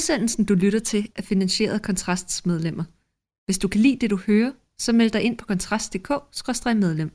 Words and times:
Udsendelsen, 0.00 0.44
du 0.44 0.54
lytter 0.54 0.78
til, 0.78 1.08
er 1.16 1.22
finansieret 1.22 1.74
af 1.74 1.82
Kontrasts 1.82 2.46
medlemmer. 2.46 2.84
Hvis 3.46 3.58
du 3.58 3.68
kan 3.68 3.80
lide 3.80 3.96
det, 4.00 4.10
du 4.10 4.16
hører, 4.26 4.52
så 4.78 4.92
meld 4.92 5.10
dig 5.10 5.22
ind 5.22 5.38
på 5.38 5.46
kontrast.dk-medlem. 5.46 7.10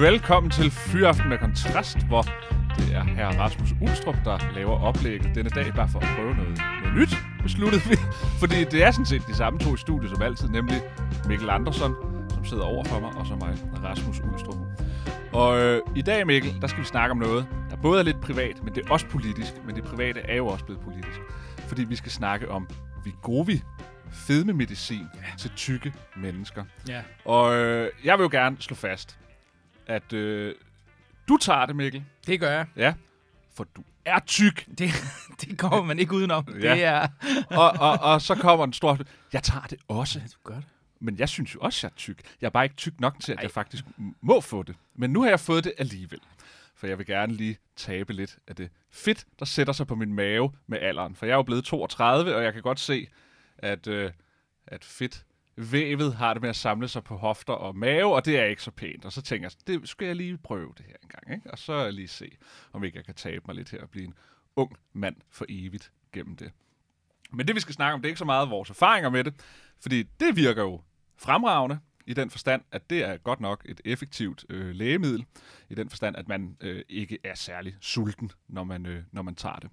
Velkommen 0.00 0.50
til 0.50 0.70
Fyraften 0.70 1.28
med 1.28 1.38
Kontrast, 1.38 1.98
hvor 1.98 2.24
det 2.76 2.96
er 2.96 3.04
her 3.04 3.28
Rasmus 3.28 3.68
Ulstrup, 3.80 4.16
der 4.24 4.38
laver 4.54 4.80
oplægget 4.80 5.34
denne 5.34 5.50
dag, 5.50 5.74
bare 5.74 5.88
for 5.88 5.98
at 5.98 6.08
prøve 6.16 6.34
noget, 6.34 6.62
noget 6.82 6.94
nyt, 6.98 7.14
besluttede 7.42 7.82
vi. 7.88 7.96
Fordi 8.40 8.64
det 8.64 8.84
er 8.84 8.90
sådan 8.90 9.06
set 9.06 9.26
de 9.26 9.34
samme 9.34 9.58
to 9.58 9.74
i 9.74 9.78
studiet 9.78 10.10
som 10.10 10.22
altid, 10.22 10.48
nemlig 10.48 10.80
Mikkel 11.28 11.50
Andersson, 11.50 11.94
som 12.34 12.44
sidder 12.44 12.64
over 12.64 12.84
for 12.84 13.00
mig, 13.00 13.10
og 13.16 13.26
så 13.26 13.34
mig, 13.34 13.58
Rasmus 13.84 14.20
Ulstrup. 14.20 14.56
Og 15.32 15.58
øh, 15.58 15.82
i 15.96 16.02
dag, 16.02 16.26
Mikkel, 16.26 16.60
der 16.60 16.66
skal 16.66 16.80
vi 16.80 16.86
snakke 16.86 17.10
om 17.10 17.18
noget, 17.18 17.46
der 17.70 17.76
både 17.76 18.00
er 18.00 18.04
lidt 18.04 18.20
privat, 18.20 18.64
men 18.64 18.74
det 18.74 18.86
er 18.86 18.90
også 18.90 19.06
politisk. 19.06 19.52
Men 19.66 19.76
det 19.76 19.84
private 19.84 20.20
er 20.20 20.36
jo 20.36 20.46
også 20.46 20.64
blevet 20.64 20.82
politisk. 20.82 21.20
Fordi 21.58 21.84
vi 21.84 21.96
skal 21.96 22.12
snakke 22.12 22.50
om 22.50 22.68
Vigovi, 23.04 23.62
fedmemedicin 24.12 25.06
ja. 25.14 25.36
til 25.38 25.50
tykke 25.56 25.92
mennesker. 26.16 26.64
Ja. 26.88 27.02
Og 27.24 27.56
øh, 27.56 27.90
jeg 28.04 28.18
vil 28.18 28.24
jo 28.24 28.28
gerne 28.32 28.56
slå 28.60 28.76
fast, 28.76 29.18
at 29.86 30.12
øh, 30.12 30.54
du 31.28 31.36
tager 31.36 31.66
det, 31.66 31.76
Mikkel. 31.76 32.04
Det 32.30 32.40
gør 32.40 32.50
jeg. 32.50 32.66
Ja, 32.76 32.94
for 33.54 33.64
du 33.64 33.82
er 34.04 34.18
tyk. 34.26 34.66
Det, 34.78 34.90
det 35.40 35.58
kommer 35.58 35.82
man 35.82 35.98
ikke 35.98 36.12
udenom. 36.14 36.48
Ja. 36.48 36.74
Det 36.74 36.84
er... 36.84 37.08
og, 37.50 37.70
og, 37.70 37.98
og 38.00 38.22
så 38.22 38.34
kommer 38.34 38.64
en 38.64 38.72
stor... 38.72 38.98
Jeg 39.32 39.42
tager 39.42 39.62
det 39.62 39.78
også. 39.88 40.18
Du 40.18 40.50
gør 40.50 40.54
det. 40.54 40.64
Men 41.00 41.18
jeg 41.18 41.28
synes 41.28 41.54
jo 41.54 41.60
også, 41.60 41.86
jeg 41.86 41.90
er 41.90 41.96
tyk. 41.96 42.22
Jeg 42.40 42.46
er 42.46 42.50
bare 42.50 42.64
ikke 42.64 42.76
tyk 42.76 43.00
nok 43.00 43.20
til, 43.20 43.32
at 43.32 43.38
Ej. 43.38 43.42
jeg 43.42 43.50
faktisk 43.50 43.84
må 44.20 44.40
få 44.40 44.62
det. 44.62 44.76
Men 44.94 45.10
nu 45.10 45.22
har 45.22 45.28
jeg 45.28 45.40
fået 45.40 45.64
det 45.64 45.72
alligevel. 45.78 46.20
For 46.76 46.86
jeg 46.86 46.98
vil 46.98 47.06
gerne 47.06 47.32
lige 47.32 47.58
tabe 47.76 48.12
lidt 48.12 48.38
af 48.46 48.56
det 48.56 48.70
fedt, 48.90 49.26
der 49.38 49.44
sætter 49.44 49.72
sig 49.72 49.86
på 49.86 49.94
min 49.94 50.14
mave 50.14 50.52
med 50.66 50.78
alderen. 50.78 51.16
For 51.16 51.26
jeg 51.26 51.32
er 51.32 51.36
jo 51.36 51.42
blevet 51.42 51.64
32, 51.64 52.36
og 52.36 52.44
jeg 52.44 52.52
kan 52.52 52.62
godt 52.62 52.80
se, 52.80 53.08
at, 53.58 53.86
øh, 53.86 54.10
at 54.66 54.84
fedt 54.84 55.24
vævet 55.56 56.14
har 56.14 56.34
det 56.34 56.42
med 56.42 56.50
at 56.50 56.56
samle 56.56 56.88
sig 56.88 57.04
på 57.04 57.16
hofter 57.16 57.52
og 57.52 57.76
mave, 57.76 58.14
og 58.14 58.24
det 58.24 58.38
er 58.38 58.44
ikke 58.44 58.62
så 58.62 58.70
pænt. 58.70 59.04
Og 59.04 59.12
så 59.12 59.22
tænker 59.22 59.48
jeg, 59.48 59.80
det 59.80 59.88
skal 59.88 60.06
jeg 60.06 60.16
lige 60.16 60.38
prøve 60.38 60.72
det 60.78 60.86
her 60.86 60.94
en 61.02 61.08
gang. 61.08 61.36
Ikke? 61.36 61.50
Og 61.50 61.58
så 61.58 61.90
lige 61.90 62.08
se, 62.08 62.36
om 62.72 62.84
ikke 62.84 62.96
jeg 62.96 63.04
kan 63.04 63.14
tabe 63.14 63.44
mig 63.46 63.56
lidt 63.56 63.70
her 63.70 63.82
og 63.82 63.90
blive 63.90 64.04
en 64.04 64.14
ung 64.56 64.76
mand 64.92 65.16
for 65.30 65.46
evigt 65.48 65.92
gennem 66.12 66.36
det. 66.36 66.52
Men 67.32 67.46
det, 67.46 67.54
vi 67.54 67.60
skal 67.60 67.74
snakke 67.74 67.94
om, 67.94 68.00
det 68.00 68.08
er 68.08 68.10
ikke 68.10 68.18
så 68.18 68.24
meget 68.24 68.50
vores 68.50 68.70
erfaringer 68.70 69.10
med 69.10 69.24
det, 69.24 69.34
fordi 69.80 70.02
det 70.02 70.36
virker 70.36 70.62
jo 70.62 70.82
fremragende 71.16 71.78
i 72.06 72.14
den 72.14 72.30
forstand, 72.30 72.62
at 72.72 72.90
det 72.90 73.04
er 73.04 73.16
godt 73.16 73.40
nok 73.40 73.62
et 73.64 73.80
effektivt 73.84 74.44
øh, 74.48 74.74
lægemiddel, 74.74 75.24
i 75.68 75.74
den 75.74 75.88
forstand, 75.88 76.16
at 76.16 76.28
man 76.28 76.56
øh, 76.60 76.82
ikke 76.88 77.18
er 77.24 77.34
særlig 77.34 77.76
sulten, 77.80 78.30
når 78.48 78.64
man, 78.64 78.86
øh, 78.86 79.02
når 79.12 79.22
man 79.22 79.34
tager 79.34 79.56
det. 79.56 79.70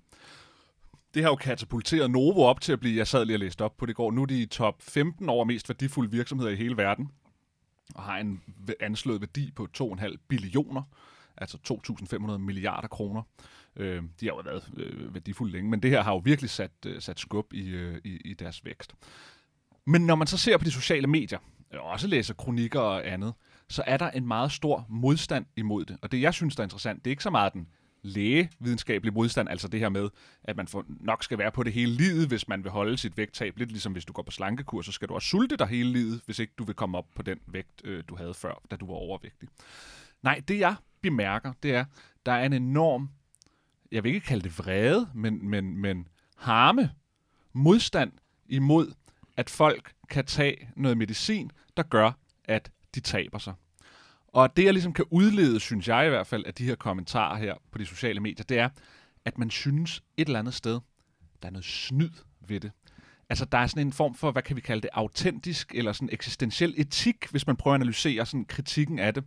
Det 1.18 1.24
har 1.24 1.32
jo 1.32 1.36
katapulteret 1.36 2.12
Novo 2.12 2.42
op 2.42 2.62
til 2.62 2.74
at 2.74 2.80
blive, 2.80 2.98
jeg 2.98 3.08
sad 3.08 3.26
lige 3.26 3.36
og 3.36 3.40
læste 3.40 3.62
op 3.62 3.78
på 3.78 3.86
det 3.86 3.96
går, 3.96 4.12
nu 4.12 4.22
er 4.22 4.26
de 4.26 4.42
i 4.42 4.46
top 4.46 4.82
15 4.82 5.30
over 5.30 5.46
mest 5.46 5.70
værdifulde 5.70 6.12
virksomheder 6.12 6.52
i 6.52 6.56
hele 6.56 6.78
verden, 6.78 7.12
og 7.96 8.04
har 8.04 8.18
en 8.18 8.42
anslået 8.80 9.22
værdi 9.22 9.52
på 9.52 9.68
2,5 9.78 10.16
billioner, 10.28 10.82
altså 11.38 11.58
2.500 12.32 12.38
milliarder 12.38 12.88
kroner. 12.88 13.22
Øh, 13.76 14.04
de 14.20 14.26
har 14.26 14.34
jo 14.34 14.42
været 14.46 14.70
øh, 14.78 15.14
værdifulde 15.14 15.52
længe, 15.52 15.70
men 15.70 15.84
det 15.84 15.92
her 15.92 16.02
har 16.02 16.12
jo 16.12 16.18
virkelig 16.18 16.50
sat, 16.50 16.72
øh, 16.86 17.02
sat 17.02 17.20
skub 17.20 17.54
i, 17.54 17.70
øh, 17.70 18.02
i, 18.04 18.18
i 18.26 18.34
deres 18.34 18.66
vækst. 18.66 18.94
Men 19.86 20.06
når 20.06 20.16
man 20.16 20.28
så 20.28 20.38
ser 20.38 20.58
på 20.58 20.66
de 20.66 20.72
sociale 20.72 21.08
medier, 21.08 21.40
og 21.74 21.82
også 21.82 22.08
læser 22.08 22.34
kronikker 22.34 22.80
og 22.80 23.08
andet, 23.08 23.34
så 23.70 23.84
er 23.88 23.98
der 23.98 24.12
en 24.12 24.28
meget 24.28 24.52
stor 24.52 24.86
modstand 24.90 25.46
imod 25.56 25.86
det. 25.86 25.98
Og 26.02 26.12
det, 26.12 26.22
jeg 26.22 26.34
synes, 26.34 26.56
der 26.56 26.62
er 26.62 26.66
interessant, 26.66 27.06
det 27.06 27.10
er 27.10 27.14
ikke 27.14 27.24
så 27.24 27.30
meget 27.30 27.54
den 27.54 27.68
lægevidenskabelig 28.02 29.14
modstand, 29.14 29.50
altså 29.50 29.68
det 29.68 29.80
her 29.80 29.90
med, 29.90 30.10
at 30.44 30.58
man 30.58 30.68
får, 30.68 30.86
nok 30.88 31.24
skal 31.24 31.38
være 31.38 31.52
på 31.52 31.64
det 31.64 31.74
hele 31.74 31.92
livet, 31.92 32.28
hvis 32.28 32.48
man 32.48 32.64
vil 32.64 32.72
holde 32.72 32.98
sit 32.98 33.18
vægttab. 33.18 33.58
Lidt 33.58 33.72
ligesom 33.72 33.92
hvis 33.92 34.06
du 34.06 34.14
går 34.14 34.24
på 34.24 34.32
slankekur, 34.32 34.82
så 34.82 34.92
skal 34.92 35.08
du 35.08 35.14
også 35.14 35.28
sulte 35.28 35.58
dig 35.58 35.68
hele 35.68 35.92
livet, 35.92 36.22
hvis 36.26 36.40
ikke 36.40 36.54
du 36.58 36.64
vil 36.64 36.76
komme 36.76 36.98
op 36.98 37.06
på 37.16 37.22
den 37.22 37.40
vægt, 37.48 37.82
øh, 37.84 38.04
du 38.10 38.16
havde 38.16 38.34
før, 38.34 38.62
da 38.72 38.76
du 38.76 38.86
var 38.86 38.94
overvægtig. 38.94 39.50
Nej, 40.24 40.42
det 40.48 40.60
jeg 40.60 40.76
bemærker, 41.02 41.54
det 41.64 41.76
er, 41.76 41.86
der 42.26 42.32
er 42.32 42.46
en 42.46 42.54
enorm, 42.54 43.10
jeg 43.92 44.04
vil 44.04 44.14
ikke 44.14 44.28
kalde 44.28 44.44
det 44.44 44.60
vrede, 44.60 45.10
men, 45.14 45.50
men, 45.50 45.78
men 45.78 46.08
harme, 46.38 46.92
modstand 47.54 48.12
imod, 48.46 48.94
at 49.38 49.50
folk 49.50 49.94
kan 50.10 50.26
tage 50.26 50.70
noget 50.76 50.98
medicin, 50.98 51.52
der 51.78 51.84
gør, 51.84 52.12
at 52.46 52.72
de 52.96 53.00
taber 53.00 53.38
sig. 53.38 53.54
Og 54.28 54.58
det, 54.58 54.66
jeg 54.66 54.74
ligesom 54.74 54.94
kan 54.94 55.06
udlede, 55.10 55.60
synes 55.60 55.88
jeg 55.88 56.06
i 56.06 56.10
hvert 56.10 56.28
fald, 56.28 56.46
af 56.46 56.54
de 56.54 56.66
her 56.66 56.76
kommentarer 56.76 57.38
her 57.38 57.56
på 57.72 57.78
de 57.78 57.86
sociale 57.86 58.20
medier, 58.20 58.44
det 58.44 58.60
er, 58.60 58.70
at 59.26 59.38
man 59.38 59.50
synes 59.50 60.04
et 60.18 60.28
eller 60.28 60.40
andet 60.40 60.54
sted, 60.54 60.80
der 61.42 61.48
er 61.48 61.52
noget 61.52 61.66
snyd 61.66 62.12
ved 62.48 62.60
det. 62.60 62.72
Altså, 63.30 63.46
der 63.46 63.58
er 63.58 63.68
sådan 63.68 63.88
en 63.88 63.94
form 63.94 64.16
for, 64.16 64.32
hvad 64.32 64.42
kan 64.42 64.56
vi 64.56 64.62
kalde 64.62 64.82
det, 64.82 64.90
autentisk 64.94 65.76
eller 65.76 65.94
sådan 65.94 66.10
eksistentiel 66.12 66.74
etik, 66.78 67.28
hvis 67.32 67.48
man 67.48 67.56
prøver 67.56 67.76
at 67.76 67.82
analysere 67.82 68.26
sådan 68.26 68.46
kritikken 68.46 69.00
af 69.00 69.14
det, 69.14 69.24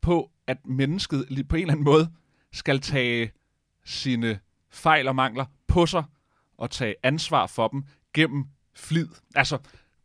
på 0.00 0.30
at 0.46 0.66
mennesket 0.66 1.26
lige 1.28 1.44
på 1.44 1.56
en 1.56 1.62
eller 1.62 1.72
anden 1.72 1.84
måde 1.84 2.10
skal 2.52 2.80
tage 2.80 3.32
sine 3.84 4.40
fejl 4.70 5.08
og 5.08 5.14
mangler 5.14 5.44
på 5.66 5.86
sig 5.86 6.04
og 6.56 6.70
tage 6.70 6.94
ansvar 7.02 7.46
for 7.46 7.68
dem 7.68 7.84
gennem 8.14 8.44
flid. 8.74 9.08
Altså, 9.34 9.58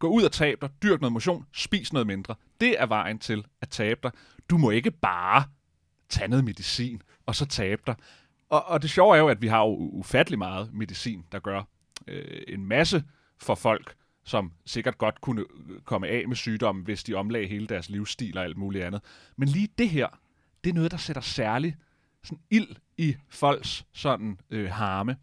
gå 0.04 0.10
ud 0.10 0.24
og 0.24 0.32
tab 0.32 0.62
dig, 0.62 0.70
dyrk 0.84 1.02
noget 1.02 1.14
motion, 1.14 1.46
spis 1.54 1.94
noget 1.94 2.08
mindre. 2.08 2.36
Det 2.62 2.82
er 2.82 2.86
vejen 2.86 3.20
til 3.20 3.46
at 3.62 3.70
tabe 3.70 4.00
dig. 4.04 4.12
Du 4.50 4.58
må 4.58 4.70
ikke 4.70 4.92
bare 4.92 5.44
tage 6.10 6.28
noget 6.28 6.46
medicin 6.46 7.02
og 7.26 7.36
så 7.36 7.46
tabe 7.46 7.82
dig. 7.88 7.96
Og, 8.50 8.66
og 8.66 8.82
det 8.82 8.90
sjove 8.90 9.16
er 9.16 9.20
jo, 9.20 9.28
at 9.28 9.42
vi 9.42 9.48
har 9.48 9.60
jo 9.60 9.76
ufattelig 9.76 10.40
meget 10.40 10.74
medicin, 10.74 11.26
der 11.32 11.40
gør 11.40 11.64
øh, 12.08 12.42
en 12.48 12.66
masse 12.66 13.04
for 13.38 13.56
folk, 13.56 13.96
som 14.24 14.52
sikkert 14.66 14.98
godt 14.98 15.22
kunne 15.22 15.42
øh, 15.42 15.82
komme 15.86 16.08
af 16.08 16.28
med 16.28 16.36
sygdommen, 16.36 16.84
hvis 16.84 17.04
de 17.04 17.14
omlagde 17.14 17.48
hele 17.48 17.68
deres 17.68 17.90
livsstil 17.90 18.38
og 18.38 18.44
alt 18.44 18.58
muligt 18.58 18.86
andet. 18.86 19.02
Men 19.36 19.48
lige 19.48 19.70
det 19.78 19.90
her, 19.90 20.08
det 20.64 20.70
er 20.70 20.74
noget, 20.74 20.92
der 20.92 20.98
sætter 20.98 21.22
særlig 21.22 21.76
sådan 22.24 22.44
ild 22.50 22.76
i 22.98 23.16
folks 23.30 23.86
sådan 23.94 24.40
øh, 24.50 24.72
harme. 24.72 25.18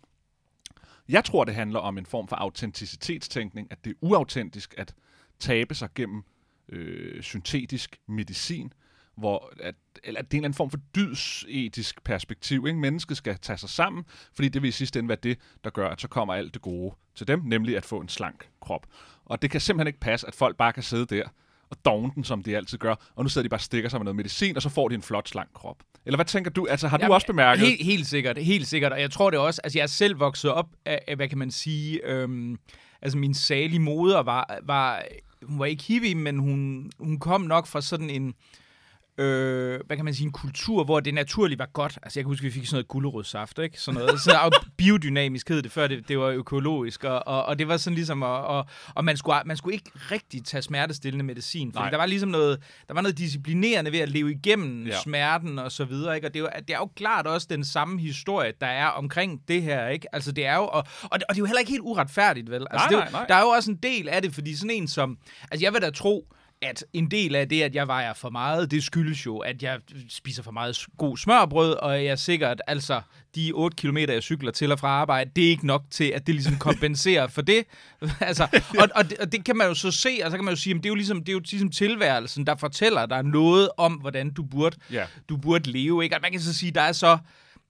Jeg 1.11 1.25
tror, 1.25 1.45
det 1.45 1.55
handler 1.55 1.79
om 1.79 1.99
en 1.99 2.07
form 2.07 2.29
for 2.29 2.37
autenticitetstænkning, 2.37 3.69
at 3.71 3.85
det 3.85 3.91
er 3.91 3.95
uautentisk 4.01 4.75
at 4.79 4.95
tabe 5.39 5.75
sig 5.75 5.89
gennem 5.95 6.23
øh, 6.69 7.23
syntetisk 7.23 8.01
medicin, 8.09 8.73
hvor 9.17 9.53
at, 9.61 9.75
eller 10.05 10.21
at 10.21 10.31
det 10.31 10.37
er 10.37 10.39
en 10.39 10.45
eller 10.45 10.47
anden 10.47 10.57
form 10.57 10.71
for 10.71 10.79
dydsetisk 10.95 12.05
perspektiv. 12.05 12.67
Ikke? 12.67 12.79
Mennesket 12.79 13.17
skal 13.17 13.39
tage 13.39 13.57
sig 13.57 13.69
sammen, 13.69 14.05
fordi 14.35 14.49
det 14.49 14.63
vil 14.63 14.69
i 14.69 14.73
sidste 14.73 14.99
ende 14.99 15.09
være 15.09 15.19
det, 15.23 15.39
der 15.65 15.71
gør, 15.71 15.89
at 15.89 16.01
så 16.01 16.09
kommer 16.09 16.35
alt 16.35 16.55
det 16.55 16.63
gode 16.63 16.95
til 17.15 17.29
dem, 17.29 17.41
nemlig 17.45 17.77
at 17.77 17.85
få 17.85 18.01
en 18.01 18.09
slank 18.09 18.49
krop. 18.61 18.87
Og 19.25 19.43
det 19.43 19.51
kan 19.51 19.61
simpelthen 19.61 19.87
ikke 19.87 20.01
passe, 20.01 20.27
at 20.27 20.35
folk 20.35 20.57
bare 20.57 20.73
kan 20.73 20.83
sidde 20.83 21.07
der 21.07 21.29
og 21.71 21.77
dogne 21.85 22.13
den, 22.15 22.25
som 22.25 22.43
de 22.43 22.57
altid 22.57 22.79
gør, 22.79 22.95
og 23.17 23.25
nu 23.25 23.29
sidder 23.29 23.43
de 23.45 23.49
bare 23.49 23.59
og 23.59 23.63
stikker 23.63 23.91
sig 23.91 24.01
med 24.01 24.05
noget 24.05 24.17
medicin, 24.17 24.57
og 24.57 24.63
så 24.63 24.69
får 24.69 24.89
de 24.89 24.95
en 24.95 25.03
flot, 25.03 25.29
slank 25.29 25.49
krop. 25.55 25.77
Eller 26.07 26.17
hvad 26.17 26.25
tænker 26.25 26.51
du? 26.51 26.67
Altså, 26.67 26.89
har 26.89 26.97
du 26.97 27.03
Jamen, 27.03 27.15
også 27.15 27.27
bemærket? 27.27 27.67
Helt, 27.67 27.85
helt 27.85 28.07
sikkert, 28.07 28.39
helt 28.39 28.67
sikkert. 28.67 28.93
Og 28.93 29.01
jeg 29.01 29.11
tror 29.11 29.31
det 29.31 29.39
også, 29.39 29.61
altså 29.65 29.79
jeg 29.79 29.83
er 29.83 29.89
selv 29.89 30.21
vokset 30.21 30.51
op 30.51 30.67
af, 30.85 31.01
af 31.09 31.17
hvad 31.17 31.29
kan 31.29 31.39
man 31.39 31.51
sige, 31.51 32.01
øhm, 32.07 32.59
altså 33.03 33.19
min 33.19 33.35
salige 33.35 33.81
moder 33.81 34.23
var, 34.23 34.59
var, 34.63 35.03
hun 35.43 35.59
var 35.59 35.67
ikke 35.67 35.85
hippie, 35.85 36.15
men 36.15 36.39
hun, 36.39 36.91
hun 36.99 37.19
kom 37.19 37.41
nok 37.41 37.67
fra 37.67 37.81
sådan 37.81 38.11
en, 38.11 38.27
øh, 38.27 38.35
hvad 39.17 39.97
kan 39.97 40.05
man 40.05 40.15
sige, 40.15 40.27
en 40.27 40.33
kultur, 40.33 40.85
hvor 40.85 41.01
det 41.01 41.15
naturligt 41.15 41.59
var 41.59 41.69
godt. 41.73 41.99
Altså 42.03 42.21
jeg 42.21 42.25
kan 42.25 42.31
huske, 42.31 42.45
vi 42.45 42.51
fik 42.51 42.67
sådan 42.67 42.75
noget 42.75 42.89
gulerodssaft, 42.89 43.59
ikke? 43.59 43.81
Sådan 43.81 44.01
noget. 44.01 44.21
Så 44.21 44.39
og 44.45 44.53
biodynamisk 44.77 45.49
hed 45.49 45.63
det 45.63 45.73
før, 45.73 45.87
det, 45.87 46.09
det 46.09 46.19
var 46.19 46.27
økologisk, 46.29 47.05
og, 47.05 47.27
og, 47.29 47.45
og 47.45 47.59
det 47.59 47.69
var 47.69 47.77
sådan 47.77 47.95
ligesom, 47.95 48.23
og, 48.23 48.45
og, 48.45 48.67
og 48.95 49.05
man, 49.05 49.17
skulle, 49.17 49.37
man 49.45 49.57
skulle 49.57 49.75
ikke 49.75 49.91
rigtig 50.11 50.45
tage 50.45 50.63
smertestillende 50.63 51.25
medicin, 51.25 51.73
fordi 51.73 51.83
Nej. 51.83 51.91
der 51.91 51.97
var 51.97 52.07
ligesom 52.07 52.29
noget, 52.29 52.59
der 52.89 52.95
var 52.95 53.01
noget 53.01 53.19
disciplinerende 53.19 53.93
ved 53.93 53.99
at 53.99 54.09
leve 54.09 54.31
igennem 54.31 54.87
Ja. 54.87 54.93
ja. 54.93 55.01
smerten 55.03 55.59
og 55.59 55.73
så 55.73 55.85
videre, 55.85 56.15
ikke? 56.17 56.27
Og 56.29 56.35
det 56.35 56.41
er, 56.41 56.43
jo, 56.45 56.49
det 56.69 56.75
er 56.75 56.79
jo 56.79 56.91
klart 56.97 57.27
også 57.27 57.47
den 57.51 57.65
samme 57.65 58.01
historie, 58.01 58.53
der 58.61 58.67
er 58.67 58.87
omkring 58.87 59.41
det 59.49 59.63
her, 59.63 59.89
ikke? 59.89 60.15
Altså 60.15 60.33
det 60.33 60.47
er 60.47 60.57
jo, 60.57 60.63
og, 60.63 60.85
og, 61.03 61.19
det, 61.19 61.25
og 61.29 61.35
det 61.35 61.35
er 61.35 61.39
jo 61.39 61.47
heller 61.47 61.61
ikke 61.61 61.71
helt 61.71 61.83
uretfærdigt, 61.83 62.51
vel? 62.51 62.67
Altså, 62.71 62.75
Nej, 62.75 62.89
det 62.89 62.95
er 62.95 62.99
jo, 62.99 63.03
nej, 63.03 63.11
nej. 63.13 63.27
Der 63.27 63.35
er 63.35 63.41
jo 63.41 63.49
også 63.49 63.71
en 63.71 63.77
del 63.83 64.09
af 64.09 64.23
det, 64.23 64.35
fordi 64.35 64.57
sådan 64.57 64.71
en 64.71 64.89
som, 64.89 65.19
altså 65.51 65.65
jeg 65.67 65.73
vil 65.73 65.83
da 65.83 65.91
tro, 65.91 66.27
at 66.63 66.85
en 66.93 67.11
del 67.11 67.35
af 67.35 67.49
det, 67.49 67.63
at 67.63 67.75
jeg 67.75 67.87
vejer 67.87 68.15
for 68.15 68.31
meget, 68.31 68.71
det 68.71 68.83
skyldes 68.83 69.27
jo, 69.27 69.39
at 69.39 69.63
jeg 69.63 69.79
spiser 70.09 70.43
for 70.43 70.51
meget 70.51 70.87
god 70.99 71.17
smørbrød, 71.17 71.73
og 71.73 71.93
jeg 72.05 72.11
er 72.11 72.17
sikkert, 72.17 72.61
altså, 72.67 73.01
de 73.35 73.53
8 73.53 73.77
km, 73.77 73.97
jeg 73.97 74.23
cykler 74.23 74.51
til 74.51 74.73
og 74.73 74.79
fra 74.79 74.89
arbejde, 74.89 75.31
det 75.37 75.45
er 75.45 75.49
ikke 75.49 75.67
nok 75.67 75.83
til, 75.91 76.05
at 76.05 76.27
det 76.27 76.35
ligesom 76.35 76.57
kompenserer 76.59 77.27
for 77.27 77.43
det. 77.43 77.65
altså, 78.21 78.49
og, 78.79 78.89
og, 78.95 79.11
det, 79.11 79.19
og 79.19 79.33
det 79.33 79.45
kan 79.45 79.57
man 79.57 79.67
jo 79.67 79.75
så 79.75 79.91
se, 79.91 80.19
og 80.25 80.31
så 80.31 80.37
kan 80.37 80.45
man 80.45 80.55
jo 80.55 80.61
sige, 80.61 80.75
at 80.75 80.83
det 80.83 80.87
er 80.87 80.91
jo 80.91 80.95
ligesom, 80.95 81.19
det 81.19 81.29
er 81.29 81.33
jo 81.33 81.39
ligesom 81.51 81.71
tilværelsen, 81.71 82.47
der 82.47 82.57
fortæller 82.57 83.07
dig 83.07 83.23
noget 83.23 83.69
om, 83.77 83.93
hvordan 83.93 84.31
du 84.31 84.43
burde, 84.43 84.77
Ja. 84.93 85.05
du 85.29 85.37
burde 85.37 85.71
leve. 85.71 86.05
Ikke? 86.05 86.17
Og 86.17 86.23
man 86.23 86.31
kan 86.31 86.41
så 86.41 86.55
sige, 86.55 86.73
der 86.73 86.81
er 86.83 86.93
så 86.93 87.19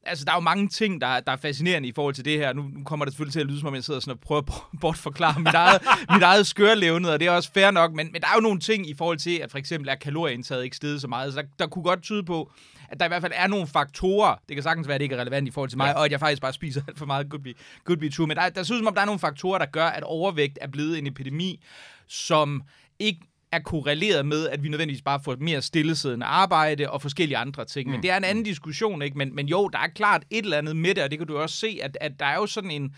altså, 0.02 0.24
der 0.24 0.30
er 0.30 0.36
jo 0.36 0.40
mange 0.40 0.68
ting, 0.68 1.00
der, 1.00 1.20
der 1.20 1.32
er 1.32 1.36
fascinerende 1.36 1.88
i 1.88 1.92
forhold 1.92 2.14
til 2.14 2.24
det 2.24 2.38
her. 2.38 2.52
Nu, 2.52 2.62
nu 2.62 2.84
kommer 2.84 3.04
det 3.04 3.14
selvfølgelig 3.14 3.32
til 3.32 3.40
at 3.40 3.46
lyde, 3.46 3.58
som 3.60 3.68
om 3.68 3.74
jeg 3.74 3.84
sidder 3.84 4.00
sådan 4.00 4.12
og 4.12 4.20
prøver 4.20 4.42
at 4.42 4.48
bortforklare 4.80 5.40
mit 5.40 5.54
eget, 5.54 5.82
mit 6.14 6.22
eget 6.22 6.46
skørlevnet, 6.46 7.10
og 7.10 7.20
det 7.20 7.26
er 7.28 7.32
også 7.32 7.52
fair 7.52 7.70
nok, 7.70 7.92
men, 7.92 8.12
men 8.12 8.22
der 8.22 8.28
er 8.28 8.34
jo 8.34 8.40
nogle 8.40 8.60
ting 8.60 8.88
i 8.88 8.94
forhold 8.94 9.18
til, 9.18 9.38
at 9.38 9.50
for 9.50 9.58
eksempel 9.58 9.88
er 9.88 9.94
kalorieindtaget 9.94 10.64
ikke 10.64 10.76
steget 10.76 11.00
så 11.00 11.08
meget, 11.08 11.34
så 11.34 11.42
der, 11.42 11.46
der 11.58 11.66
kunne 11.66 11.84
godt 11.84 12.02
tyde 12.02 12.24
på, 12.24 12.52
at 12.88 13.00
der 13.00 13.04
i 13.04 13.08
hvert 13.08 13.22
fald 13.22 13.32
er 13.34 13.46
nogle 13.46 13.66
faktorer, 13.66 14.36
det 14.48 14.56
kan 14.56 14.62
sagtens 14.62 14.88
være, 14.88 14.94
at 14.94 15.00
det 15.00 15.04
ikke 15.04 15.14
er 15.14 15.20
relevant 15.20 15.48
i 15.48 15.50
forhold 15.50 15.70
til 15.70 15.78
mig, 15.78 15.86
ja. 15.86 15.92
og 15.92 16.04
at 16.04 16.10
jeg 16.12 16.20
faktisk 16.20 16.42
bare 16.42 16.52
spiser 16.52 16.82
alt 16.88 16.98
for 16.98 17.06
meget 17.06 17.30
good 17.30 17.40
be, 17.42 17.54
good 17.84 17.96
be 17.96 18.10
true, 18.10 18.26
men 18.26 18.36
der, 18.36 18.48
der 18.48 18.62
synes 18.62 18.78
som 18.78 18.86
om, 18.86 18.94
der 18.94 19.00
er 19.00 19.06
nogle 19.06 19.18
faktorer, 19.18 19.58
der 19.58 19.66
gør, 19.66 19.86
at 19.86 20.02
overvægt 20.02 20.58
er 20.60 20.68
blevet 20.68 20.98
en 20.98 21.06
epidemi, 21.06 21.60
som 22.08 22.62
ikke 22.98 23.20
er 23.52 23.58
korreleret 23.58 24.26
med, 24.26 24.48
at 24.48 24.62
vi 24.62 24.68
nødvendigvis 24.68 25.02
bare 25.02 25.20
får 25.24 25.36
mere 25.40 25.62
stillesiddende 25.62 26.26
arbejde 26.26 26.90
og 26.90 27.02
forskellige 27.02 27.38
andre 27.38 27.64
ting. 27.64 27.86
Mm. 27.86 27.92
Men 27.92 28.02
det 28.02 28.10
er 28.10 28.16
en 28.16 28.24
anden 28.24 28.44
diskussion, 28.44 29.02
ikke? 29.02 29.18
Men, 29.18 29.34
men 29.34 29.48
jo, 29.48 29.68
der 29.68 29.78
er 29.78 29.88
klart 29.94 30.24
et 30.30 30.44
eller 30.44 30.58
andet 30.58 30.76
med 30.76 30.94
det, 30.94 31.04
og 31.04 31.10
det 31.10 31.18
kan 31.18 31.28
du 31.28 31.38
også 31.38 31.56
se, 31.56 31.78
at, 31.82 31.98
at 32.00 32.12
der 32.20 32.26
er 32.26 32.34
jo 32.34 32.46
sådan 32.46 32.70
en 32.70 32.94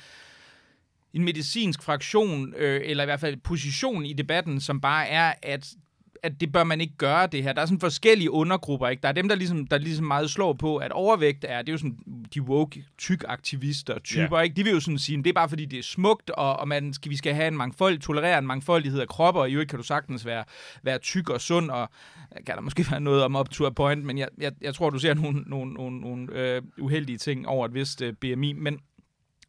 en 1.12 1.24
medicinsk 1.24 1.82
fraktion, 1.82 2.54
øh, 2.56 2.80
eller 2.84 3.04
i 3.04 3.06
hvert 3.06 3.20
fald 3.20 3.36
position 3.36 4.04
i 4.04 4.12
debatten, 4.12 4.60
som 4.60 4.80
bare 4.80 5.08
er, 5.08 5.34
at 5.42 5.68
at 6.22 6.40
det 6.40 6.52
bør 6.52 6.64
man 6.64 6.80
ikke 6.80 6.96
gøre 6.96 7.26
det 7.26 7.42
her. 7.42 7.52
Der 7.52 7.62
er 7.62 7.66
sådan 7.66 7.80
forskellige 7.80 8.30
undergrupper, 8.30 8.88
ikke? 8.88 9.00
Der 9.02 9.08
er 9.08 9.12
dem, 9.12 9.28
der 9.28 9.34
ligesom, 9.34 9.66
der 9.66 9.78
ligesom 9.78 10.06
meget 10.06 10.30
slår 10.30 10.52
på, 10.52 10.76
at 10.76 10.92
overvægt 10.92 11.44
er, 11.48 11.58
det 11.58 11.68
er 11.68 11.72
jo 11.72 11.78
sådan 11.78 11.98
de 12.34 12.42
woke 12.42 12.84
tyk-aktivister 12.98 13.98
typer, 13.98 14.32
yeah. 14.32 14.44
ikke? 14.44 14.56
De 14.56 14.64
vil 14.64 14.72
jo 14.72 14.80
sådan 14.80 14.98
sige, 14.98 15.18
det 15.18 15.26
er 15.26 15.32
bare 15.32 15.48
fordi, 15.48 15.64
det 15.64 15.78
er 15.78 15.82
smukt, 15.82 16.30
og, 16.30 16.56
og 16.56 16.68
man 16.68 16.92
skal, 16.92 17.10
vi 17.10 17.16
skal 17.16 17.34
have 17.34 17.48
en 17.48 17.56
mangfold, 17.56 17.98
tolerere 17.98 18.38
en 18.38 18.46
mangfoldighed 18.46 19.00
af 19.00 19.08
kropper, 19.08 19.40
og 19.40 19.50
i 19.50 19.52
øvrigt 19.52 19.70
kan 19.70 19.78
du 19.78 19.84
sagtens 19.84 20.26
være, 20.26 20.44
være 20.82 20.98
tyk 20.98 21.30
og 21.30 21.40
sund, 21.40 21.70
og 21.70 21.88
kan 22.46 22.56
der 22.56 22.60
måske 22.60 22.86
være 22.90 23.00
noget 23.00 23.24
om 23.24 23.36
up 23.36 23.50
to 23.50 23.66
a 23.66 23.70
point, 23.70 24.04
men 24.04 24.18
jeg, 24.18 24.28
jeg, 24.38 24.52
jeg 24.60 24.74
tror, 24.74 24.90
du 24.90 24.98
ser 24.98 25.14
nogle, 25.14 25.40
nogle, 25.46 25.72
nogle, 25.72 26.00
nogle 26.00 26.28
øh, 26.32 26.62
uheldige 26.78 27.18
ting 27.18 27.48
over 27.48 27.66
et 27.66 27.74
vist 27.74 28.02
øh, 28.02 28.12
BMI, 28.12 28.52
men 28.52 28.78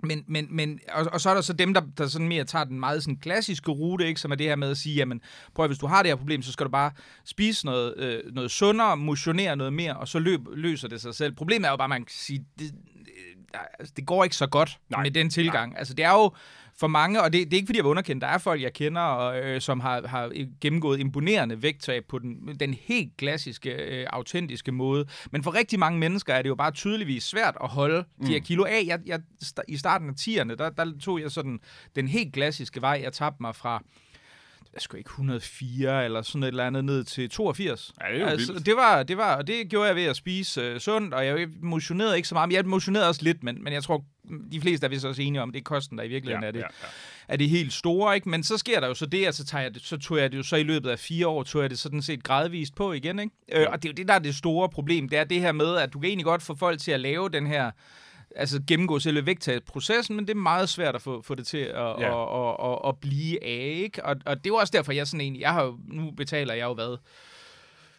men, 0.03 0.23
men, 0.27 0.47
men 0.49 0.79
og, 0.91 1.07
og 1.11 1.21
så 1.21 1.29
er 1.29 1.33
der 1.33 1.41
så 1.41 1.53
dem, 1.53 1.73
der, 1.73 1.81
der 1.97 2.07
sådan 2.07 2.27
mere 2.27 2.43
tager 2.43 2.65
den 2.65 2.79
meget 2.79 3.03
sådan 3.03 3.17
klassiske 3.17 3.71
rute, 3.71 4.07
ikke, 4.07 4.21
som 4.21 4.31
er 4.31 4.35
det 4.35 4.45
her 4.45 4.55
med 4.55 4.69
at 4.69 4.77
sige, 4.77 4.95
jamen, 4.95 5.21
prøv 5.55 5.63
at, 5.63 5.69
hvis 5.69 5.77
du 5.77 5.87
har 5.87 6.03
det 6.03 6.11
her 6.11 6.15
problem, 6.15 6.41
så 6.41 6.51
skal 6.51 6.65
du 6.65 6.71
bare 6.71 6.91
spise 7.25 7.65
noget, 7.65 7.93
øh, 7.97 8.33
noget 8.33 8.51
sundere, 8.51 8.97
motionere 8.97 9.55
noget 9.55 9.73
mere, 9.73 9.97
og 9.97 10.07
så 10.07 10.19
løb, 10.19 10.41
løser 10.53 10.87
det 10.87 11.01
sig 11.01 11.15
selv. 11.15 11.35
Problemet 11.35 11.67
er 11.67 11.71
jo 11.71 11.77
bare, 11.77 11.85
at 11.85 11.89
man 11.89 12.05
kan 12.05 12.15
sige, 12.15 12.45
det, 12.59 12.71
det, 13.05 13.11
altså, 13.79 13.93
det 13.97 14.05
går 14.05 14.23
ikke 14.23 14.35
så 14.35 14.47
godt 14.47 14.79
Nej. 14.89 15.03
med 15.03 15.11
den 15.11 15.29
tilgang. 15.29 15.71
Nej. 15.71 15.79
Altså, 15.79 15.93
det 15.93 16.05
er 16.05 16.11
jo 16.11 16.31
for 16.83 16.87
mange, 16.87 17.21
og 17.21 17.33
det, 17.33 17.45
det 17.45 17.53
er 17.53 17.57
ikke 17.57 17.67
fordi, 17.67 17.77
jeg 17.77 17.83
vil 17.83 17.89
underkende, 17.89 18.21
der 18.21 18.27
er 18.27 18.37
folk, 18.37 18.61
jeg 18.61 18.73
kender, 18.73 19.01
og, 19.01 19.39
øh, 19.39 19.61
som 19.61 19.79
har, 19.79 20.07
har 20.07 20.31
gennemgået 20.61 20.99
imponerende 20.99 21.61
vægttab 21.61 22.03
på 22.09 22.19
den, 22.19 22.55
den 22.59 22.73
helt 22.73 23.17
klassiske, 23.17 23.69
øh, 23.69 24.07
autentiske 24.09 24.71
måde. 24.71 25.05
Men 25.31 25.43
for 25.43 25.55
rigtig 25.55 25.79
mange 25.79 25.99
mennesker 25.99 26.33
er 26.33 26.41
det 26.41 26.49
jo 26.49 26.55
bare 26.55 26.71
tydeligvis 26.71 27.23
svært 27.23 27.57
at 27.63 27.69
holde 27.69 28.03
mm. 28.17 28.25
de 28.25 28.31
her 28.31 28.39
mm. 28.39 28.45
kilo 28.45 28.63
af. 28.63 28.83
Jeg, 28.85 28.99
jeg, 29.05 29.19
I 29.67 29.77
starten 29.77 30.09
af 30.09 30.13
10'erne, 30.19 30.55
der, 30.55 30.69
der 30.69 30.91
tog 31.01 31.21
jeg 31.21 31.31
sådan 31.31 31.59
den 31.95 32.07
helt 32.07 32.33
klassiske 32.33 32.81
vej. 32.81 32.99
Jeg 33.03 33.13
tabte 33.13 33.37
mig 33.41 33.55
fra 33.55 33.83
jeg 34.73 34.81
skulle 34.81 34.99
ikke 34.99 35.07
104 35.07 36.05
eller 36.05 36.21
sådan 36.21 36.43
et 36.43 36.47
eller 36.47 36.67
andet 36.67 36.85
ned 36.85 37.03
til 37.03 37.29
82. 37.29 37.93
Ja, 38.01 38.13
det 38.13 38.21
er 38.21 38.27
altså, 38.27 38.53
det 38.53 38.75
var, 38.75 39.03
det 39.03 39.17
var, 39.17 39.35
og 39.35 39.47
det 39.47 39.69
gjorde 39.69 39.87
jeg 39.87 39.95
ved 39.95 40.03
at 40.03 40.15
spise 40.15 40.61
øh, 40.61 40.79
sundt, 40.79 41.13
og 41.13 41.25
jeg 41.25 41.47
motionerede 41.61 42.15
ikke 42.15 42.27
så 42.27 42.35
meget, 42.35 42.49
men 42.49 42.55
jeg 42.55 42.65
motionerede 42.65 43.07
også 43.07 43.23
lidt, 43.23 43.43
men, 43.43 43.63
men 43.63 43.73
jeg 43.73 43.83
tror, 43.83 44.03
de 44.51 44.61
fleste 44.61 44.85
er 44.85 44.89
vist 44.89 45.05
også 45.05 45.21
enige 45.21 45.41
om, 45.41 45.51
det 45.51 45.59
er 45.59 45.63
kosten, 45.63 45.97
der 45.97 46.03
i 46.03 46.07
virkeligheden 46.07 46.43
ja, 46.43 46.47
er, 46.47 46.51
det, 46.51 46.59
ja, 46.59 46.65
ja. 46.81 46.87
er 47.27 47.37
det 47.37 47.49
helt 47.49 47.73
store, 47.73 48.15
ikke? 48.15 48.29
Men 48.29 48.43
så 48.43 48.57
sker 48.57 48.79
der 48.79 48.87
jo 48.87 48.93
så 48.93 49.05
det, 49.05 49.25
at 49.25 49.35
så, 49.35 49.45
tager 49.45 49.61
jeg 49.61 49.73
det, 49.73 49.81
så 49.81 49.97
tog 49.97 50.17
jeg 50.17 50.31
det 50.31 50.37
jo 50.37 50.43
så 50.43 50.55
i 50.55 50.63
løbet 50.63 50.89
af 50.89 50.99
fire 50.99 51.27
år, 51.27 51.43
tog 51.43 51.61
jeg 51.61 51.69
det 51.69 51.79
sådan 51.79 52.01
set 52.01 52.23
gradvist 52.23 52.75
på 52.75 52.93
igen, 52.93 53.19
ikke? 53.19 53.35
Øh, 53.51 53.67
og 53.69 53.83
det 53.83 53.89
er 53.89 53.93
jo 53.93 53.95
det, 53.95 54.07
der 54.07 54.13
er 54.13 54.19
det 54.19 54.35
store 54.35 54.69
problem, 54.69 55.09
det 55.09 55.19
er 55.19 55.23
det 55.23 55.39
her 55.39 55.51
med, 55.51 55.77
at 55.77 55.93
du 55.93 55.99
kan 55.99 56.07
egentlig 56.07 56.25
godt 56.25 56.41
få 56.41 56.55
folk 56.55 56.79
til 56.79 56.91
at 56.91 56.99
lave 56.99 57.29
den 57.29 57.47
her 57.47 57.71
altså 58.35 58.61
gennemgå 58.67 58.99
selve 58.99 59.25
vægttabsprocessen, 59.25 60.15
men 60.15 60.27
det 60.27 60.33
er 60.33 60.39
meget 60.39 60.69
svært 60.69 60.95
at 60.95 61.01
få, 61.01 61.21
få 61.21 61.35
det 61.35 61.47
til 61.47 61.57
at, 61.57 61.73
ja. 61.75 62.23
at, 62.23 62.59
at, 62.59 62.71
at, 62.71 62.89
at 62.89 62.97
blive 62.97 63.43
af, 63.43 63.73
ikke? 63.83 64.05
Og, 64.05 64.15
og 64.25 64.37
det 64.37 64.45
er 64.45 64.53
jo 64.53 64.55
også 64.55 64.71
derfor, 64.71 64.91
jeg 64.91 65.07
sådan 65.07 65.21
egentlig, 65.21 65.41
jeg 65.41 65.53
har 65.53 65.77
nu 65.87 66.11
betaler 66.11 66.53
jeg 66.53 66.65
jo 66.65 66.73
hvad, 66.73 66.97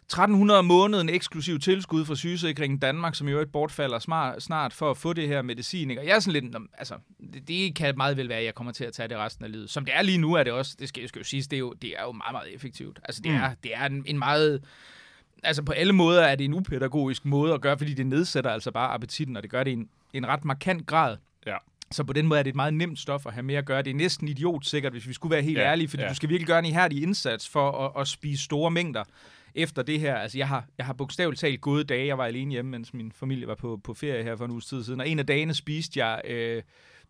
1300 0.05 0.59
om 0.59 0.65
måneden 0.65 1.09
eksklusiv 1.09 1.59
tilskud 1.59 2.05
fra 2.05 2.15
sygesikringen 2.15 2.79
Danmark, 2.79 3.15
som 3.15 3.27
jo 3.27 3.39
ikke 3.39 3.51
bortfalder 3.51 3.99
smart, 3.99 4.43
snart 4.43 4.73
for 4.73 4.91
at 4.91 4.97
få 4.97 5.13
det 5.13 5.27
her 5.27 5.41
medicin. 5.41 5.89
Ikke? 5.89 6.01
Og 6.01 6.07
jeg 6.07 6.15
er 6.15 6.19
sådan 6.19 6.43
lidt, 6.43 6.55
altså, 6.77 6.95
det, 7.33 7.47
det 7.47 7.75
kan 7.75 7.93
meget 7.97 8.17
vel 8.17 8.29
være, 8.29 8.37
at 8.37 8.45
jeg 8.45 8.55
kommer 8.55 8.73
til 8.73 8.83
at 8.83 8.93
tage 8.93 9.09
det 9.09 9.17
resten 9.17 9.45
af 9.45 9.51
livet. 9.51 9.69
Som 9.69 9.85
det 9.85 9.95
er 9.95 10.01
lige 10.01 10.17
nu, 10.17 10.33
er 10.33 10.43
det 10.43 10.53
også, 10.53 10.75
det 10.79 10.89
skal, 10.89 11.01
jeg 11.01 11.09
skal 11.09 11.19
jo 11.19 11.23
sige, 11.23 11.43
det 11.43 11.53
er 11.53 11.59
jo, 11.59 11.73
det 11.73 11.89
er 11.97 12.03
jo 12.03 12.11
meget, 12.11 12.31
meget 12.31 12.55
effektivt. 12.55 12.99
Altså, 13.03 13.21
det, 13.21 13.31
mm. 13.31 13.37
er, 13.37 13.53
det 13.63 13.71
er 13.75 13.85
en, 13.85 14.03
en 14.05 14.19
meget 14.19 14.63
altså 15.43 15.63
på 15.63 15.71
alle 15.71 15.93
måder 15.93 16.21
er 16.21 16.35
det 16.35 16.45
en 16.45 16.53
upædagogisk 16.53 17.25
måde 17.25 17.53
at 17.53 17.61
gøre, 17.61 17.77
fordi 17.77 17.93
det 17.93 18.07
nedsætter 18.07 18.49
altså 18.49 18.71
bare 18.71 18.93
appetitten, 18.93 19.37
og 19.37 19.43
det 19.43 19.51
gør 19.51 19.63
det 19.63 19.71
i 19.71 19.73
en, 19.73 19.89
en 20.13 20.27
ret 20.27 20.45
markant 20.45 20.87
grad. 20.87 21.17
Ja. 21.45 21.55
Så 21.91 22.03
på 22.03 22.13
den 22.13 22.27
måde 22.27 22.39
er 22.39 22.43
det 22.43 22.49
et 22.49 22.55
meget 22.55 22.73
nemt 22.73 22.99
stof 22.99 23.25
at 23.25 23.33
have 23.33 23.43
med 23.43 23.55
at 23.55 23.65
gøre. 23.65 23.81
Det 23.81 23.89
er 23.89 23.95
næsten 23.95 24.27
idiotsikkert, 24.27 24.93
hvis 24.93 25.07
vi 25.07 25.13
skulle 25.13 25.31
være 25.31 25.41
helt 25.41 25.57
ja, 25.57 25.63
ærlige, 25.63 25.87
fordi 25.87 26.03
ja. 26.03 26.09
du 26.09 26.15
skal 26.15 26.29
virkelig 26.29 26.47
gøre 26.47 26.59
en 26.59 26.65
ihærdig 26.65 27.03
indsats 27.03 27.49
for 27.49 27.71
at, 27.71 28.01
at 28.01 28.07
spise 28.07 28.43
store 28.43 28.71
mængder 28.71 29.03
efter 29.55 29.81
det 29.83 29.99
her. 29.99 30.15
Altså, 30.15 30.37
jeg 30.37 30.47
har, 30.47 30.65
jeg 30.77 30.85
har 30.85 30.93
bogstaveligt 30.93 31.39
talt 31.39 31.61
gode 31.61 31.83
dage. 31.83 32.07
Jeg 32.07 32.17
var 32.17 32.25
alene 32.25 32.51
hjemme, 32.51 32.71
mens 32.71 32.93
min 32.93 33.11
familie 33.11 33.47
var 33.47 33.55
på, 33.55 33.79
på 33.83 33.93
ferie 33.93 34.23
her 34.23 34.35
for 34.35 34.45
en 34.45 34.51
uges 34.51 34.65
tid 34.65 34.83
siden, 34.83 34.99
og 34.99 35.09
en 35.09 35.19
af 35.19 35.25
dagene 35.25 35.53
spiste 35.53 36.05
jeg... 36.05 36.21
Øh, 36.25 36.61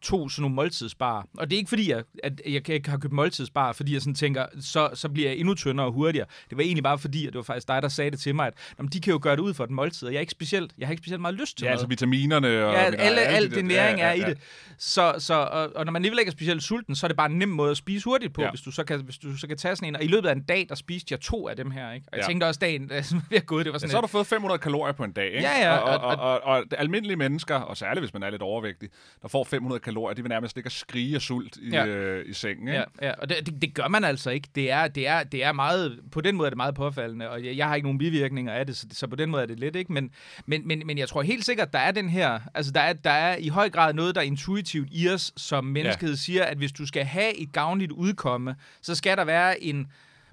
to 0.01 0.29
sådan 0.29 0.41
nogle 0.41 0.55
måltidsbar. 0.55 1.27
Og 1.37 1.49
det 1.49 1.55
er 1.55 1.57
ikke 1.57 1.69
fordi, 1.69 1.91
jeg, 1.91 2.03
at 2.23 2.41
jeg 2.45 2.69
ikke 2.69 2.89
har 2.89 2.97
købt 2.97 3.13
måltidsbar, 3.13 3.71
fordi 3.71 3.93
jeg 3.93 4.01
sådan 4.01 4.15
tænker, 4.15 4.45
så, 4.61 4.89
så 4.93 5.09
bliver 5.09 5.29
jeg 5.29 5.37
endnu 5.37 5.53
tyndere 5.53 5.85
og 5.85 5.93
hurtigere. 5.93 6.27
Det 6.49 6.57
var 6.57 6.63
egentlig 6.63 6.83
bare 6.83 6.99
fordi, 6.99 7.27
at 7.27 7.33
det 7.33 7.37
var 7.37 7.43
faktisk 7.43 7.67
dig, 7.67 7.81
der 7.81 7.87
sagde 7.87 8.11
det 8.11 8.19
til 8.19 8.35
mig, 8.35 8.47
at 8.47 8.53
jamen, 8.77 8.89
de 8.89 9.01
kan 9.01 9.11
jo 9.11 9.19
gøre 9.21 9.35
det 9.35 9.41
ud 9.41 9.53
for 9.53 9.63
et 9.63 9.69
måltid, 9.69 10.07
og 10.07 10.13
jeg, 10.13 10.17
er 10.17 10.21
ikke 10.21 10.31
specielt, 10.31 10.71
jeg 10.77 10.87
har 10.87 10.91
ikke 10.91 11.01
specielt 11.01 11.21
meget 11.21 11.35
lyst 11.35 11.57
til 11.57 11.65
ja, 11.65 11.69
noget. 11.69 11.73
altså 11.73 11.87
vitaminerne 11.87 12.47
og... 12.47 12.73
Ja, 12.73 12.79
alle, 12.79 12.97
alle, 12.97 13.21
alt 13.21 13.55
det 13.55 13.65
næring 13.65 13.99
ja, 13.99 14.07
ja, 14.07 14.13
ja. 14.13 14.23
er 14.23 14.27
i 14.27 14.29
det. 14.29 14.39
Så, 14.77 15.15
så, 15.17 15.33
og, 15.33 15.71
og 15.75 15.85
når 15.85 15.91
man 15.91 15.99
alligevel 15.99 16.19
ikke 16.19 16.29
er 16.29 16.31
specielt 16.31 16.63
sulten, 16.63 16.95
så 16.95 17.05
er 17.05 17.07
det 17.07 17.17
bare 17.17 17.31
en 17.31 17.39
nem 17.39 17.49
måde 17.49 17.71
at 17.71 17.77
spise 17.77 18.03
hurtigt 18.03 18.33
på, 18.33 18.41
ja. 18.41 18.49
hvis, 18.49 18.61
du 18.61 18.71
så 18.71 18.83
kan, 18.83 19.01
hvis 19.01 19.17
du 19.17 19.37
så 19.37 19.47
kan 19.47 19.57
tage 19.57 19.75
sådan 19.75 19.87
en. 19.87 19.95
Og 19.95 20.03
i 20.03 20.07
løbet 20.07 20.29
af 20.29 20.31
en 20.31 20.43
dag, 20.43 20.65
der 20.69 20.75
spiste 20.75 21.13
jeg 21.13 21.19
to 21.19 21.47
af 21.47 21.55
dem 21.55 21.71
her, 21.71 21.91
ikke? 21.91 22.05
Og 22.11 22.17
jeg 22.17 22.23
ja. 22.23 22.27
tænkte 22.27 22.45
også, 22.45 22.59
dagen 22.59 22.91
vi 23.29 23.35
har 23.35 23.43
gået, 23.43 23.65
det 23.65 23.73
var 23.73 23.79
sådan 23.79 23.89
ja, 23.89 23.91
så 23.91 23.97
har 23.97 24.01
du 24.01 24.07
fået 24.07 24.27
500 24.27 24.59
kalorier 24.59 24.93
på 24.93 25.03
en 25.03 25.11
dag, 25.11 25.25
ikke? 25.25 25.41
Ja, 25.41 25.71
ja. 25.71 25.77
Og, 25.77 25.99
og, 25.99 26.15
og, 26.17 26.43
og, 26.43 26.43
og 26.43 26.63
almindelige 26.77 27.17
mennesker, 27.17 27.55
og 27.55 27.77
særligt 27.77 28.01
hvis 28.01 28.13
man 28.13 28.23
er 28.23 28.29
lidt 28.29 28.41
overvægtig, 28.41 28.89
der 29.21 29.27
får 29.27 29.43
500 29.43 29.79
kalorier, 29.85 30.15
de 30.15 30.21
vil 30.21 30.29
nærmest 30.29 30.57
ikke 30.57 30.69
skrige 30.69 31.15
af 31.15 31.21
sult 31.21 31.57
i, 31.57 31.69
ja. 31.69 31.85
øh, 31.85 32.29
i 32.29 32.33
sengen. 32.33 32.67
Ikke? 32.67 32.83
Ja, 33.01 33.07
ja. 33.07 33.11
og 33.11 33.29
det, 33.29 33.37
det, 33.45 33.61
det 33.61 33.73
gør 33.73 33.87
man 33.87 34.03
altså 34.03 34.29
ikke. 34.29 34.47
Det 34.55 34.71
er, 34.71 34.87
det, 34.87 35.07
er, 35.07 35.23
det 35.23 35.43
er 35.43 35.51
meget, 35.51 35.99
på 36.11 36.21
den 36.21 36.35
måde 36.35 36.47
er 36.47 36.49
det 36.49 36.57
meget 36.57 36.75
påfaldende, 36.75 37.29
og 37.29 37.45
jeg, 37.45 37.57
jeg 37.57 37.67
har 37.67 37.75
ikke 37.75 37.85
nogen 37.85 37.97
bivirkninger 37.97 38.53
af 38.53 38.65
det, 38.65 38.77
så, 38.77 38.87
så 38.91 39.07
på 39.07 39.15
den 39.15 39.29
måde 39.29 39.41
er 39.41 39.47
det 39.47 39.59
lidt, 39.59 39.75
ikke? 39.75 39.93
Men, 39.93 40.11
men, 40.45 40.67
men, 40.67 40.81
men 40.85 40.97
jeg 40.97 41.09
tror 41.09 41.21
helt 41.21 41.45
sikkert, 41.45 41.73
der 41.73 41.79
er 41.79 41.91
den 41.91 42.09
her, 42.09 42.39
altså 42.53 42.71
der 42.71 42.81
er, 42.81 42.93
der 42.93 43.09
er 43.09 43.37
i 43.37 43.47
høj 43.47 43.69
grad 43.69 43.93
noget, 43.93 44.15
der 44.15 44.21
er 44.21 44.25
intuitivt 44.25 44.87
i 44.91 45.09
os, 45.09 45.33
som 45.37 45.63
mennesket 45.63 46.09
ja. 46.09 46.15
siger, 46.15 46.43
at 46.43 46.57
hvis 46.57 46.71
du 46.71 46.87
skal 46.87 47.05
have 47.05 47.37
et 47.37 47.51
gavnligt 47.51 47.91
udkomme, 47.91 48.55
så 48.81 48.95
skal 48.95 49.17
der 49.17 49.25
være 49.25 49.63
en 49.63 49.87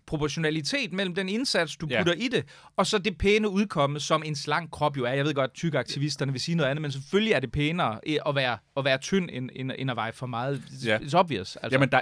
proportionalitet 0.07 0.93
mellem 0.93 1.15
den 1.15 1.29
indsats, 1.29 1.77
du 1.77 1.87
putter 1.87 2.15
ja. 2.19 2.25
i 2.25 2.29
det, 2.29 2.45
og 2.77 2.87
så 2.87 2.99
det 2.99 3.19
pæne 3.19 3.49
udkomme, 3.49 4.01
som 4.01 4.23
en 4.27 4.37
slank 4.37 4.71
krop 4.71 4.97
jo 4.97 5.05
er. 5.05 5.13
Jeg 5.13 5.25
ved 5.25 5.35
godt, 5.35 5.55
tykke 5.55 5.79
aktivisterne 5.79 6.33
vil 6.33 6.41
sige 6.41 6.55
noget 6.55 6.71
andet, 6.71 6.83
men 6.83 6.93
selvfølgelig 6.93 7.33
er 7.33 7.41
det 7.41 7.53
pænere 7.53 7.99
at 8.29 8.35
være, 8.35 8.59
at 8.77 8.85
være 8.85 8.99
tynd, 8.99 9.29
end, 9.33 9.51
end, 9.53 9.73
end 9.79 9.91
at 9.91 9.97
veje 9.97 10.13
for 10.13 10.27
meget. 10.27 10.63
Ja. 10.85 10.99
It's 10.99 11.15
obvious. 11.15 11.57
Altså. 11.57 11.75
Jamen, 11.75 11.89
der, 11.89 12.01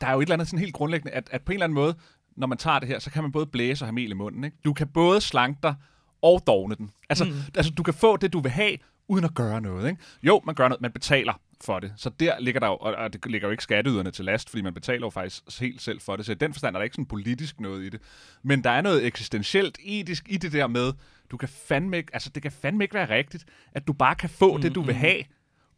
der 0.00 0.06
er 0.06 0.12
jo 0.12 0.18
et 0.18 0.22
eller 0.22 0.34
andet 0.34 0.48
sådan 0.48 0.58
helt 0.58 0.74
grundlæggende, 0.74 1.12
at, 1.12 1.28
at 1.30 1.42
på 1.42 1.52
en 1.52 1.56
eller 1.56 1.64
anden 1.64 1.74
måde, 1.74 1.94
når 2.36 2.46
man 2.46 2.58
tager 2.58 2.78
det 2.78 2.88
her, 2.88 2.98
så 2.98 3.10
kan 3.10 3.22
man 3.22 3.32
både 3.32 3.46
blæse 3.46 3.84
og 3.84 3.86
have 3.86 3.94
mel 3.94 4.10
i 4.10 4.14
munden. 4.14 4.44
Ikke? 4.44 4.56
Du 4.64 4.72
kan 4.72 4.88
både 4.88 5.20
slanke 5.20 5.58
dig 5.62 5.74
og 6.22 6.42
dogne 6.46 6.74
den. 6.74 6.90
Altså, 7.08 7.24
mm. 7.24 7.32
altså, 7.54 7.72
du 7.72 7.82
kan 7.82 7.94
få 7.94 8.16
det, 8.16 8.32
du 8.32 8.40
vil 8.40 8.50
have, 8.50 8.76
uden 9.08 9.24
at 9.24 9.34
gøre 9.34 9.60
noget. 9.60 9.88
Ikke? 9.88 10.02
Jo, 10.22 10.42
man 10.46 10.54
gør 10.54 10.68
noget, 10.68 10.80
man 10.80 10.92
betaler 10.92 11.40
for 11.64 11.80
det. 11.80 11.92
Så 11.96 12.10
der 12.20 12.40
ligger 12.40 12.60
der 12.60 12.66
jo, 12.66 12.76
og 12.76 13.12
det 13.12 13.26
ligger 13.26 13.48
jo 13.48 13.50
ikke 13.50 13.62
skatteyderne 13.62 14.10
til 14.10 14.24
last, 14.24 14.50
fordi 14.50 14.62
man 14.62 14.74
betaler 14.74 15.06
jo 15.06 15.10
faktisk 15.10 15.60
helt 15.60 15.82
selv 15.82 16.00
for 16.00 16.16
det. 16.16 16.26
Så 16.26 16.32
i 16.32 16.34
den 16.34 16.54
forstand 16.54 16.76
er 16.76 16.78
der 16.78 16.84
ikke 16.84 16.94
sådan 16.94 17.06
politisk 17.06 17.60
noget 17.60 17.84
i 17.84 17.88
det. 17.88 18.00
Men 18.42 18.64
der 18.64 18.70
er 18.70 18.80
noget 18.80 19.06
eksistentielt 19.06 19.78
etisk 19.84 20.24
i 20.28 20.36
det 20.36 20.52
der 20.52 20.66
med, 20.66 20.92
du 21.30 21.36
kan 21.36 21.48
fandme 21.48 21.96
ikke, 21.96 22.10
altså 22.12 22.30
det 22.30 22.42
kan 22.42 22.52
fandme 22.52 22.84
ikke 22.84 22.94
være 22.94 23.08
rigtigt, 23.08 23.44
at 23.72 23.86
du 23.86 23.92
bare 23.92 24.14
kan 24.14 24.30
få 24.30 24.56
mm, 24.56 24.62
det, 24.62 24.74
du 24.74 24.82
vil 24.82 24.94
have, 24.94 25.22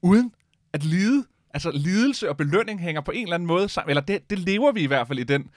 uden 0.03 0.33
at 0.73 0.85
lide. 0.85 1.25
Altså 1.55 1.71
lidelse 1.71 2.29
og 2.29 2.37
belønning 2.37 2.81
hænger 2.81 3.01
på 3.01 3.11
en 3.11 3.23
eller 3.23 3.35
anden 3.35 3.47
måde 3.47 3.69
sammen, 3.69 3.91
eller 3.91 4.03
det, 4.03 4.31
det 4.31 4.39
lever 4.39 4.73
vi 4.73 4.81
i 4.81 4.87
hvert 4.87 5.07
fald 5.07 5.19
i 5.19 5.25
den 5.25 5.51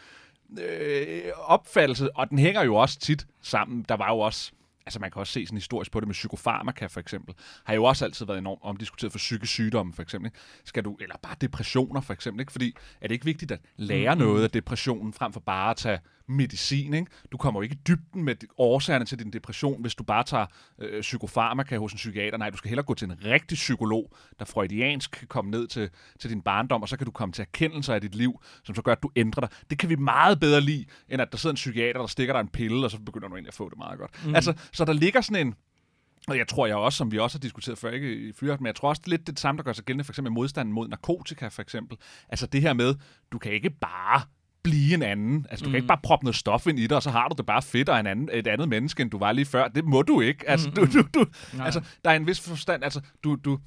øh, 0.59 1.21
opfattelse, 1.35 2.15
og 2.15 2.29
den 2.29 2.39
hænger 2.39 2.63
jo 2.63 2.75
også 2.75 2.99
tit 2.99 3.27
sammen. 3.41 3.85
Der 3.89 3.95
var 3.95 4.11
jo 4.11 4.19
også 4.19 4.51
altså 4.87 4.99
man 4.99 5.11
kan 5.11 5.19
også 5.19 5.33
se 5.33 5.45
sådan 5.45 5.57
historisk 5.57 5.91
på 5.91 5.99
det 5.99 6.07
med 6.07 6.13
psykofarmaka 6.13 6.85
for 6.85 6.99
eksempel, 6.99 7.35
har 7.65 7.73
jo 7.73 7.83
også 7.83 8.05
altid 8.05 8.25
været 8.25 8.37
enormt 8.37 8.61
omdiskuteret 8.63 9.11
for 9.11 9.17
psykisk 9.17 9.53
sygdomme 9.53 9.93
for 9.93 10.01
eksempel. 10.01 10.27
Ikke? 10.27 10.37
Skal 10.65 10.85
du, 10.85 10.97
eller 10.99 11.15
bare 11.23 11.35
depressioner 11.41 12.01
for 12.01 12.13
eksempel, 12.13 12.39
ikke? 12.39 12.51
fordi 12.51 12.75
er 13.01 13.07
det 13.07 13.15
ikke 13.15 13.25
vigtigt 13.25 13.51
at 13.51 13.59
lære 13.77 14.15
noget 14.15 14.43
af 14.43 14.49
depressionen, 14.49 15.13
frem 15.13 15.33
for 15.33 15.39
bare 15.39 15.69
at 15.69 15.77
tage 15.77 15.99
medicin. 16.29 16.93
Ikke? 16.93 17.07
Du 17.31 17.37
kommer 17.37 17.59
jo 17.59 17.61
ikke 17.61 17.75
i 17.75 17.79
dybden 17.87 18.23
med 18.23 18.35
årsagerne 18.57 19.05
til 19.05 19.19
din 19.19 19.31
depression, 19.33 19.81
hvis 19.81 19.95
du 19.95 20.03
bare 20.03 20.23
tager 20.23 20.45
øh, 20.79 21.01
psykofarmaka 21.01 21.77
hos 21.77 21.91
en 21.91 21.95
psykiater. 21.95 22.37
Nej, 22.37 22.49
du 22.49 22.57
skal 22.57 22.69
hellere 22.69 22.85
gå 22.85 22.93
til 22.93 23.05
en 23.05 23.25
rigtig 23.25 23.55
psykolog, 23.55 24.13
der 24.39 24.45
freudiansk 24.45 25.11
kan 25.11 25.27
komme 25.27 25.51
ned 25.51 25.67
til, 25.67 25.89
til 26.19 26.29
din 26.29 26.41
barndom, 26.41 26.81
og 26.81 26.89
så 26.89 26.97
kan 26.97 27.05
du 27.05 27.11
komme 27.11 27.33
til 27.33 27.41
erkendelser 27.41 27.93
af 27.93 28.01
dit 28.01 28.15
liv, 28.15 28.41
som 28.63 28.75
så 28.75 28.81
gør, 28.81 28.91
at 28.91 29.03
du 29.03 29.09
ændrer 29.15 29.47
dig. 29.47 29.49
Det 29.69 29.79
kan 29.79 29.89
vi 29.89 29.95
meget 29.95 30.39
bedre 30.39 30.61
lide, 30.61 30.85
end 31.09 31.21
at 31.21 31.31
der 31.31 31.37
sidder 31.37 31.53
en 31.53 31.55
psykiater, 31.55 31.99
der 31.99 32.07
stikker 32.07 32.33
dig 32.33 32.41
en 32.41 32.47
pille, 32.47 32.85
og 32.85 32.91
så 32.91 32.99
begynder 32.99 33.27
du 33.27 33.35
egentlig 33.35 33.47
at 33.49 33.53
få 33.53 33.69
det 33.69 33.77
meget 33.77 33.99
godt. 33.99 34.25
Mm. 34.25 34.35
Altså, 34.35 34.53
så 34.71 34.85
der 34.85 34.93
ligger 34.93 35.21
sådan 35.21 35.47
en 35.47 35.55
Og 36.27 36.37
jeg 36.37 36.47
tror 36.47 36.67
jeg 36.67 36.75
også, 36.75 36.97
som 36.97 37.11
vi 37.11 37.19
også 37.19 37.37
har 37.37 37.41
diskuteret 37.41 37.77
før, 37.77 37.91
ikke 37.91 38.15
i 38.15 38.33
fyret, 38.33 38.61
men 38.61 38.67
jeg 38.67 38.75
tror 38.75 38.89
også 38.89 39.01
det 39.05 39.07
lidt 39.07 39.27
det 39.27 39.39
samme, 39.39 39.57
der 39.57 39.63
gør 39.63 39.73
sig 39.73 39.85
gældende, 39.85 40.03
for 40.03 40.11
eksempel 40.11 40.33
modstanden 40.33 40.73
mod 40.73 40.87
narkotika, 40.87 41.47
for 41.47 41.61
eksempel. 41.61 41.97
Altså 42.29 42.47
det 42.47 42.61
her 42.61 42.73
med, 42.73 42.95
du 43.31 43.37
kan 43.37 43.51
ikke 43.51 43.69
bare 43.69 44.21
blive 44.69 44.93
en 44.93 45.01
anden. 45.01 45.45
Altså, 45.49 45.63
du 45.63 45.69
mm. 45.69 45.71
kan 45.71 45.77
ikke 45.77 45.87
bare 45.87 45.99
proppe 46.03 46.25
noget 46.25 46.35
stof 46.35 46.67
ind 46.67 46.79
i 46.79 46.87
dig, 46.87 46.97
og 46.97 47.03
så 47.03 47.09
har 47.09 47.27
du 47.27 47.35
det 47.37 47.45
bare 47.45 47.61
fedt 47.61 47.89
og 47.89 47.99
en 47.99 48.07
anden, 48.07 48.29
et 48.33 48.47
andet 48.47 48.69
menneske, 48.69 49.01
end 49.01 49.11
du 49.11 49.17
var 49.17 49.31
lige 49.31 49.45
før. 49.45 49.67
Det 49.67 49.85
må 49.85 50.01
du 50.01 50.21
ikke. 50.21 50.49
Altså, 50.49 50.69
du, 50.69 50.85
du, 50.85 51.07
du, 51.13 51.25
altså 51.59 51.81
der 52.05 52.11
er 52.11 52.15
en 52.15 52.27
vis 52.27 52.39
forstand. 52.39 52.83
Altså, 52.83 53.01
du, 53.23 53.35
du, 53.35 53.59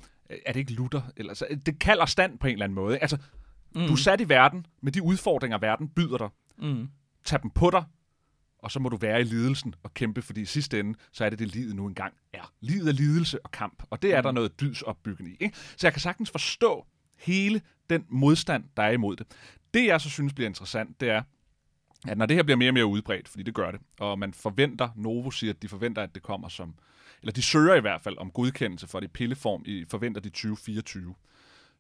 er 0.47 0.53
det 0.53 0.61
ikke 0.61 0.73
Luther? 0.73 1.01
Eller, 1.17 1.31
altså, 1.31 1.47
det 1.67 1.79
kalder 1.79 2.07
stand 2.07 2.39
på 2.39 2.47
en 2.47 2.53
eller 2.53 2.65
anden 2.65 2.75
måde. 2.75 2.95
Ikke? 2.95 3.03
Altså, 3.03 3.19
mm. 3.75 3.87
du 3.87 3.93
er 3.93 3.97
sat 3.97 4.21
i 4.21 4.29
verden 4.29 4.67
med 4.83 4.93
de 4.93 5.03
udfordringer, 5.03 5.59
verden 5.59 5.89
byder 5.89 6.19
dig. 6.19 6.29
Mm. 6.59 6.89
Tag 7.25 7.43
dem 7.43 7.51
på 7.51 7.71
dig, 7.71 7.85
og 8.59 8.71
så 8.71 8.81
må 8.81 8.89
du 8.89 8.97
være 8.97 9.21
i 9.21 9.25
lidelsen 9.25 9.75
og 9.83 9.95
kæmpe, 9.95 10.23
fordi 10.23 10.41
i 10.41 10.45
sidste 10.45 10.81
ende, 10.81 10.99
så 11.13 11.25
er 11.25 11.31
det 11.31 11.39
det, 11.39 11.55
livet 11.55 11.77
nu 11.77 11.87
engang 11.87 12.15
er. 12.33 12.53
Livet 12.61 12.89
er 12.89 12.93
lidelse 12.93 13.45
og 13.45 13.51
kamp, 13.51 13.83
og 13.91 14.03
det 14.03 14.15
er 14.15 14.21
mm. 14.21 14.23
der 14.23 14.33
noget 14.33 14.61
dydsopbyggende 14.61 15.31
i. 15.31 15.37
Ikke? 15.41 15.57
Så 15.57 15.87
jeg 15.87 15.93
kan 15.93 16.01
sagtens 16.01 16.31
forstå 16.31 16.87
hele 17.19 17.61
den 17.91 18.05
modstand, 18.09 18.65
der 18.77 18.83
er 18.83 18.91
imod 18.91 19.17
det. 19.17 19.27
Det, 19.75 19.87
jeg 19.87 20.01
så 20.01 20.11
synes 20.11 20.33
bliver 20.33 20.49
interessant, 20.49 21.01
det 21.01 21.09
er, 21.11 21.23
at 22.09 22.19
når 22.19 22.27
det 22.27 22.37
her 22.37 22.43
bliver 22.43 22.57
mere 22.57 22.71
og 22.71 22.75
mere 22.75 22.87
udbredt, 22.87 23.29
fordi 23.29 23.43
det 23.43 23.55
gør 23.55 23.71
det, 23.71 23.81
og 24.01 24.19
man 24.19 24.35
forventer, 24.35 24.89
Novo 24.97 25.31
siger, 25.31 25.53
at 25.53 25.63
de 25.63 25.69
forventer, 25.69 26.03
at 26.03 26.15
det 26.15 26.23
kommer 26.23 26.49
som, 26.49 26.75
eller 27.23 27.33
de 27.33 27.43
søger 27.43 27.75
i 27.75 27.81
hvert 27.81 28.01
fald 28.01 28.19
om 28.19 28.31
godkendelse 28.31 28.87
for 28.87 29.01
det 29.01 29.07
i 29.07 29.11
pilleform, 29.11 29.63
i 29.67 29.85
forventer 29.91 30.21
de 30.21 30.29
2024. 30.29 31.15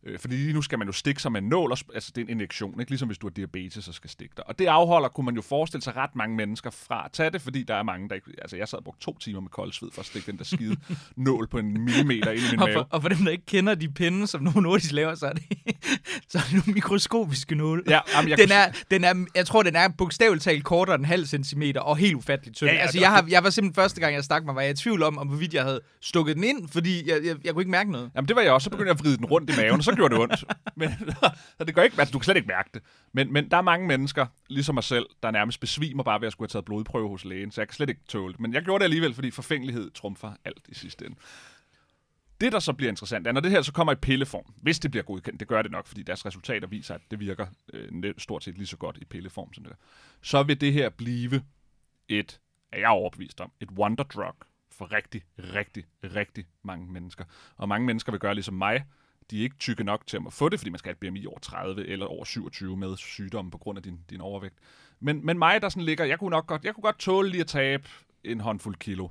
Øh, 0.06 0.18
fordi 0.18 0.36
lige 0.36 0.52
nu 0.52 0.62
skal 0.62 0.78
man 0.78 0.88
jo 0.88 0.92
stikke 0.92 1.22
sig 1.22 1.32
med 1.32 1.42
en 1.42 1.48
nål, 1.48 1.72
altså 1.94 2.12
det 2.14 2.20
er 2.20 2.24
en 2.24 2.30
injektion, 2.30 2.80
ikke? 2.80 2.90
ligesom 2.90 3.08
hvis 3.08 3.18
du 3.18 3.26
har 3.26 3.30
diabetes 3.30 3.88
og 3.88 3.94
skal 3.94 4.10
stikke 4.10 4.34
dig. 4.36 4.48
Og 4.48 4.58
det 4.58 4.66
afholder, 4.66 5.08
kunne 5.08 5.24
man 5.24 5.34
jo 5.34 5.42
forestille 5.42 5.82
sig 5.82 5.96
ret 5.96 6.16
mange 6.16 6.36
mennesker 6.36 6.70
fra 6.70 7.04
at 7.04 7.12
tage 7.12 7.30
det, 7.30 7.42
fordi 7.42 7.62
der 7.62 7.74
er 7.74 7.82
mange, 7.82 8.08
der 8.08 8.14
ikke... 8.14 8.30
Altså 8.38 8.56
jeg 8.56 8.68
sad 8.68 8.78
og 8.78 8.84
brugte 8.84 9.04
to 9.04 9.18
timer 9.18 9.40
med 9.40 9.48
koldsved 9.48 9.90
for 9.92 10.00
at 10.00 10.06
stikke 10.06 10.30
den 10.30 10.38
der 10.38 10.44
skide 10.44 10.76
nål 11.16 11.48
på 11.48 11.58
en 11.58 11.84
millimeter 11.84 12.30
ind 12.30 12.40
i 12.40 12.50
min 12.50 12.60
og 12.60 12.68
mave. 12.68 12.74
For, 12.74 12.88
og 12.90 13.02
for 13.02 13.08
dem, 13.08 13.18
der 13.18 13.30
ikke 13.30 13.46
kender 13.46 13.74
de 13.74 13.88
pinde, 13.88 14.26
som 14.26 14.42
nogle 14.42 14.62
nordisk 14.62 14.92
laver, 14.92 15.14
så 15.14 15.26
er 15.26 15.32
det, 15.32 15.42
så 16.30 16.38
er 16.38 16.42
det 16.42 16.52
nogle 16.52 16.72
mikroskopiske 16.72 17.54
nåle. 17.54 17.82
Ja, 17.88 18.00
jamen, 18.14 18.30
jeg, 18.30 18.38
den 18.38 18.52
er, 18.52 18.72
den 18.90 19.04
er, 19.04 19.26
jeg 19.34 19.46
tror, 19.46 19.62
den 19.62 19.76
er 19.76 19.88
bogstaveligt 19.88 20.44
talt 20.44 20.64
kortere 20.64 20.94
end 20.94 21.02
en 21.02 21.06
halv 21.06 21.26
centimeter 21.26 21.80
og 21.80 21.96
helt 21.96 22.14
ufatteligt 22.14 22.56
tynd. 22.56 22.70
Ja, 22.70 22.76
ja, 22.76 22.82
altså, 22.82 23.00
jeg, 23.00 23.10
har, 23.10 23.26
jeg 23.28 23.44
var 23.44 23.50
simpelthen 23.50 23.82
første 23.82 24.00
gang, 24.00 24.14
jeg 24.14 24.24
stak 24.24 24.44
mig, 24.44 24.54
var 24.54 24.60
jeg 24.60 24.70
i 24.70 24.74
tvivl 24.74 25.02
om, 25.02 25.18
om 25.18 25.26
hvorvidt 25.26 25.54
jeg 25.54 25.62
havde 25.62 25.80
stukket 26.00 26.36
den 26.36 26.44
ind, 26.44 26.68
fordi 26.68 27.10
jeg, 27.10 27.24
jeg, 27.24 27.36
jeg 27.44 27.52
kunne 27.52 27.62
ikke 27.62 27.70
mærke 27.70 27.92
noget. 27.92 28.10
Jamen 28.14 28.28
det 28.28 28.36
var 28.36 28.42
jeg 28.42 28.52
også. 28.52 28.64
Så 28.64 28.70
begyndte 28.70 28.88
jeg 28.88 28.98
at 28.98 29.04
vride 29.04 29.16
den 29.16 29.24
rundt 29.24 29.50
i 29.50 29.52
maven, 29.56 29.82
så 29.90 29.96
gjorde 29.96 30.14
det 30.14 30.22
ondt. 30.22 30.44
men, 30.76 30.88
så 31.58 31.64
det 31.64 31.74
gør 31.74 31.82
ikke, 31.82 31.96
altså, 31.98 32.12
du 32.12 32.18
kan 32.18 32.24
slet 32.24 32.36
ikke 32.36 32.48
mærke 32.48 32.70
det. 32.74 32.82
Men, 33.12 33.32
men 33.32 33.50
der 33.50 33.56
er 33.56 33.62
mange 33.62 33.86
mennesker, 33.86 34.26
ligesom 34.48 34.74
mig 34.74 34.84
selv, 34.84 35.06
der 35.22 35.30
nærmest 35.30 35.60
besvimer 35.60 36.02
bare 36.02 36.20
ved 36.20 36.26
at 36.26 36.32
skulle 36.32 36.46
have 36.46 36.52
taget 36.52 36.64
blodprøve 36.64 37.08
hos 37.08 37.24
lægen, 37.24 37.50
så 37.50 37.60
jeg 37.60 37.68
kan 37.68 37.74
slet 37.74 37.88
ikke 37.88 38.00
tåle 38.08 38.32
det. 38.32 38.40
Men 38.40 38.54
jeg 38.54 38.62
gjorde 38.62 38.78
det 38.78 38.84
alligevel, 38.84 39.14
fordi 39.14 39.30
forfængelighed 39.30 39.90
trumfer 39.90 40.32
alt 40.44 40.62
i 40.68 40.74
sidste 40.74 41.06
ende. 41.06 41.16
Det, 42.40 42.52
der 42.52 42.58
så 42.58 42.72
bliver 42.72 42.90
interessant, 42.90 43.26
er, 43.26 43.32
når 43.32 43.40
det 43.40 43.50
her 43.50 43.62
så 43.62 43.72
kommer 43.72 43.92
i 43.92 43.96
pilleform, 43.96 44.54
hvis 44.62 44.78
det 44.78 44.90
bliver 44.90 45.04
godkendt, 45.04 45.40
det 45.40 45.48
gør 45.48 45.62
det 45.62 45.70
nok, 45.70 45.86
fordi 45.86 46.02
deres 46.02 46.26
resultater 46.26 46.68
viser, 46.68 46.94
at 46.94 47.00
det 47.10 47.20
virker 47.20 47.46
øh, 47.72 48.14
stort 48.18 48.44
set 48.44 48.56
lige 48.56 48.66
så 48.66 48.76
godt 48.76 48.98
i 49.00 49.04
pilleform, 49.04 49.52
som 49.52 49.64
det 49.64 49.70
gør, 49.70 49.76
så 50.22 50.42
vil 50.42 50.60
det 50.60 50.72
her 50.72 50.88
blive 50.88 51.42
et, 52.08 52.40
er 52.72 52.78
jeg 52.78 52.88
overbevist 52.88 53.40
om, 53.40 53.52
et 53.60 53.70
wonder 53.70 54.04
drug 54.04 54.34
for 54.70 54.92
rigtig, 54.92 55.22
rigtig, 55.38 55.84
rigtig 56.04 56.46
mange 56.62 56.92
mennesker. 56.92 57.24
Og 57.56 57.68
mange 57.68 57.86
mennesker 57.86 58.12
vil 58.12 58.20
gøre 58.20 58.34
ligesom 58.34 58.54
mig, 58.54 58.84
de 59.30 59.38
er 59.38 59.42
ikke 59.42 59.56
tykke 59.56 59.84
nok 59.84 60.06
til 60.06 60.20
at 60.26 60.32
få 60.32 60.48
det, 60.48 60.60
fordi 60.60 60.70
man 60.70 60.78
skal 60.78 60.88
have 60.88 61.08
et 61.08 61.12
BMI 61.12 61.26
over 61.26 61.38
30 61.38 61.86
eller 61.86 62.06
over 62.06 62.24
27 62.24 62.76
med 62.76 62.96
sygdommen 62.96 63.50
på 63.50 63.58
grund 63.58 63.78
af 63.78 63.82
din, 63.82 63.98
din 64.10 64.20
overvægt. 64.20 64.54
Men, 65.00 65.26
men 65.26 65.38
mig, 65.38 65.62
der 65.62 65.68
sådan 65.68 65.82
ligger, 65.82 66.04
jeg 66.04 66.18
kunne 66.18 66.30
nok 66.30 66.46
godt, 66.46 66.64
jeg 66.64 66.74
kunne 66.74 66.82
godt 66.82 66.98
tåle 66.98 67.30
lige 67.30 67.40
at 67.40 67.46
tabe 67.46 67.88
en 68.24 68.40
håndfuld 68.40 68.76
kilo. 68.76 69.08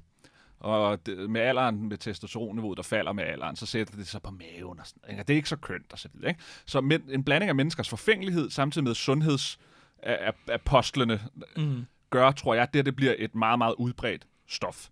Og 0.60 1.06
det, 1.06 1.30
med 1.30 1.42
alderen, 1.42 1.90
med 1.90 1.98
testosteronniveauet, 1.98 2.78
der 2.78 2.84
falder 2.84 3.14
med 3.14 3.24
alderen, 3.24 3.56
så 3.56 3.66
sætter 3.66 3.96
det 3.96 4.08
sig 4.08 4.22
på 4.22 4.32
maven 4.32 4.80
og 4.80 4.88
sådan 4.88 5.02
noget. 5.08 5.28
Det 5.28 5.34
er 5.34 5.38
ikke 5.38 5.50
så 5.50 5.56
kønt 5.56 5.94
og 5.94 6.00
så 6.00 6.10
videre. 6.14 6.30
Ikke? 6.30 6.42
Så 6.66 6.82
med, 6.82 7.00
en 7.10 7.24
blanding 7.24 7.50
af 7.50 7.56
menneskers 7.56 7.90
forfængelighed, 7.90 8.50
samtidig 8.50 8.84
med 8.84 8.96
sundhedsapostlene, 8.96 11.20
mm. 11.58 11.86
gør, 12.10 12.32
tror 12.32 12.54
jeg, 12.54 12.64
at 12.64 12.74
det, 12.74 12.86
det 12.86 12.96
bliver 12.96 13.16
et 13.18 13.36
meget, 13.36 13.58
meget 13.58 13.76
udbredt 13.78 14.28
stof 14.48 14.90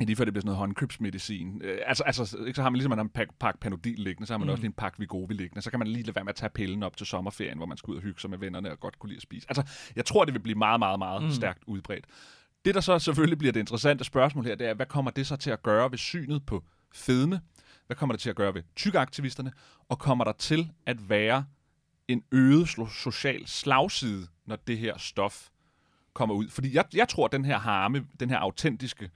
lige 0.00 0.16
før 0.16 0.24
det 0.24 0.32
bliver 0.32 0.40
sådan 0.40 0.46
noget 0.46 0.58
håndkøbsmedicin. 0.58 1.60
Øh, 1.64 1.78
altså, 1.86 2.04
altså, 2.04 2.38
ikke, 2.46 2.56
så 2.56 2.62
har 2.62 2.70
man 2.70 2.76
ligesom 2.76 2.98
en 2.98 3.08
pakke 3.08 3.32
pak 3.40 3.58
Panodil 3.58 3.98
liggende, 3.98 4.26
så 4.26 4.32
har 4.32 4.38
man 4.38 4.46
mm. 4.46 4.50
også 4.50 4.60
lige 4.60 4.68
en 4.68 4.72
pakke 4.72 4.98
Vigovi 4.98 5.34
liggende. 5.34 5.62
Så 5.62 5.70
kan 5.70 5.78
man 5.78 5.88
lige 5.88 6.02
lade 6.02 6.14
være 6.14 6.24
med 6.24 6.30
at 6.32 6.36
tage 6.36 6.50
pillen 6.50 6.82
op 6.82 6.96
til 6.96 7.06
sommerferien, 7.06 7.56
hvor 7.56 7.66
man 7.66 7.76
skal 7.76 7.90
ud 7.90 7.96
og 7.96 8.02
hygge 8.02 8.20
sig 8.20 8.30
med 8.30 8.38
vennerne 8.38 8.70
og 8.70 8.80
godt 8.80 8.98
kunne 8.98 9.08
lide 9.08 9.18
at 9.18 9.22
spise. 9.22 9.46
Altså, 9.48 9.62
jeg 9.96 10.04
tror, 10.04 10.24
det 10.24 10.34
vil 10.34 10.40
blive 10.40 10.58
meget, 10.58 10.78
meget, 10.78 10.98
meget 10.98 11.22
mm. 11.22 11.30
stærkt 11.30 11.62
udbredt. 11.66 12.04
Det, 12.64 12.74
der 12.74 12.80
så 12.80 12.98
selvfølgelig 12.98 13.38
bliver 13.38 13.52
det 13.52 13.60
interessante 13.60 14.04
spørgsmål 14.04 14.44
her, 14.44 14.54
det 14.54 14.66
er, 14.66 14.74
hvad 14.74 14.86
kommer 14.86 15.10
det 15.10 15.26
så 15.26 15.36
til 15.36 15.50
at 15.50 15.62
gøre 15.62 15.90
ved 15.90 15.98
synet 15.98 16.46
på 16.46 16.64
fedme? 16.94 17.40
Hvad 17.86 17.96
kommer 17.96 18.12
det 18.12 18.20
til 18.20 18.30
at 18.30 18.36
gøre 18.36 18.54
ved 18.54 18.62
tykaktivisterne? 18.76 19.52
Og 19.88 19.98
kommer 19.98 20.24
der 20.24 20.32
til 20.32 20.72
at 20.86 21.08
være 21.08 21.44
en 22.08 22.22
øget 22.32 22.68
social 23.02 23.46
slagside, 23.46 24.26
når 24.46 24.56
det 24.56 24.78
her 24.78 24.98
stof 24.98 25.48
kommer 26.14 26.34
ud? 26.34 26.48
Fordi 26.48 26.74
jeg, 26.74 26.84
jeg 26.94 27.08
tror, 27.08 27.24
at 27.24 27.32
den 27.32 27.44
her 27.44 27.58
harme, 27.58 28.06
den 28.20 28.30
her 28.30 28.38
autentiske 28.38 29.10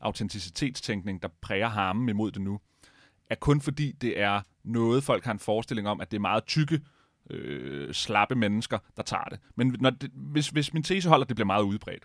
autenticitetstænkning, 0.00 1.22
der 1.22 1.28
præger 1.40 1.68
harmen 1.68 2.08
imod 2.08 2.30
det 2.30 2.42
nu, 2.42 2.60
er 3.30 3.34
kun 3.34 3.60
fordi 3.60 3.92
det 3.92 4.20
er 4.20 4.40
noget, 4.64 5.04
folk 5.04 5.24
har 5.24 5.32
en 5.32 5.38
forestilling 5.38 5.88
om, 5.88 6.00
at 6.00 6.10
det 6.10 6.16
er 6.16 6.20
meget 6.20 6.44
tykke, 6.44 6.80
øh, 7.30 7.94
slappe 7.94 8.34
mennesker, 8.34 8.78
der 8.96 9.02
tager 9.02 9.24
det. 9.24 9.40
Men 9.54 9.76
når 9.80 9.90
det, 9.90 10.10
hvis, 10.14 10.48
hvis 10.48 10.74
min 10.74 10.82
tese 10.82 11.08
holder, 11.08 11.26
det 11.26 11.36
bliver 11.36 11.46
meget 11.46 11.62
udbredt 11.62 12.04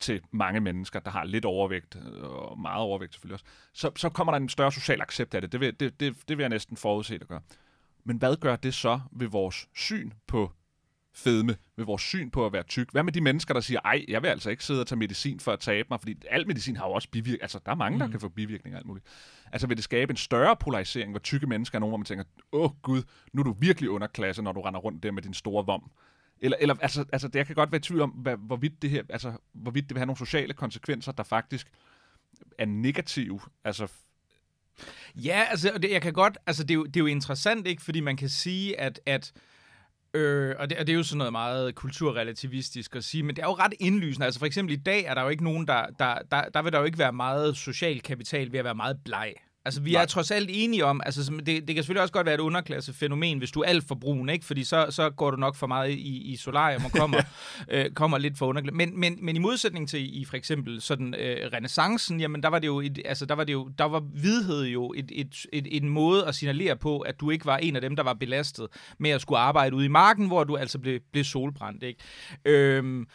til 0.00 0.20
mange 0.30 0.60
mennesker, 0.60 1.00
der 1.00 1.10
har 1.10 1.24
lidt 1.24 1.44
overvægt, 1.44 1.96
øh, 1.96 2.22
og 2.22 2.60
meget 2.60 2.82
overvægt 2.82 3.14
selvfølgelig 3.14 3.34
også, 3.34 3.44
så, 3.72 3.90
så 3.96 4.08
kommer 4.08 4.32
der 4.32 4.36
en 4.36 4.48
større 4.48 4.72
social 4.72 5.00
accept 5.00 5.34
af 5.34 5.40
det. 5.40 5.52
Det 5.52 5.60
vil, 5.60 5.80
det, 5.80 6.00
det, 6.00 6.16
det 6.28 6.36
vil 6.38 6.42
jeg 6.42 6.50
næsten 6.50 6.76
forudse, 6.76 7.14
at 7.14 7.28
gøre. 7.28 7.40
Men 8.04 8.16
hvad 8.16 8.36
gør 8.36 8.56
det 8.56 8.74
så 8.74 9.00
ved 9.12 9.28
vores 9.28 9.68
syn 9.74 10.10
på 10.26 10.52
fedme, 11.14 11.56
med 11.76 11.84
vores 11.84 12.02
syn 12.02 12.30
på 12.30 12.46
at 12.46 12.52
være 12.52 12.62
tyk. 12.62 12.92
Hvad 12.92 13.02
med 13.02 13.12
de 13.12 13.20
mennesker, 13.20 13.54
der 13.54 13.60
siger, 13.60 13.80
ej, 13.84 14.04
jeg 14.08 14.22
vil 14.22 14.28
altså 14.28 14.50
ikke 14.50 14.64
sidde 14.64 14.80
og 14.80 14.86
tage 14.86 14.98
medicin 14.98 15.40
for 15.40 15.52
at 15.52 15.60
tabe 15.60 15.86
mig, 15.90 16.00
fordi 16.00 16.14
al 16.30 16.46
medicin 16.46 16.76
har 16.76 16.86
jo 16.86 16.92
også 16.92 17.08
bivirkninger. 17.10 17.44
Altså, 17.44 17.60
der 17.66 17.72
er 17.72 17.76
mange, 17.76 17.96
mm. 17.96 18.00
der 18.00 18.08
kan 18.08 18.20
få 18.20 18.28
bivirkninger 18.28 18.78
alt 18.78 18.86
muligt. 18.86 19.06
Altså, 19.52 19.66
vil 19.66 19.76
det 19.76 19.84
skabe 19.84 20.10
en 20.10 20.16
større 20.16 20.56
polarisering, 20.56 21.10
hvor 21.10 21.18
tykke 21.18 21.46
mennesker 21.46 21.78
er 21.78 21.80
nogen, 21.80 21.90
hvor 21.90 21.96
man 21.96 22.04
tænker, 22.04 22.24
åh 22.52 22.70
gud, 22.82 23.02
nu 23.32 23.40
er 23.40 23.44
du 23.44 23.52
virkelig 23.52 23.90
underklasse, 23.90 24.42
når 24.42 24.52
du 24.52 24.60
render 24.60 24.80
rundt 24.80 25.02
der 25.02 25.12
med 25.12 25.22
din 25.22 25.34
store 25.34 25.66
vom. 25.66 25.90
Eller, 26.40 26.56
eller 26.60 26.74
altså, 26.80 27.04
altså, 27.12 27.28
det, 27.28 27.34
jeg 27.34 27.46
kan 27.46 27.54
godt 27.54 27.72
være 27.72 27.78
i 27.78 27.82
tvivl 27.82 28.00
om, 28.00 28.10
hvad, 28.10 28.36
hvorvidt, 28.36 28.82
det 28.82 28.90
her, 28.90 29.02
altså, 29.08 29.32
hvorvidt 29.52 29.84
det 29.88 29.94
vil 29.94 29.98
have 29.98 30.06
nogle 30.06 30.18
sociale 30.18 30.54
konsekvenser, 30.54 31.12
der 31.12 31.22
faktisk 31.22 31.66
er 32.58 32.66
negative. 32.66 33.40
Altså, 33.64 33.88
Ja, 35.14 35.44
altså, 35.50 35.78
jeg 35.90 36.02
kan 36.02 36.12
godt, 36.12 36.38
altså, 36.46 36.62
det 36.62 36.70
er, 36.70 36.74
jo, 36.74 36.84
det 36.84 36.96
er 36.96 37.00
jo 37.00 37.06
interessant, 37.06 37.66
ikke? 37.66 37.82
Fordi 37.82 38.00
man 38.00 38.16
kan 38.16 38.28
sige, 38.28 38.80
at, 38.80 39.00
at 39.06 39.32
Øh, 40.14 40.54
og, 40.58 40.70
det, 40.70 40.78
og 40.78 40.86
det 40.86 40.92
er 40.92 40.96
jo 40.96 41.02
sådan 41.02 41.18
noget 41.18 41.32
meget 41.32 41.74
kulturrelativistisk 41.74 42.96
at 42.96 43.04
sige, 43.04 43.22
men 43.22 43.36
det 43.36 43.42
er 43.42 43.46
jo 43.46 43.54
ret 43.54 43.74
indlysende. 43.80 44.24
Altså 44.24 44.38
for 44.38 44.46
eksempel 44.46 44.74
i 44.74 44.82
dag 44.82 45.04
er 45.04 45.14
der 45.14 45.22
jo 45.22 45.28
ikke 45.28 45.44
nogen, 45.44 45.68
der, 45.68 45.86
der, 45.98 46.18
der, 46.30 46.48
der 46.48 46.62
vil 46.62 46.72
der 46.72 46.78
jo 46.78 46.84
ikke 46.84 46.98
være 46.98 47.12
meget 47.12 47.56
social 47.56 48.00
kapital 48.00 48.52
ved 48.52 48.58
at 48.58 48.64
være 48.64 48.74
meget 48.74 48.96
bleg. 49.04 49.34
Altså, 49.64 49.80
vi 49.80 49.92
Nej. 49.92 50.02
er 50.02 50.06
trods 50.06 50.30
alt 50.30 50.50
enige 50.52 50.84
om, 50.84 51.00
altså, 51.04 51.32
det, 51.46 51.46
det 51.46 51.66
kan 51.66 51.76
selvfølgelig 51.76 52.02
også 52.02 52.12
godt 52.12 52.26
være 52.26 52.34
et 52.34 52.40
underklassefænomen, 52.40 53.38
hvis 53.38 53.50
du 53.50 53.60
er 53.60 53.64
alt 53.64 53.84
for 53.88 53.94
brun, 53.94 54.28
ikke? 54.28 54.44
Fordi 54.44 54.64
så, 54.64 54.86
så 54.90 55.10
går 55.10 55.30
du 55.30 55.36
nok 55.36 55.56
for 55.56 55.66
meget 55.66 55.90
i, 55.90 56.32
i 56.32 56.36
solarium 56.36 56.84
og 56.84 56.92
kommer, 56.92 57.20
øh, 57.72 57.90
kommer 57.90 58.18
lidt 58.18 58.38
for 58.38 58.46
underklasse. 58.46 58.76
Men, 58.76 59.00
men, 59.00 59.18
men 59.22 59.36
i 59.36 59.38
modsætning 59.38 59.88
til 59.88 60.20
i 60.20 60.24
for 60.24 60.36
eksempel 60.36 60.80
sådan 60.80 61.14
øh, 61.14 61.50
renaissancen, 61.52 62.20
jamen 62.20 62.42
der 62.42 62.48
var 62.48 62.58
det 62.58 62.66
jo, 62.66 62.80
et, 62.80 63.02
altså, 63.04 63.26
der 63.26 63.34
var 63.34 63.44
det 63.44 63.52
jo, 63.52 63.70
der 63.78 63.84
var 63.84 64.02
vidhed 64.14 64.64
jo 64.64 64.92
et, 64.96 65.12
et, 65.12 65.46
et, 65.52 65.66
et, 65.66 65.82
en 65.82 65.88
måde 65.88 66.26
at 66.26 66.34
signalere 66.34 66.76
på, 66.76 66.98
at 66.98 67.20
du 67.20 67.30
ikke 67.30 67.46
var 67.46 67.56
en 67.56 67.76
af 67.76 67.82
dem, 67.82 67.96
der 67.96 68.02
var 68.02 68.14
belastet 68.14 68.66
med 68.98 69.10
at 69.10 69.20
skulle 69.20 69.38
arbejde 69.38 69.76
ude 69.76 69.84
i 69.84 69.88
marken, 69.88 70.26
hvor 70.26 70.44
du 70.44 70.56
altså 70.56 70.78
blev, 70.78 71.00
blev 71.12 71.24
solbrændt, 71.24 71.82
ikke? 71.82 72.00
Øhm, 72.44 73.06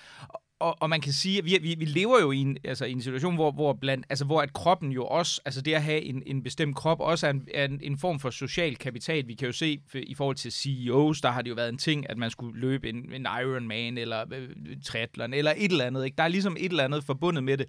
og, 0.60 0.76
og 0.82 0.90
man 0.90 1.02
kan 1.02 1.14
sige, 1.14 1.38
at 1.38 1.46
vi, 1.46 1.58
vi, 1.62 1.76
vi 1.80 1.86
lever 1.86 2.22
jo 2.22 2.32
i 2.32 2.38
en, 2.38 2.58
altså, 2.64 2.86
i 2.86 2.92
en 2.92 3.02
situation, 3.02 3.36
hvor, 3.36 3.52
hvor, 3.52 3.74
blandt, 3.74 4.06
altså, 4.10 4.26
hvor 4.26 4.42
at 4.42 4.54
kroppen 4.54 4.92
jo 4.92 5.06
også, 5.06 5.42
altså 5.46 5.62
det 5.62 5.74
at 5.74 5.84
have 5.84 6.02
en, 6.02 6.24
en 6.26 6.44
bestemt 6.44 6.76
krop, 6.76 7.00
også 7.00 7.28
er 7.28 7.32
en, 7.32 7.48
er 7.54 7.66
en, 7.66 7.80
en 7.84 7.98
form 7.98 8.20
for 8.20 8.30
social 8.30 8.76
kapital. 8.76 9.28
Vi 9.28 9.34
kan 9.34 9.46
jo 9.46 9.52
se 9.52 9.80
i 9.94 10.16
forhold 10.16 10.36
til 10.36 10.52
CEOs, 10.52 11.22
der 11.22 11.32
har 11.32 11.42
det 11.42 11.50
jo 11.50 11.56
været 11.56 11.70
en 11.70 11.78
ting, 11.78 12.10
at 12.10 12.18
man 12.18 12.32
skulle 12.32 12.60
løbe 12.60 12.90
en, 12.90 13.14
en 13.14 13.28
Ironman 13.42 13.98
eller 13.98 14.26
øh, 14.34 14.50
triathlon 14.86 15.34
eller 15.34 15.54
et 15.58 15.72
eller 15.72 15.86
andet. 15.86 16.06
Ikke? 16.06 16.16
Der 16.16 16.24
er 16.24 16.28
ligesom 16.28 16.58
et 16.60 16.70
eller 16.70 16.84
andet 16.84 17.04
forbundet 17.04 17.44
med 17.44 17.58
det. 17.58 17.66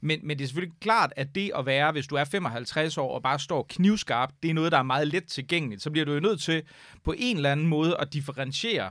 Men, 0.00 0.20
men 0.22 0.38
det 0.38 0.44
er 0.44 0.48
selvfølgelig 0.48 0.78
klart, 0.80 1.12
at 1.16 1.34
det 1.34 1.50
at 1.58 1.66
være, 1.66 1.92
hvis 1.92 2.06
du 2.06 2.14
er 2.14 2.24
55 2.24 2.98
år 2.98 3.14
og 3.14 3.22
bare 3.22 3.38
står 3.38 3.66
knivskarp, 3.68 4.30
det 4.42 4.50
er 4.50 4.54
noget, 4.54 4.72
der 4.72 4.78
er 4.78 4.82
meget 4.82 5.08
let 5.08 5.24
tilgængeligt. 5.24 5.82
Så 5.82 5.90
bliver 5.90 6.04
du 6.04 6.12
jo 6.12 6.20
nødt 6.20 6.40
til 6.40 6.62
på 7.04 7.14
en 7.18 7.36
eller 7.36 7.52
anden 7.52 7.66
måde 7.66 7.96
at 8.00 8.12
differentiere 8.12 8.90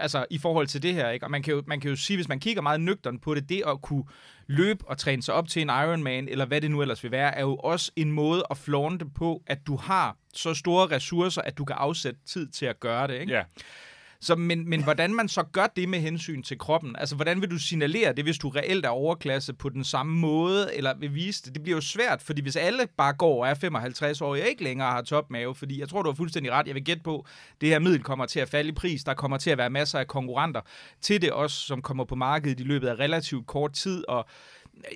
altså 0.00 0.26
i 0.30 0.38
forhold 0.38 0.66
til 0.66 0.82
det 0.82 0.94
her, 0.94 1.10
ikke? 1.10 1.26
Og 1.26 1.30
man 1.30 1.42
kan, 1.42 1.54
jo, 1.54 1.62
man 1.66 1.80
kan 1.80 1.90
jo 1.90 1.96
sige, 1.96 2.16
hvis 2.16 2.28
man 2.28 2.40
kigger 2.40 2.62
meget 2.62 2.80
nøgtern 2.80 3.18
på 3.18 3.34
det, 3.34 3.48
det 3.48 3.62
at 3.66 3.82
kunne 3.82 4.04
løbe 4.46 4.84
og 4.88 4.98
træne 4.98 5.22
sig 5.22 5.34
op 5.34 5.48
til 5.48 5.62
en 5.62 5.68
Ironman, 5.68 6.28
eller 6.28 6.46
hvad 6.46 6.60
det 6.60 6.70
nu 6.70 6.82
ellers 6.82 7.02
vil 7.02 7.10
være, 7.10 7.34
er 7.34 7.40
jo 7.40 7.56
også 7.56 7.92
en 7.96 8.12
måde 8.12 8.44
at 8.50 8.56
flaunte 8.56 9.06
på, 9.06 9.42
at 9.46 9.66
du 9.66 9.76
har 9.76 10.16
så 10.34 10.54
store 10.54 10.86
ressourcer, 10.86 11.42
at 11.42 11.58
du 11.58 11.64
kan 11.64 11.76
afsætte 11.78 12.20
tid 12.26 12.48
til 12.48 12.66
at 12.66 12.80
gøre 12.80 13.06
det, 13.06 13.20
ikke? 13.20 13.32
Ja. 13.32 13.42
Så, 14.20 14.36
men, 14.36 14.68
men 14.68 14.84
hvordan 14.84 15.14
man 15.14 15.28
så 15.28 15.42
gør 15.42 15.66
det 15.76 15.88
med 15.88 15.98
hensyn 15.98 16.42
til 16.42 16.58
kroppen, 16.58 16.96
altså 16.96 17.14
hvordan 17.14 17.40
vil 17.40 17.50
du 17.50 17.58
signalere 17.58 18.12
det, 18.12 18.24
hvis 18.24 18.38
du 18.38 18.48
reelt 18.48 18.86
er 18.86 18.88
overklasse 18.88 19.52
på 19.52 19.68
den 19.68 19.84
samme 19.84 20.18
måde, 20.18 20.74
eller 20.74 20.94
vil 20.98 21.14
vise 21.14 21.42
det? 21.44 21.54
Det 21.54 21.62
bliver 21.62 21.76
jo 21.76 21.80
svært, 21.80 22.22
fordi 22.22 22.42
hvis 22.42 22.56
alle 22.56 22.86
bare 22.96 23.12
går 23.12 23.44
og 23.44 23.50
er 23.50 23.54
55 23.54 24.20
år, 24.20 24.28
og 24.28 24.38
ikke 24.38 24.64
længere 24.64 24.90
har 24.90 25.02
topmave, 25.02 25.54
fordi 25.54 25.80
jeg 25.80 25.88
tror, 25.88 26.02
du 26.02 26.10
har 26.10 26.14
fuldstændig 26.14 26.52
ret, 26.52 26.66
jeg 26.66 26.74
vil 26.74 26.84
gætte 26.84 27.02
på, 27.02 27.26
det 27.60 27.68
her 27.68 27.78
middel 27.78 28.02
kommer 28.02 28.26
til 28.26 28.40
at 28.40 28.48
falde 28.48 28.68
i 28.68 28.72
pris, 28.72 29.04
der 29.04 29.14
kommer 29.14 29.38
til 29.38 29.50
at 29.50 29.58
være 29.58 29.70
masser 29.70 29.98
af 29.98 30.06
konkurrenter 30.06 30.60
til 31.00 31.22
det 31.22 31.32
også, 31.32 31.56
som 31.56 31.82
kommer 31.82 32.04
på 32.04 32.14
markedet 32.14 32.60
i 32.60 32.62
løbet 32.62 32.88
af 32.88 32.94
relativt 32.94 33.46
kort 33.46 33.72
tid, 33.72 34.04
og 34.08 34.26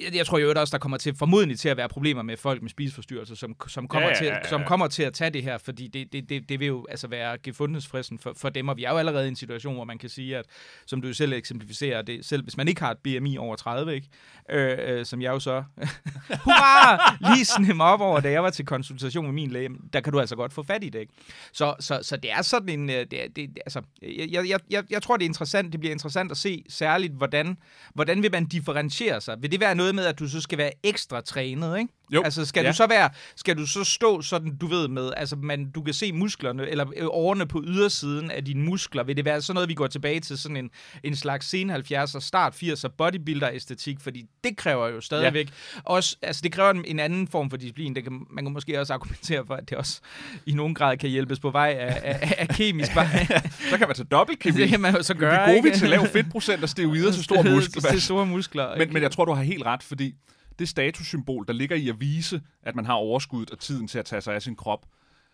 jeg, 0.05 0.15
jeg 0.17 0.27
tror 0.27 0.39
jo 0.39 0.53
også, 0.57 0.73
der 0.73 0.79
kommer 0.79 0.99
til 0.99 1.15
formodentlig 1.17 1.59
til 1.59 1.69
at 1.69 1.77
være 1.77 1.89
problemer 1.89 2.23
med 2.23 2.37
folk 2.37 2.63
med 2.63 2.71
spiseforstyrrelser, 2.71 3.35
som, 3.35 3.57
som, 3.69 3.89
kommer, 3.89 4.09
Ja, 4.09 4.15
ja, 4.15 4.19
til, 4.19 4.27
ja, 4.27 4.35
ja. 4.37 4.49
som 4.49 4.65
kommer 4.65 4.87
til 4.89 5.03
at 5.03 5.15
tage 5.15 5.31
det 5.31 5.43
her, 5.43 5.59
fordi 5.59 5.87
det, 5.89 6.13
det, 6.13 6.29
det, 6.29 6.49
det 6.49 6.61
vil 6.61 6.67
jo 6.69 6.87
altså 6.91 7.09
være 7.09 7.39
gefundensfristen 7.43 8.19
for, 8.19 8.33
for 8.37 8.49
dem, 8.49 8.69
og 8.69 8.77
vi 8.77 8.85
er 8.85 8.91
jo 8.91 8.97
allerede 8.97 9.25
i 9.25 9.29
en 9.29 9.37
situation, 9.37 9.75
hvor 9.75 9.85
man 9.85 9.99
kan 9.99 10.09
sige, 10.09 10.37
at 10.37 10.45
som 10.87 11.03
du 11.03 11.09
jo 11.09 11.15
selv 11.15 11.33
eksemplificerer, 11.33 12.03
det, 12.03 12.25
selv 12.25 12.43
hvis 12.43 12.57
man 12.57 12.69
ikke 12.69 12.81
har 12.81 12.91
et 12.91 12.99
BMI 12.99 13.37
over 13.37 13.57
30, 13.57 13.95
ikke? 13.95 14.09
Øh, 14.51 14.79
øh, 14.99 15.05
som 15.07 15.23
jeg 15.23 15.31
jo 15.31 15.41
så 15.41 15.65
hurra, 16.45 17.17
lige 17.35 17.45
snemme 17.45 17.85
op 17.85 18.01
over, 18.01 18.21
da 18.21 18.31
jeg 18.31 18.43
var 18.43 18.51
til 18.51 18.65
konsultation 18.67 19.25
med 19.25 19.33
min 19.33 19.51
læge, 19.51 19.69
der 19.93 20.01
kan 20.01 20.13
du 20.13 20.21
altså 20.21 20.37
godt 20.37 20.53
få 20.53 20.63
fat 20.63 20.85
i 20.85 20.89
det. 20.89 20.99
Ikke? 21.01 21.13
Så, 21.53 21.75
så, 21.81 21.99
så 22.03 22.17
det 22.17 22.33
er 22.33 22.43
sådan 22.43 22.69
en, 22.69 22.91
øh, 22.91 22.97
det, 23.11 23.25
er- 23.25 23.29
det, 23.37 23.59
altså, 23.67 23.83
jeg, 24.03 24.49
jeg, 24.49 24.61
jeg, 24.71 24.85
jeg 24.91 25.03
tror, 25.03 25.17
det 25.17 25.25
er 25.25 25.29
interessant, 25.29 25.73
det 25.73 25.81
bliver 25.81 25.93
interessant 25.93 26.31
at 26.31 26.37
se 26.37 26.65
særligt, 26.69 27.13
hvordan, 27.13 27.57
hvordan 27.95 28.23
vil 28.23 28.33
man 28.33 28.47
differentiere 28.47 29.21
sig? 29.21 29.37
Vil 29.43 29.53
det 29.53 29.61
være 29.61 29.72
noget 29.75 29.95
med, 29.95 30.05
at 30.07 30.19
du 30.19 30.29
så 30.29 30.41
skal 30.41 30.59
være 30.59 30.73
ekstra 30.83 31.21
trænet, 31.21 31.79
ikke? 31.79 31.93
Jo, 32.15 32.23
Altså, 32.23 32.45
skal 32.45 32.65
ja. 32.65 32.71
du 32.71 32.77
så 32.77 32.87
være, 32.87 33.11
skal 33.37 33.57
du 33.57 33.67
så 33.67 33.85
stå 33.85 34.23
sådan, 34.23 34.57
du 34.57 34.67
ved 34.67 34.89
med, 34.89 35.11
altså, 35.17 35.37
man, 35.37 35.71
du 35.71 35.83
kan 35.83 35.95
se 35.95 36.13
musklerne, 36.13 36.69
eller 36.69 36.87
øh, 36.97 37.07
årene 37.11 37.47
på 37.47 37.63
ydersiden 37.67 38.31
af 38.31 38.45
dine 38.45 38.63
muskler. 38.65 39.03
Vil 39.03 39.17
det 39.17 39.25
være 39.25 39.43
sådan 39.43 39.55
noget, 39.55 39.69
vi 39.69 39.75
går 39.75 39.87
tilbage 39.87 40.21
til 40.21 40.39
sådan 40.39 40.57
en, 40.57 40.71
en 41.03 41.17
slags 41.17 41.47
sen 41.49 41.71
70'er, 41.71 42.21
start 42.21 42.55
80'er 42.63 42.89
bodybuilder-æstetik? 42.89 44.01
Fordi 44.01 44.25
det 44.45 44.57
kræver 44.57 44.89
jo 44.89 45.01
stadigvæk 45.01 45.49
også, 45.85 46.17
altså 46.23 46.41
det 46.43 46.53
kræver 46.53 46.71
en, 46.71 46.85
en 46.85 46.99
anden 46.99 47.29
form 47.29 47.51
for 47.51 47.57
disciplin. 47.57 47.95
Det 47.95 48.03
kan, 48.03 48.27
man 48.31 48.45
kan 48.45 48.53
måske 48.53 48.81
også 48.81 48.95
argumentere 48.95 49.47
for, 49.47 49.55
at 49.55 49.71
det 49.71 49.79
også 49.79 50.01
i 50.47 50.53
nogen 50.53 50.75
grad 50.75 50.97
kan 50.97 51.11
hjælpes 51.11 51.41
på 51.41 51.51
vej 51.51 51.77
af, 51.81 52.01
af, 52.03 52.35
af 52.39 52.49
kemisk 52.49 52.95
vej. 52.95 53.27
Så 53.71 53.79
kan 53.79 53.87
man 53.89 53.97
tage 53.97 54.07
dobbeltkemi. 54.11 54.61
det 54.61 54.69
kan 54.69 54.81
man 54.81 54.95
jo 54.97 55.03
så 55.03 55.15
Vi 55.15 55.19
gøre, 55.21 55.35
er 55.49 55.53
gode 55.53 55.63
vi 55.63 55.79
til 55.79 55.89
lav 55.89 56.07
fedtprocent 56.07 56.63
og 56.63 56.69
steroider 56.69 57.13
til 57.13 57.25
store 57.25 57.43
Til 57.43 57.53
muskler. 57.55 57.99
store 57.99 58.27
muskler. 58.27 58.79
Men, 58.79 58.93
men 58.93 59.03
jeg 59.03 59.11
tror, 59.11 59.25
du 59.25 59.33
har 59.33 59.43
helt 59.43 59.67
ret, 59.67 59.83
fordi 59.83 60.15
det 60.63 60.69
statussymbol, 60.69 61.47
der 61.47 61.53
ligger 61.53 61.77
i 61.77 61.89
at 61.89 62.01
vise, 62.01 62.43
at 62.63 62.75
man 62.77 62.87
har 62.87 62.95
overskuddet 62.95 63.51
og 63.51 63.59
tiden 63.59 63.89
til 63.89 63.99
at 63.99 64.05
tage 64.05 64.23
sig 64.23 64.35
af 64.35 64.43
sin 64.43 64.57
krop, 64.57 64.87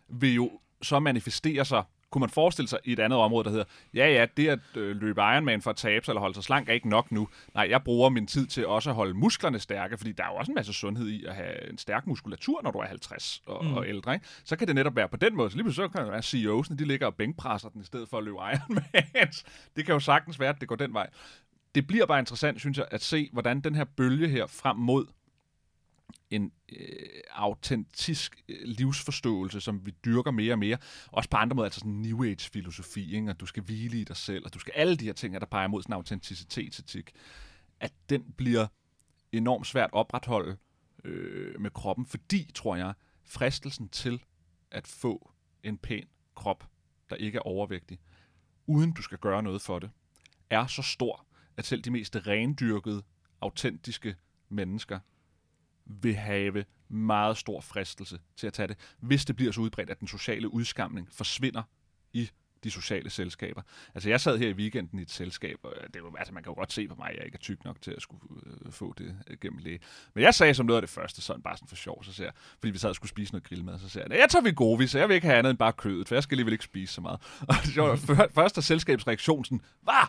vil 0.08 0.34
jo 0.34 0.50
så 0.82 0.98
manifestere 0.98 1.64
sig, 1.64 1.82
kunne 2.10 2.20
man 2.20 2.30
forestille 2.30 2.68
sig, 2.68 2.78
i 2.84 2.92
et 2.92 2.98
andet 2.98 3.18
område, 3.18 3.44
der 3.44 3.50
hedder, 3.50 3.64
ja 3.94 4.08
ja, 4.08 4.26
det 4.36 4.48
at 4.48 4.58
øh, 4.76 4.96
løbe 4.96 5.20
Ironman 5.20 5.62
for 5.62 5.70
at 5.70 5.76
tabe 5.76 6.04
sig 6.04 6.12
eller 6.12 6.20
holde 6.20 6.34
sig 6.34 6.44
slank 6.44 6.68
er 6.68 6.72
ikke 6.72 6.88
nok 6.88 7.12
nu. 7.12 7.28
Nej, 7.54 7.66
jeg 7.70 7.84
bruger 7.84 8.08
min 8.08 8.26
tid 8.26 8.46
til 8.46 8.66
også 8.66 8.90
at 8.90 8.96
holde 8.96 9.14
musklerne 9.14 9.58
stærke, 9.58 9.98
fordi 9.98 10.12
der 10.12 10.24
er 10.24 10.28
jo 10.28 10.34
også 10.34 10.52
en 10.52 10.54
masse 10.54 10.72
sundhed 10.72 11.08
i 11.08 11.24
at 11.24 11.34
have 11.34 11.70
en 11.70 11.78
stærk 11.78 12.06
muskulatur, 12.06 12.60
når 12.62 12.70
du 12.70 12.78
er 12.78 12.86
50 12.86 13.42
og, 13.46 13.64
mm. 13.64 13.72
og 13.72 13.88
ældre. 13.88 14.14
Ikke? 14.14 14.26
Så 14.44 14.56
kan 14.56 14.66
det 14.66 14.74
netop 14.74 14.96
være 14.96 15.08
på 15.08 15.16
den 15.16 15.36
måde. 15.36 15.50
Så 15.50 15.56
lige 15.56 15.64
pludselig 15.64 15.90
så 15.90 15.92
kan 15.92 16.04
det 16.04 16.12
være, 16.12 16.20
CEO'sne, 16.20 16.76
de 16.76 16.84
ligger 16.84 17.06
og 17.06 17.14
bænkpresser 17.14 17.68
den, 17.68 17.80
i 17.80 17.84
stedet 17.84 18.08
for 18.08 18.18
at 18.18 18.24
løbe 18.24 18.36
Ironmans. 18.36 19.44
Det 19.76 19.86
kan 19.86 19.92
jo 19.92 20.00
sagtens 20.00 20.40
være, 20.40 20.48
at 20.48 20.60
det 20.60 20.68
går 20.68 20.76
den 20.76 20.94
vej 20.94 21.06
det 21.74 21.86
bliver 21.86 22.06
bare 22.06 22.18
interessant, 22.18 22.60
synes 22.60 22.78
jeg, 22.78 22.86
at 22.90 23.02
se, 23.02 23.28
hvordan 23.32 23.60
den 23.60 23.74
her 23.74 23.84
bølge 23.84 24.28
her 24.28 24.46
frem 24.46 24.76
mod 24.76 25.06
en 26.30 26.52
øh, 26.68 27.20
autentisk 27.30 28.42
øh, 28.48 28.56
livsforståelse, 28.64 29.60
som 29.60 29.86
vi 29.86 29.90
dyrker 30.04 30.30
mere 30.30 30.52
og 30.52 30.58
mere, 30.58 30.78
også 31.06 31.30
på 31.30 31.36
andre 31.36 31.54
måder, 31.54 31.66
altså 31.66 31.80
sådan 31.80 31.92
New 31.92 32.24
Age-filosofi, 32.24 33.14
ikke? 33.16 33.30
at 33.30 33.40
du 33.40 33.46
skal 33.46 33.62
hvile 33.62 34.00
i 34.00 34.04
dig 34.04 34.16
selv, 34.16 34.44
og 34.44 34.54
du 34.54 34.58
skal 34.58 34.72
alle 34.76 34.96
de 34.96 35.04
her 35.04 35.12
ting, 35.12 35.34
der 35.34 35.46
peger 35.46 35.68
mod 35.68 35.82
sådan 35.82 35.92
en 35.92 35.96
autenticitetsetik, 35.96 37.12
at 37.80 37.92
den 38.10 38.32
bliver 38.36 38.66
enormt 39.32 39.66
svært 39.66 39.90
opretholde 39.92 40.56
øh, 41.04 41.60
med 41.60 41.70
kroppen, 41.70 42.06
fordi, 42.06 42.50
tror 42.54 42.76
jeg, 42.76 42.94
fristelsen 43.24 43.88
til 43.88 44.22
at 44.70 44.86
få 44.86 45.32
en 45.62 45.78
pæn 45.78 46.08
krop, 46.34 46.68
der 47.10 47.16
ikke 47.16 47.36
er 47.36 47.42
overvægtig, 47.42 47.98
uden 48.66 48.92
du 48.92 49.02
skal 49.02 49.18
gøre 49.18 49.42
noget 49.42 49.62
for 49.62 49.78
det, 49.78 49.90
er 50.50 50.66
så 50.66 50.82
stor, 50.82 51.26
at 51.56 51.66
selv 51.66 51.82
de 51.82 51.90
mest 51.90 52.16
rendyrkede, 52.16 53.02
autentiske 53.40 54.16
mennesker 54.48 54.98
vil 55.88 56.14
have 56.16 56.64
meget 56.88 57.36
stor 57.36 57.60
fristelse 57.60 58.18
til 58.36 58.46
at 58.46 58.52
tage 58.52 58.68
det, 58.68 58.76
hvis 59.00 59.24
det 59.24 59.36
bliver 59.36 59.52
så 59.52 59.60
udbredt, 59.60 59.90
at 59.90 60.00
den 60.00 60.08
sociale 60.08 60.52
udskamning 60.52 61.08
forsvinder 61.12 61.62
i 62.12 62.30
de 62.64 62.70
sociale 62.70 63.10
selskaber. 63.10 63.62
Altså, 63.94 64.08
jeg 64.08 64.20
sad 64.20 64.38
her 64.38 64.48
i 64.48 64.52
weekenden 64.52 64.98
i 64.98 65.02
et 65.02 65.10
selskab, 65.10 65.56
og 65.62 65.72
det 65.94 66.02
var, 66.02 66.12
altså, 66.18 66.34
man 66.34 66.42
kan 66.42 66.50
jo 66.50 66.54
godt 66.54 66.72
se 66.72 66.88
på 66.88 66.94
mig, 66.94 67.08
at 67.10 67.16
jeg 67.16 67.24
ikke 67.24 67.36
er 67.36 67.40
tyk 67.40 67.64
nok 67.64 67.82
til 67.82 67.90
at 67.90 68.02
skulle 68.02 68.22
øh, 68.46 68.72
få 68.72 68.94
det 68.98 69.16
øh, 69.26 69.36
gennem 69.40 69.58
læge. 69.58 69.78
Men 70.14 70.24
jeg 70.24 70.34
sagde 70.34 70.54
som 70.54 70.66
noget 70.66 70.76
af 70.76 70.82
det 70.82 70.90
første, 70.90 71.22
sådan 71.22 71.42
bare 71.42 71.56
sådan 71.56 71.68
for 71.68 71.76
sjov, 71.76 72.04
så 72.04 72.12
ser 72.12 72.30
fordi 72.60 72.70
vi 72.70 72.78
sad 72.78 72.88
og 72.88 72.94
skulle 72.96 73.10
spise 73.10 73.32
noget 73.32 73.44
grillmad, 73.44 73.78
så 73.78 73.88
siger 73.88 74.04
jeg, 74.10 74.18
jeg 74.18 74.28
tager 74.30 74.42
vi 74.42 74.52
gode, 74.52 74.88
så 74.88 74.98
jeg 74.98 75.08
vil 75.08 75.14
ikke 75.14 75.26
have 75.26 75.38
andet 75.38 75.50
end 75.50 75.58
bare 75.58 75.72
kødet, 75.72 76.08
for 76.08 76.14
jeg 76.14 76.22
skal 76.22 76.34
alligevel 76.34 76.52
ikke 76.52 76.64
spise 76.64 76.94
så 76.94 77.00
meget. 77.00 77.20
Og 77.48 77.54
det 77.64 77.76
var 77.76 77.96
før- 77.96 78.28
først 78.34 78.56
er 78.56 78.62
selskabsreaktionen 78.62 79.44
sådan, 79.44 79.60
hvad? 79.82 80.08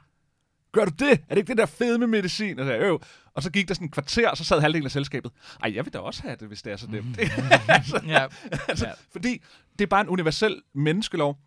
Gør 0.79 0.85
du 0.85 0.91
det? 0.99 1.11
Er 1.11 1.17
det 1.29 1.37
ikke 1.37 1.47
det 1.47 1.57
der 1.57 1.65
fedme 1.65 2.07
medicin? 2.07 2.59
Og, 2.59 2.65
så, 2.65 2.73
jo. 2.73 2.99
og 3.33 3.43
så 3.43 3.51
gik 3.51 3.67
der 3.67 3.73
sådan 3.73 3.87
en 3.87 3.91
kvarter, 3.91 4.29
og 4.29 4.37
så 4.37 4.43
sad 4.43 4.61
halvdelen 4.61 4.85
af 4.85 4.91
selskabet. 4.91 5.31
Ej, 5.63 5.75
jeg 5.75 5.85
vil 5.85 5.93
da 5.93 5.99
også 5.99 6.21
have 6.21 6.35
det, 6.39 6.47
hvis 6.47 6.61
det 6.61 6.73
er 6.73 6.77
så 6.77 6.87
nemt. 6.87 7.19
altså, 7.67 8.01
Ja. 8.07 8.27
altså, 8.67 8.87
Ja. 8.87 8.93
Fordi 9.11 9.41
det 9.79 9.85
er 9.85 9.89
bare 9.89 10.01
en 10.01 10.07
universel 10.09 10.61
menneskelov. 10.73 11.37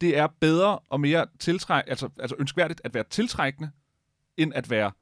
Det 0.00 0.18
er 0.18 0.26
bedre 0.40 0.78
og 0.78 1.00
mere 1.00 1.26
tiltræk, 1.38 1.84
altså, 1.86 2.08
altså 2.20 2.36
ønskværdigt 2.38 2.80
at 2.84 2.94
være 2.94 3.04
tiltrækkende, 3.10 3.70
end 4.36 4.52
at 4.54 4.70
være 4.70 4.92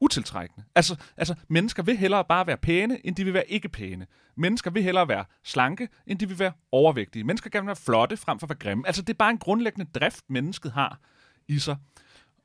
utiltrækkende. 0.00 0.66
Altså, 0.74 0.96
altså, 1.16 1.34
mennesker 1.48 1.82
vil 1.82 1.96
hellere 1.96 2.24
bare 2.24 2.46
være 2.46 2.56
pæne, 2.56 3.06
end 3.06 3.16
de 3.16 3.24
vil 3.24 3.34
være 3.34 3.50
ikke 3.50 3.68
pæne. 3.68 4.06
Mennesker 4.36 4.70
vil 4.70 4.82
hellere 4.82 5.08
være 5.08 5.24
slanke, 5.44 5.88
end 6.06 6.18
de 6.18 6.28
vil 6.28 6.38
være 6.38 6.52
overvægtige. 6.72 7.24
Mennesker 7.24 7.50
kan 7.50 7.66
være 7.66 7.76
flotte, 7.76 8.16
frem 8.16 8.38
for 8.38 8.46
at 8.46 8.50
være 8.50 8.58
grimme. 8.58 8.86
Altså, 8.86 9.02
det 9.02 9.10
er 9.10 9.18
bare 9.18 9.30
en 9.30 9.38
grundlæggende 9.38 9.90
drift, 10.00 10.24
mennesket 10.28 10.72
har 10.72 10.98
i 11.48 11.58
sig. 11.58 11.76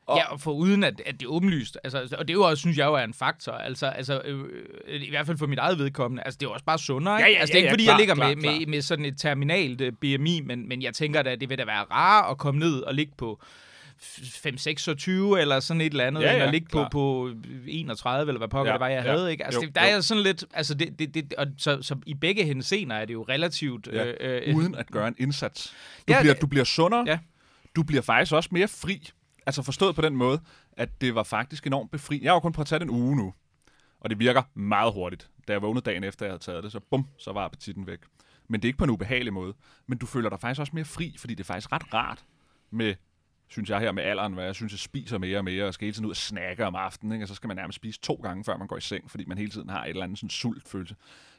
Og- 0.07 0.17
Ja, 0.17 0.31
og 0.31 0.41
for 0.41 0.51
uden 0.51 0.83
at, 0.83 1.01
at 1.05 1.19
det 1.19 1.25
er 1.25 1.29
åbenlyst. 1.29 1.77
Altså, 1.83 1.97
og 2.17 2.27
det 2.27 2.29
er 2.29 2.33
jo 2.33 2.43
også, 2.43 2.61
synes 2.61 2.77
jeg 2.77 2.85
jo 2.85 2.93
er 2.93 3.03
en 3.03 3.13
faktor. 3.13 3.51
Altså, 3.51 3.85
altså 3.87 4.21
øh, 4.25 4.39
øh, 4.87 5.01
i 5.01 5.09
hvert 5.09 5.25
fald 5.25 5.37
for 5.37 5.47
mit 5.47 5.59
eget 5.59 5.79
vedkommende. 5.79 6.23
Altså, 6.23 6.37
det 6.37 6.45
er 6.45 6.49
jo 6.49 6.53
også 6.53 6.65
bare 6.65 6.79
sundere. 6.79 7.17
Ikke? 7.19 7.29
Ja, 7.29 7.33
ja, 7.35 7.39
altså, 7.39 7.53
det 7.53 7.55
er 7.55 7.57
ikke, 7.57 7.67
ja, 7.67 7.73
fordi 7.73 7.83
klar, 7.83 7.93
jeg 7.93 7.99
ligger 7.99 8.15
klar, 8.15 8.27
med, 8.27 8.35
klar. 8.35 8.51
med, 8.51 8.65
med 8.65 8.81
sådan 8.81 9.05
et 9.05 9.17
terminalt 9.19 9.81
øh, 9.81 9.91
BMI, 9.91 10.41
men, 10.41 10.67
men 10.69 10.81
jeg 10.81 10.93
tænker 10.93 11.21
da, 11.21 11.35
det 11.35 11.49
vil 11.49 11.57
da 11.57 11.65
være 11.65 11.83
rart 11.91 12.31
at 12.31 12.37
komme 12.37 12.59
ned 12.59 12.79
og 12.81 12.93
ligge 12.95 13.13
på 13.17 13.41
5-26 14.01 15.09
eller 15.37 15.59
sådan 15.59 15.81
et 15.81 15.91
eller 15.91 16.05
andet, 16.05 16.21
Ja, 16.21 16.27
ja, 16.27 16.33
eller 16.35 16.51
ligge 16.51 16.67
på, 16.71 16.77
klar. 16.77 16.89
på 16.89 17.29
31, 17.67 18.29
eller 18.29 18.37
hvad 18.39 18.47
pokker 18.47 18.71
Ja, 18.71 18.73
det 18.73 18.79
var, 18.79 18.87
jeg 18.87 19.03
ja. 19.05 19.11
havde. 19.11 19.31
Ikke? 19.31 19.45
Altså, 19.45 19.59
Jo, 19.61 19.65
det, 19.67 19.75
der 19.75 19.81
er 19.81 19.89
jo. 19.89 19.95
jo 19.95 20.01
sådan 20.01 20.23
lidt, 20.23 20.43
altså, 20.53 20.73
det, 20.73 20.99
det, 20.99 21.13
det, 21.13 21.33
og 21.33 21.47
så, 21.57 21.77
så 21.81 21.95
i 22.05 22.13
begge 22.13 22.43
henseender 22.43 22.95
er 22.95 23.05
det 23.05 23.13
jo 23.13 23.25
relativt... 23.29 23.87
Ja, 23.93 24.05
øh, 24.05 24.41
øh, 24.47 24.55
uden 24.55 24.75
at 24.75 24.87
gøre 24.91 25.07
en 25.07 25.15
indsats. 25.17 25.73
Du, 26.07 26.13
Ja, 26.13 26.21
bliver, 26.21 26.33
du 26.33 26.47
bliver 26.47 26.63
sundere. 26.65 27.03
Ja. 27.07 27.19
Du 27.75 27.83
bliver 27.83 28.01
faktisk 28.01 28.33
også 28.33 28.49
mere 28.51 28.67
fri. 28.67 29.09
Altså 29.47 29.61
forstået 29.61 29.95
på 29.95 30.01
den 30.01 30.15
måde, 30.15 30.41
at 30.71 31.01
det 31.01 31.15
var 31.15 31.23
faktisk 31.23 31.67
enormt 31.67 31.91
befri. 31.91 32.19
Jeg 32.23 32.29
har 32.29 32.35
jo 32.35 32.39
kun 32.39 32.51
prøvet 32.51 32.65
at 32.65 32.69
tage 32.69 32.79
den 32.79 32.89
uge 32.89 33.15
nu, 33.15 33.33
og 33.99 34.09
det 34.09 34.19
virker 34.19 34.43
meget 34.53 34.93
hurtigt. 34.93 35.29
Da 35.47 35.53
jeg 35.53 35.61
vågnede 35.61 35.85
dagen 35.85 36.03
efter, 36.03 36.25
jeg 36.25 36.31
havde 36.31 36.43
taget 36.43 36.63
det, 36.63 36.71
så 36.71 36.79
bum, 36.79 37.07
så 37.17 37.31
var 37.31 37.45
appetitten 37.45 37.87
væk. 37.87 37.99
Men 38.47 38.61
det 38.61 38.67
er 38.67 38.69
ikke 38.69 38.77
på 38.77 38.83
en 38.83 38.89
ubehagelig 38.89 39.33
måde. 39.33 39.53
Men 39.87 39.97
du 39.97 40.05
føler 40.05 40.29
dig 40.29 40.39
faktisk 40.39 40.59
også 40.59 40.71
mere 40.75 40.85
fri, 40.85 41.15
fordi 41.17 41.35
det 41.35 41.43
er 41.43 41.45
faktisk 41.45 41.71
ret 41.71 41.93
rart 41.93 42.25
med, 42.71 42.95
synes 43.47 43.69
jeg 43.69 43.79
her 43.79 43.91
med 43.91 44.03
alderen, 44.03 44.33
hvor 44.33 44.41
jeg 44.41 44.55
synes, 44.55 44.73
jeg 44.73 44.79
spiser 44.79 45.17
mere 45.17 45.37
og 45.37 45.43
mere, 45.43 45.65
og 45.65 45.73
skal 45.73 45.85
hele 45.85 45.93
tiden 45.93 46.05
ud 46.05 46.11
og 46.11 46.17
snakke 46.17 46.65
om 46.65 46.75
aftenen, 46.75 47.13
ikke? 47.13 47.23
og 47.23 47.27
så 47.27 47.35
skal 47.35 47.47
man 47.47 47.55
nærmest 47.55 47.75
spise 47.75 47.99
to 47.99 48.15
gange, 48.15 48.43
før 48.43 48.57
man 48.57 48.67
går 48.67 48.77
i 48.77 48.81
seng, 48.81 49.11
fordi 49.11 49.25
man 49.25 49.37
hele 49.37 49.51
tiden 49.51 49.69
har 49.69 49.83
et 49.83 49.89
eller 49.89 50.03
andet 50.03 50.17
sådan 50.17 50.29
sultfølelse. 50.29 50.95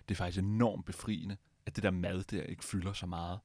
Det 0.09 0.15
er 0.15 0.17
faktisk 0.17 0.39
enormt 0.39 0.87
befriende, 0.87 1.37
at 1.67 1.77
det 1.77 1.83
der 1.83 1.91
mad 1.91 2.25
der 2.25 2.43
ikke 2.43 2.65
fylder 2.65 2.93
så 2.93 3.07
meget 3.07 3.39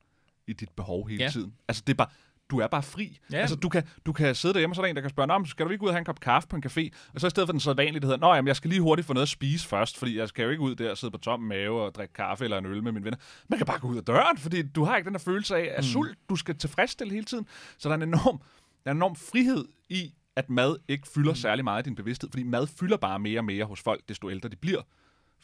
i 0.48 0.54
dit 0.54 0.70
behov 0.70 1.08
hele 1.08 1.24
ja. 1.24 1.30
tiden. 1.30 1.54
Altså 1.68 1.84
det 1.88 1.94
er 1.94 1.98
bare, 1.98 2.10
du 2.50 2.60
er 2.60 2.68
bare 2.68 2.84
fri. 2.84 3.20
Ja. 3.32 3.38
Altså, 3.38 3.56
du, 3.56 3.70
kan, 3.70 3.84
du 4.06 4.14
kan 4.14 4.36
sidde 4.36 4.54
derhjemme, 4.54 4.72
og 4.72 4.76
så 4.76 4.82
er 4.82 4.84
der 4.84 4.90
en, 4.90 4.96
der 4.96 5.02
kan 5.02 5.10
spørge, 5.10 5.40
men 5.40 5.46
skal 5.46 5.66
du 5.66 5.72
ikke 5.72 5.84
ud 5.84 5.88
og 5.88 5.94
have 5.94 6.00
en 6.00 6.06
kop 6.06 6.20
kaffe 6.20 6.48
på 6.48 6.56
en 6.56 6.64
café? 6.66 6.90
Og 7.14 7.22
så 7.22 7.28
i 7.28 7.30
stedet 7.30 7.48
for 7.48 7.52
den 7.52 7.60
sædvanlige, 7.60 8.00
der 8.00 8.08
hedder, 8.08 8.28
Nå, 8.28 8.34
jamen, 8.34 8.48
jeg 8.48 8.56
skal 8.56 8.70
lige 8.70 8.82
hurtigt 8.82 9.06
få 9.08 9.14
noget 9.14 9.26
at 9.26 9.30
spise 9.30 9.68
først, 9.68 9.98
fordi 9.98 10.18
jeg 10.18 10.28
skal 10.28 10.44
jo 10.44 10.50
ikke 10.50 10.64
ud 10.64 10.76
der 10.76 10.92
og 10.92 10.98
sidde 10.98 11.12
på 11.12 11.18
tom 11.18 11.40
mave 11.40 11.82
og 11.82 11.96
drikke 11.96 12.14
kaffe 12.14 12.44
eller 12.44 12.58
en 12.58 12.66
øl 12.66 12.84
med 12.84 12.92
mine 12.92 13.06
venner. 13.06 13.18
Man 13.48 13.60
kan 13.60 13.66
bare 13.66 13.80
gå 13.80 13.88
ud 13.88 13.98
af 13.98 14.04
døren, 14.04 14.38
fordi 14.38 14.62
du 14.62 14.84
har 14.84 14.98
ikke 14.98 15.06
den 15.06 15.14
der 15.14 15.20
følelse 15.20 15.56
af, 15.56 15.74
af 15.76 15.80
mm. 15.80 15.84
sult, 15.84 16.18
du 16.30 16.36
skal 16.36 16.58
tilfredsstille 16.58 17.14
hele 17.14 17.26
tiden. 17.26 17.48
Så 17.78 17.90
der 17.90 17.96
er 17.96 18.02
en 18.02 18.08
enorm, 18.10 18.38
der 18.84 18.90
er 18.90 18.92
en 18.92 18.98
enorm 18.98 19.16
frihed 19.16 19.66
i, 19.90 20.14
at 20.36 20.50
mad 20.50 20.76
ikke 20.88 21.08
fylder 21.08 21.32
mm. 21.32 21.36
særlig 21.36 21.64
meget 21.64 21.86
i 21.86 21.90
din 21.90 21.96
bevidsthed, 21.96 22.30
fordi 22.30 22.44
mad 22.44 22.68
fylder 22.68 22.98
bare 22.98 23.20
mere 23.20 23.40
og 23.40 23.46
mere 23.46 23.66
hos 23.66 23.82
folk, 23.82 24.02
desto 24.10 24.30
ældre 24.30 24.50
de 24.50 24.56
bliver. 24.56 24.82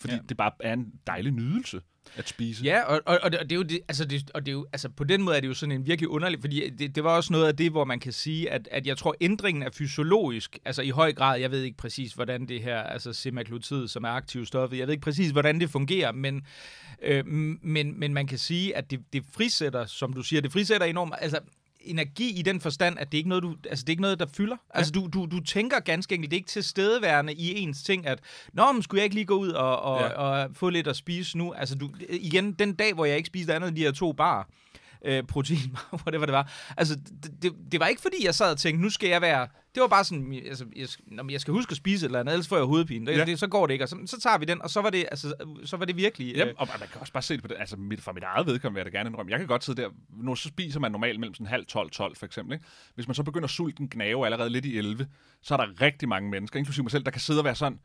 Fordi 0.02 0.14
Ja. 0.14 0.20
det 0.30 0.38
bare 0.38 0.52
er 0.60 0.74
en 0.74 0.92
dejlig 1.08 1.32
nydelse 1.32 1.82
at 2.16 2.30
spise. 2.30 2.64
Ja, 2.64 2.82
og, 2.84 3.02
og, 3.06 3.20
og, 3.24 3.32
det, 3.32 3.40
og 3.40 3.46
det 3.50 3.52
er 3.52 3.56
jo 3.58 3.64
det, 3.64 3.80
altså 3.88 4.06
det, 4.06 4.32
og 4.34 4.46
det 4.46 4.52
er 4.52 4.54
jo, 4.54 4.68
altså 4.74 4.90
på 4.90 5.04
den 5.04 5.22
måde 5.24 5.36
er 5.38 5.40
det 5.42 5.48
jo 5.48 5.54
sådan 5.54 5.76
en 5.76 5.86
virkelig 5.86 6.10
underlig, 6.10 6.40
fordi 6.42 6.70
det, 6.70 6.96
det 6.96 7.04
var 7.04 7.16
også 7.16 7.34
noget 7.34 7.48
af 7.48 7.56
det, 7.56 7.72
hvor 7.72 7.86
man 7.86 8.00
kan 8.00 8.14
sige, 8.14 8.52
at, 8.52 8.68
at 8.72 8.88
jeg 8.88 8.98
tror, 8.98 9.16
ændringen 9.22 9.64
er 9.64 9.70
fysiologisk, 9.74 10.58
altså 10.66 10.82
i 10.82 10.90
høj 10.90 11.14
grad, 11.14 11.40
jeg 11.40 11.52
ved 11.52 11.64
ikke 11.64 11.78
præcis, 11.78 12.14
hvordan 12.14 12.46
det 12.48 12.62
her, 12.62 12.78
altså 12.80 13.14
semaglutid, 13.14 13.88
som 13.88 14.04
er 14.04 14.10
aktiv 14.10 14.46
stoffet, 14.46 14.78
jeg 14.78 14.88
ved 14.88 14.94
ikke 14.94 15.04
præcis, 15.04 15.32
hvordan 15.32 15.60
det 15.60 15.70
fungerer, 15.70 16.12
men, 16.12 16.42
øh, 17.02 17.26
men, 17.28 18.00
men 18.00 18.14
man 18.14 18.28
kan 18.28 18.38
sige, 18.38 18.76
at 18.78 18.92
det, 18.92 19.00
det 19.14 19.24
frisætter, 19.34 19.86
som 19.86 20.14
du 20.14 20.22
siger, 20.24 20.42
det 20.42 20.52
frisætter 20.52 20.88
enormt, 20.88 21.14
altså 21.20 21.40
energi 21.90 22.40
i 22.40 22.42
den 22.42 22.62
forstand, 22.62 23.00
at 23.00 23.12
det 23.12 23.18
ikke 23.18 23.28
er 23.28 23.30
noget, 23.30 23.44
du, 23.44 23.56
altså, 23.70 23.84
det 23.84 23.90
er 23.90 23.94
ikke 23.94 24.02
noget 24.02 24.20
der 24.20 24.26
fylder. 24.38 24.56
Altså, 24.74 24.92
du, 24.92 25.08
du, 25.14 25.26
du 25.32 25.40
tænker 25.40 25.80
ganske 25.80 26.16
enkelt, 26.16 26.32
det 26.32 26.38
er 26.38 26.40
ikke 26.40 26.50
tilstedeværende 26.50 27.34
i 27.34 27.60
ens 27.60 27.84
ting, 27.84 28.08
at 28.08 28.20
Nå, 28.54 28.72
men 28.72 28.84
skulle 28.84 29.00
jeg 29.00 29.04
ikke 29.04 29.16
lige 29.16 29.26
gå 29.26 29.36
ud 29.38 29.50
og, 29.50 29.80
og, 29.82 30.00
Ja. 30.02 30.06
ja. 30.08 30.14
og 30.44 30.50
få 30.54 30.70
lidt 30.70 30.88
at 30.88 30.96
spise 30.96 31.38
nu? 31.38 31.54
Altså, 31.54 31.76
du, 31.76 31.90
igen, 32.10 32.52
den 32.54 32.74
dag, 32.74 32.94
hvor 32.94 33.06
jeg 33.06 33.18
ikke 33.18 33.28
spiste 33.28 33.54
andet 33.54 33.68
end 33.68 33.76
de 33.78 33.82
her 33.82 33.92
to 33.92 34.12
bar, 34.12 34.48
øh, 35.06 35.24
protein, 35.24 35.78
whatever 36.06 36.26
det 36.26 36.34
var. 36.34 36.52
Altså, 36.78 36.96
det, 36.96 37.32
det, 37.42 37.54
det 37.72 37.80
var 37.80 37.88
ikke 37.88 38.02
fordi, 38.02 38.26
jeg 38.26 38.36
sad 38.36 38.52
og 38.52 38.58
tænkte, 38.58 38.84
nu 38.84 38.90
skal 38.90 39.10
jeg 39.10 39.22
være... 39.22 39.48
Det 39.76 39.82
var 39.82 39.88
bare 39.88 40.04
sådan, 40.04 40.42
altså, 40.46 40.66
jeg, 40.76 40.88
nå, 41.08 41.24
men 41.24 41.32
jeg 41.32 41.42
skal 41.42 41.54
huske 41.54 41.72
at 41.72 41.78
spise 41.78 42.06
et 42.06 42.08
eller 42.08 42.20
andet, 42.20 42.34
ellers 42.34 42.48
får 42.48 42.56
jeg 42.58 42.66
hovedpine. 42.66 43.06
Det, 43.06 43.12
Ja. 43.12 43.18
ja. 43.18 43.26
det, 43.26 43.40
så 43.40 43.48
går 43.48 43.68
det 43.68 43.74
ikke, 43.74 43.86
og 43.86 43.90
så, 43.90 43.98
så 44.06 44.20
tager 44.20 44.38
vi 44.38 44.46
den, 44.46 44.62
og 44.62 44.70
så 44.70 44.82
var 44.82 44.90
det, 44.90 45.06
altså, 45.12 45.34
så 45.66 45.78
var 45.78 45.86
det 45.86 45.98
virkelig... 45.98 46.36
Jamen, 46.36 46.54
og 46.58 46.68
man 46.80 46.88
kan 46.92 47.02
også 47.02 47.14
bare 47.14 47.24
se 47.24 47.34
det 47.34 47.42
på 47.42 47.48
det. 47.48 47.56
Altså, 47.60 47.76
mit, 47.78 48.02
for 48.02 48.12
mit 48.12 48.24
eget 48.24 48.48
vedkommende 48.48 48.76
vil 48.76 48.86
jeg 48.86 48.94
da 48.94 48.98
gerne 48.98 49.10
indrømme. 49.10 49.32
Jeg 49.32 49.40
kan 49.40 49.48
godt 49.48 49.64
sidde 49.64 49.82
der, 49.82 49.90
nu 50.10 50.36
så 50.36 50.48
spiser 50.48 50.80
man 50.80 50.92
normalt 50.92 51.20
mellem 51.20 51.34
sådan 51.34 51.48
halv 51.48 51.66
12, 51.66 51.92
12 51.92 52.16
for 52.16 52.26
eksempel. 52.26 52.54
Ikke? 52.54 52.66
Hvis 52.96 53.08
man 53.08 53.16
så 53.16 53.24
begynder 53.24 53.48
sulten 53.48 53.90
gnave 53.90 54.26
allerede 54.26 54.50
lidt 54.50 54.66
i 54.66 54.78
11, 54.78 55.08
så 55.42 55.54
er 55.54 55.58
der 55.58 55.82
rigtig 55.82 56.10
mange 56.10 56.30
mennesker, 56.30 56.60
inklusive 56.60 56.84
mig 56.84 56.92
selv, 56.92 57.04
der 57.04 57.12
kan 57.12 57.22
sidde 57.22 57.40
og 57.40 57.46
være 57.46 57.56
sådan, 57.56 57.80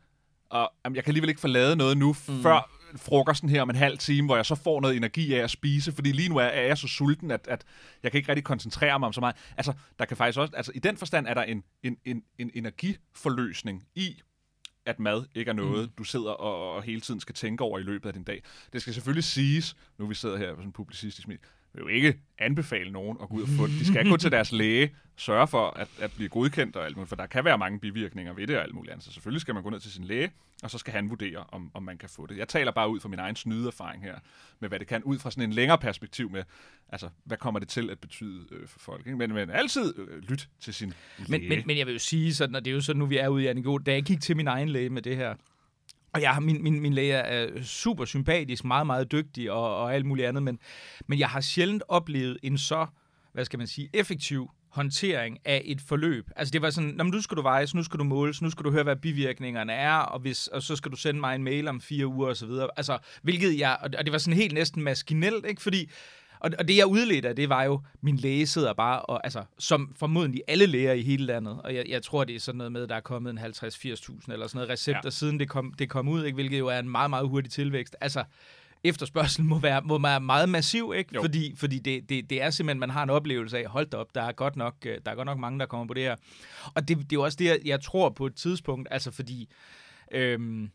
og 0.49 0.71
jamen, 0.85 0.95
jeg 0.95 1.03
kan 1.03 1.11
alligevel 1.11 1.29
ikke 1.29 1.41
forlade 1.41 1.75
noget 1.75 1.97
nu, 1.97 2.15
mm. 2.27 2.41
før 2.41 2.71
frokosten 2.97 3.49
her 3.49 3.61
om 3.61 3.69
en 3.69 3.75
halv 3.75 3.97
time, 3.97 4.27
hvor 4.27 4.35
jeg 4.35 4.45
så 4.45 4.55
får 4.55 4.81
noget 4.81 4.97
energi 4.97 5.33
af 5.33 5.43
at 5.43 5.51
spise, 5.51 5.91
fordi 5.91 6.11
lige 6.11 6.29
nu 6.29 6.37
er, 6.37 6.43
er 6.43 6.67
jeg 6.67 6.77
så 6.77 6.87
sulten, 6.87 7.31
at, 7.31 7.47
at 7.47 7.65
jeg 8.03 8.11
kan 8.11 8.17
ikke 8.17 8.29
rigtig 8.29 8.43
koncentrere 8.43 8.99
mig 8.99 9.07
om 9.07 9.13
så 9.13 9.19
meget. 9.19 9.35
Altså, 9.57 9.73
der 9.99 10.05
kan 10.05 10.17
faktisk 10.17 10.39
også, 10.39 10.55
altså 10.55 10.71
i 10.75 10.79
den 10.79 10.97
forstand 10.97 11.27
er 11.27 11.33
der 11.33 11.43
en, 11.43 11.63
en, 11.83 11.97
en, 12.05 12.23
en 12.37 12.51
energiforløsning 12.53 13.83
i, 13.95 14.21
at 14.85 14.99
mad 14.99 15.25
ikke 15.35 15.49
er 15.49 15.53
noget, 15.53 15.89
mm. 15.89 15.93
du 15.97 16.03
sidder 16.03 16.31
og, 16.31 16.75
og 16.75 16.83
hele 16.83 17.01
tiden 17.01 17.19
skal 17.19 17.35
tænke 17.35 17.63
over 17.63 17.79
i 17.79 17.83
løbet 17.83 18.07
af 18.07 18.13
din 18.13 18.23
dag. 18.23 18.43
Det 18.73 18.81
skal 18.81 18.93
selvfølgelig 18.93 19.23
siges, 19.23 19.75
nu 19.97 20.07
vi 20.07 20.15
sidder 20.15 20.37
her 20.37 20.49
på 20.49 20.55
sådan 20.55 20.69
en 20.69 20.73
publicistisk 20.73 21.25
smil, 21.25 21.39
vil 21.75 21.81
jo 21.81 21.87
ikke 21.87 22.19
anbefale 22.37 22.91
nogen 22.91 23.17
at 23.21 23.29
gå 23.29 23.35
ud 23.35 23.41
og 23.41 23.47
få 23.47 23.67
det. 23.67 23.79
De 23.79 23.85
skal 23.85 24.09
gå 24.09 24.17
til 24.17 24.31
deres 24.31 24.51
læge, 24.51 24.95
sørge 25.17 25.47
for 25.47 25.69
at, 25.69 25.87
at 26.01 26.11
blive 26.15 26.29
godkendt 26.29 26.75
og 26.75 26.85
alt 26.85 26.97
muligt, 26.97 27.09
for 27.09 27.15
der 27.15 27.25
kan 27.25 27.45
være 27.45 27.57
mange 27.57 27.79
bivirkninger 27.79 28.33
ved 28.33 28.47
det 28.47 28.57
og 28.57 28.63
alt 28.63 28.73
muligt 28.73 28.91
andet. 28.91 29.05
Så 29.05 29.11
selvfølgelig 29.11 29.41
skal 29.41 29.53
man 29.53 29.63
gå 29.63 29.69
ned 29.69 29.79
til 29.79 29.91
sin 29.91 30.03
læge, 30.03 30.31
og 30.63 30.71
så 30.71 30.77
skal 30.77 30.93
han 30.93 31.09
vurdere, 31.09 31.43
om, 31.51 31.71
om 31.73 31.83
man 31.83 31.97
kan 31.97 32.09
få 32.09 32.25
det. 32.25 32.37
Jeg 32.37 32.47
taler 32.47 32.71
bare 32.71 32.89
ud 32.89 32.99
fra 32.99 33.09
min 33.09 33.19
egen 33.19 33.35
snydeerfaring 33.35 34.03
her, 34.03 34.15
med 34.59 34.69
hvad 34.69 34.79
det 34.79 34.87
kan, 34.87 35.03
ud 35.03 35.19
fra 35.19 35.31
sådan 35.31 35.43
en 35.43 35.53
længere 35.53 35.77
perspektiv 35.77 36.31
med, 36.31 36.43
altså, 36.89 37.09
hvad 37.23 37.37
kommer 37.37 37.59
det 37.59 37.69
til 37.69 37.89
at 37.89 37.99
betyde 37.99 38.45
øh, 38.51 38.67
for 38.67 38.79
folk. 38.79 39.05
Ikke? 39.05 39.17
Men, 39.17 39.33
men 39.33 39.49
altid 39.49 39.93
øh, 39.97 40.23
lyt 40.29 40.49
til 40.59 40.73
sin 40.73 40.93
læge. 41.17 41.39
Men, 41.39 41.49
men, 41.49 41.63
men 41.65 41.77
jeg 41.77 41.85
vil 41.85 41.93
jo 41.93 41.99
sige 41.99 42.33
sådan, 42.33 42.55
og 42.55 42.65
det 42.65 42.71
er 42.71 42.75
jo 42.75 42.81
sådan, 42.81 42.99
nu 42.99 43.05
vi 43.05 43.17
er 43.17 43.27
ude 43.27 43.43
i 43.43 43.47
Annigo, 43.47 43.77
da 43.77 43.93
jeg 43.93 44.03
gik 44.03 44.21
til 44.21 44.37
min 44.37 44.47
egen 44.47 44.69
læge 44.69 44.89
med 44.89 45.01
det 45.01 45.15
her, 45.15 45.35
og 46.15 46.21
jeg 46.21 46.33
har, 46.33 46.39
min, 46.39 46.63
min, 46.63 46.79
min 46.79 46.93
læge 46.93 47.13
er 47.13 47.63
super 47.63 48.05
sympatisk, 48.05 48.65
meget, 48.65 48.87
meget 48.87 49.11
dygtig 49.11 49.51
og, 49.51 49.77
og 49.77 49.95
alt 49.95 50.05
muligt 50.05 50.27
andet, 50.27 50.43
men, 50.43 50.59
men 51.07 51.19
jeg 51.19 51.29
har 51.29 51.41
sjældent 51.41 51.83
oplevet 51.87 52.37
en 52.43 52.57
så, 52.57 52.85
hvad 53.33 53.45
skal 53.45 53.59
man 53.59 53.67
sige, 53.67 53.89
effektiv 53.93 54.49
håndtering 54.69 55.37
af 55.45 55.61
et 55.65 55.81
forløb. 55.81 56.29
Altså 56.35 56.51
det 56.51 56.61
var 56.61 56.69
sådan, 56.69 56.89
Nå, 56.89 57.03
men 57.03 57.11
nu 57.13 57.21
skal 57.21 57.37
du 57.37 57.41
vejes, 57.41 57.75
nu 57.75 57.83
skal 57.83 57.99
du 57.99 58.03
måles, 58.03 58.41
nu 58.41 58.49
skal 58.49 58.65
du 58.65 58.71
høre, 58.71 58.83
hvad 58.83 58.95
bivirkningerne 58.95 59.73
er, 59.73 59.95
og, 59.97 60.19
hvis, 60.19 60.47
og 60.47 60.63
så 60.63 60.75
skal 60.75 60.91
du 60.91 60.97
sende 60.97 61.19
mig 61.19 61.35
en 61.35 61.43
mail 61.43 61.67
om 61.67 61.81
fire 61.81 62.07
uger 62.07 62.29
osv. 62.29 62.49
Altså, 62.77 62.97
hvilket 63.21 63.59
jeg, 63.59 63.77
og 63.81 63.89
det- 63.89 63.99
og 63.99 64.05
det 64.05 64.11
var 64.11 64.17
sådan 64.17 64.37
helt 64.39 64.53
næsten 64.53 64.83
maskinelt, 64.83 65.45
ikke? 65.45 65.61
Fordi, 65.61 65.89
og, 66.39 66.51
og 66.59 66.67
det 66.67 66.77
jeg 66.77 66.85
udledte 66.87 67.29
af 67.29 67.35
det 67.35 67.49
var 67.49 67.63
jo, 67.63 67.81
min 68.01 68.15
læge 68.15 68.47
sidder 68.47 68.73
bare, 68.73 69.01
og, 69.01 69.21
altså, 69.23 69.43
som 69.59 69.93
formodentlig 69.95 70.41
alle 70.47 70.65
læger 70.65 70.93
i 70.93 71.01
hele 71.01 71.25
landet, 71.25 71.61
og 71.63 71.75
jeg, 71.75 71.85
jeg 71.89 72.03
tror, 72.03 72.23
det 72.23 72.35
er 72.35 72.39
sådan 72.39 72.57
noget 72.57 72.71
med, 72.71 72.87
der 72.87 72.95
er 72.95 72.99
kommet 72.99 73.29
en 73.31 73.39
50-80.000 73.39 73.43
eller 74.33 74.47
sådan 74.47 74.49
noget 74.53 74.69
recepter, 74.69 74.99
Ja. 74.99 74.99
ja. 75.03 75.09
siden 75.09 75.39
det 75.39 75.49
kom, 75.49 75.73
det 75.73 75.89
kom 75.89 76.07
ud, 76.07 76.23
ikke? 76.25 76.35
hvilket 76.35 76.59
jo 76.59 76.67
er 76.67 76.79
en 76.79 76.89
meget, 76.89 77.09
meget 77.09 77.27
hurtig 77.29 77.51
tilvækst. 77.51 77.95
Altså, 78.01 78.23
efterspørgselen 78.83 79.47
må 79.49 79.59
være, 79.59 79.81
må 79.81 79.99
være 79.99 80.19
meget 80.21 80.49
massiv, 80.49 80.93
ikke? 80.97 81.15
Jo. 81.15 81.21
fordi, 81.21 81.55
fordi 81.55 81.79
det, 81.79 82.09
det, 82.09 82.29
det 82.29 82.41
er 82.41 82.49
simpelthen, 82.49 82.79
man 82.79 82.89
har 82.89 83.03
en 83.03 83.09
oplevelse 83.09 83.57
af, 83.57 83.65
hold 83.67 83.87
da 83.87 83.97
op, 83.97 84.15
der 84.15 84.21
er 84.21 84.31
godt 84.31 84.55
nok, 84.55 84.75
øh, 84.85 84.97
der 85.05 85.11
er 85.11 85.15
godt 85.15 85.25
nok 85.25 85.37
mange, 85.37 85.59
der 85.59 85.65
kommer 85.65 85.87
på 85.87 85.93
det 85.93 86.03
her. 86.03 86.15
Og 86.75 86.87
det, 86.87 86.97
det 86.97 87.03
er 87.03 87.07
jo 87.13 87.21
også 87.21 87.35
det, 87.35 87.45
jeg, 87.45 87.59
jeg 87.65 87.81
tror 87.81 88.09
på 88.09 88.25
et 88.25 88.35
tidspunkt, 88.35 88.87
altså 88.91 89.11
fordi, 89.11 89.49
øhm, 90.11 90.69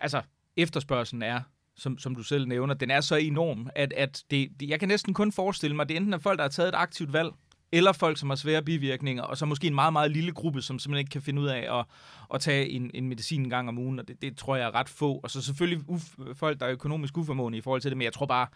altså 0.00 0.22
efterspørgselen 0.56 1.22
er, 1.22 1.40
som, 1.80 1.98
som 1.98 2.14
du 2.14 2.22
selv 2.22 2.48
nævner, 2.48 2.74
den 2.74 2.90
er 2.90 3.00
så 3.00 3.16
enorm, 3.16 3.70
at, 3.74 3.92
at 3.92 4.22
det, 4.30 4.48
det, 4.60 4.68
jeg 4.68 4.80
kan 4.80 4.88
næsten 4.88 5.14
kun 5.14 5.32
forestille 5.32 5.76
mig, 5.76 5.82
at 5.82 5.88
det 5.88 5.96
enten 5.96 6.12
er 6.14 6.18
folk, 6.18 6.38
der 6.38 6.44
har 6.44 6.48
taget 6.48 6.68
et 6.68 6.74
aktivt 6.74 7.12
valg, 7.12 7.30
eller 7.72 7.92
folk, 7.92 8.18
som 8.18 8.28
har 8.30 8.36
svære 8.36 8.62
bivirkninger, 8.62 9.22
og 9.22 9.36
så 9.36 9.46
måske 9.46 9.66
en 9.66 9.74
meget, 9.74 9.92
meget 9.92 10.10
lille 10.10 10.32
gruppe, 10.32 10.62
som 10.62 10.78
simpelthen 10.78 11.00
ikke 11.00 11.10
kan 11.10 11.22
finde 11.22 11.42
ud 11.42 11.46
af 11.46 11.78
at, 11.78 11.84
at 12.34 12.40
tage 12.40 12.68
en, 12.68 12.90
en 12.94 13.08
medicin 13.08 13.40
en 13.40 13.50
gang 13.50 13.68
om 13.68 13.78
ugen, 13.78 13.98
og 13.98 14.08
det, 14.08 14.22
det 14.22 14.36
tror 14.36 14.56
jeg 14.56 14.66
er 14.66 14.74
ret 14.74 14.88
få. 14.88 15.20
Og 15.22 15.30
så 15.30 15.42
selvfølgelig 15.42 15.84
uf, 15.88 16.02
folk, 16.34 16.60
der 16.60 16.66
er 16.66 16.72
økonomisk 16.72 17.16
uformående 17.18 17.58
i 17.58 17.60
forhold 17.60 17.80
til 17.80 17.90
det, 17.90 17.98
men 17.98 18.04
jeg 18.04 18.12
tror 18.12 18.26
bare, 18.26 18.46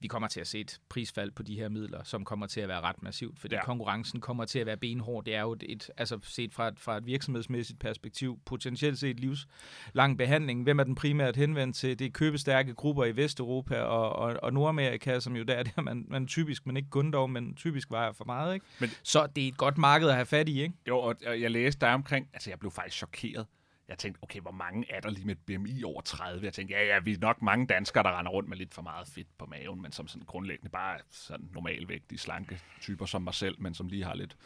vi 0.00 0.08
kommer 0.08 0.28
til 0.28 0.40
at 0.40 0.46
se 0.46 0.60
et 0.60 0.80
prisfald 0.88 1.30
på 1.30 1.42
de 1.42 1.54
her 1.54 1.68
midler, 1.68 2.00
som 2.04 2.24
kommer 2.24 2.46
til 2.46 2.60
at 2.60 2.68
være 2.68 2.80
ret 2.80 3.02
massivt, 3.02 3.40
fordi 3.40 3.54
Ja. 3.54 3.64
konkurrencen 3.64 4.20
kommer 4.20 4.44
til 4.44 4.58
at 4.58 4.66
være 4.66 4.76
benhård. 4.76 5.24
Det 5.24 5.34
er 5.34 5.40
jo 5.40 5.52
et, 5.52 5.64
et 5.68 5.90
altså 5.96 6.18
set 6.22 6.54
fra 6.54 6.68
et, 6.68 6.80
fra 6.80 6.96
et 6.96 7.06
virksomhedsmæssigt 7.06 7.78
perspektiv, 7.78 8.38
potentielt 8.46 8.98
set 8.98 9.20
livslang 9.20 10.18
behandling. 10.18 10.62
Hvem 10.62 10.78
er 10.78 10.84
den 10.84 10.94
primært 10.94 11.36
henvendt 11.36 11.76
til? 11.76 11.98
Det 11.98 12.04
er 12.06 12.10
købestærke 12.10 12.74
grupper 12.74 13.04
i 13.04 13.16
Vesteuropa 13.16 13.80
og, 13.80 14.12
og, 14.12 14.36
og 14.42 14.52
Nordamerika, 14.52 15.20
som 15.20 15.36
jo 15.36 15.42
der 15.42 15.54
er 15.54 15.62
der, 15.62 15.82
man, 15.82 16.06
man 16.08 16.26
typisk, 16.26 16.66
men 16.66 16.76
ikke 16.76 16.90
kun 16.90 17.10
dog, 17.10 17.30
men 17.30 17.54
typisk 17.54 17.90
vejer 17.90 18.12
for 18.12 18.24
meget. 18.24 18.54
Ikke? 18.54 18.63
Men- 18.80 18.90
så 19.02 19.26
det 19.26 19.44
er 19.44 19.48
et 19.48 19.56
godt 19.56 19.78
marked 19.78 20.08
at 20.08 20.14
have 20.14 20.26
fat 20.26 20.48
i, 20.48 20.62
ikke? 20.62 20.74
Jo, 20.88 20.98
og 20.98 21.16
jeg 21.24 21.50
læste 21.50 21.86
der 21.86 21.92
omkring, 21.92 22.28
altså 22.32 22.50
jeg 22.50 22.58
blev 22.58 22.70
faktisk 22.70 22.96
chokeret. 22.96 23.46
Jeg 23.88 23.98
tænkte, 23.98 24.22
okay, 24.22 24.40
hvor 24.40 24.50
mange 24.50 24.92
er 24.92 25.00
der 25.00 25.10
lige 25.10 25.26
med 25.26 25.36
et 25.36 25.40
BMI 25.46 25.82
over 25.82 26.00
30? 26.00 26.44
Jeg 26.44 26.52
tænkte, 26.52 26.74
ja, 26.74 26.84
ja, 26.84 26.98
vi 26.98 27.12
er 27.12 27.18
nok 27.18 27.42
mange 27.42 27.66
danskere, 27.66 28.02
der 28.02 28.18
render 28.18 28.32
rundt 28.32 28.48
med 28.48 28.56
lidt 28.56 28.74
for 28.74 28.82
meget 28.82 29.08
fedt 29.08 29.38
på 29.38 29.46
maven, 29.46 29.82
men 29.82 29.92
som 29.92 30.08
sådan 30.08 30.26
grundlæggende 30.26 30.70
bare 30.70 30.98
sådan 31.10 31.48
normalvægtige, 31.52 32.18
slanke 32.18 32.60
typer 32.80 33.06
som 33.06 33.22
mig 33.22 33.34
selv, 33.34 33.60
men 33.60 33.74
som 33.74 33.88
lige 33.88 34.04
har 34.04 34.14
lidt, 34.14 34.36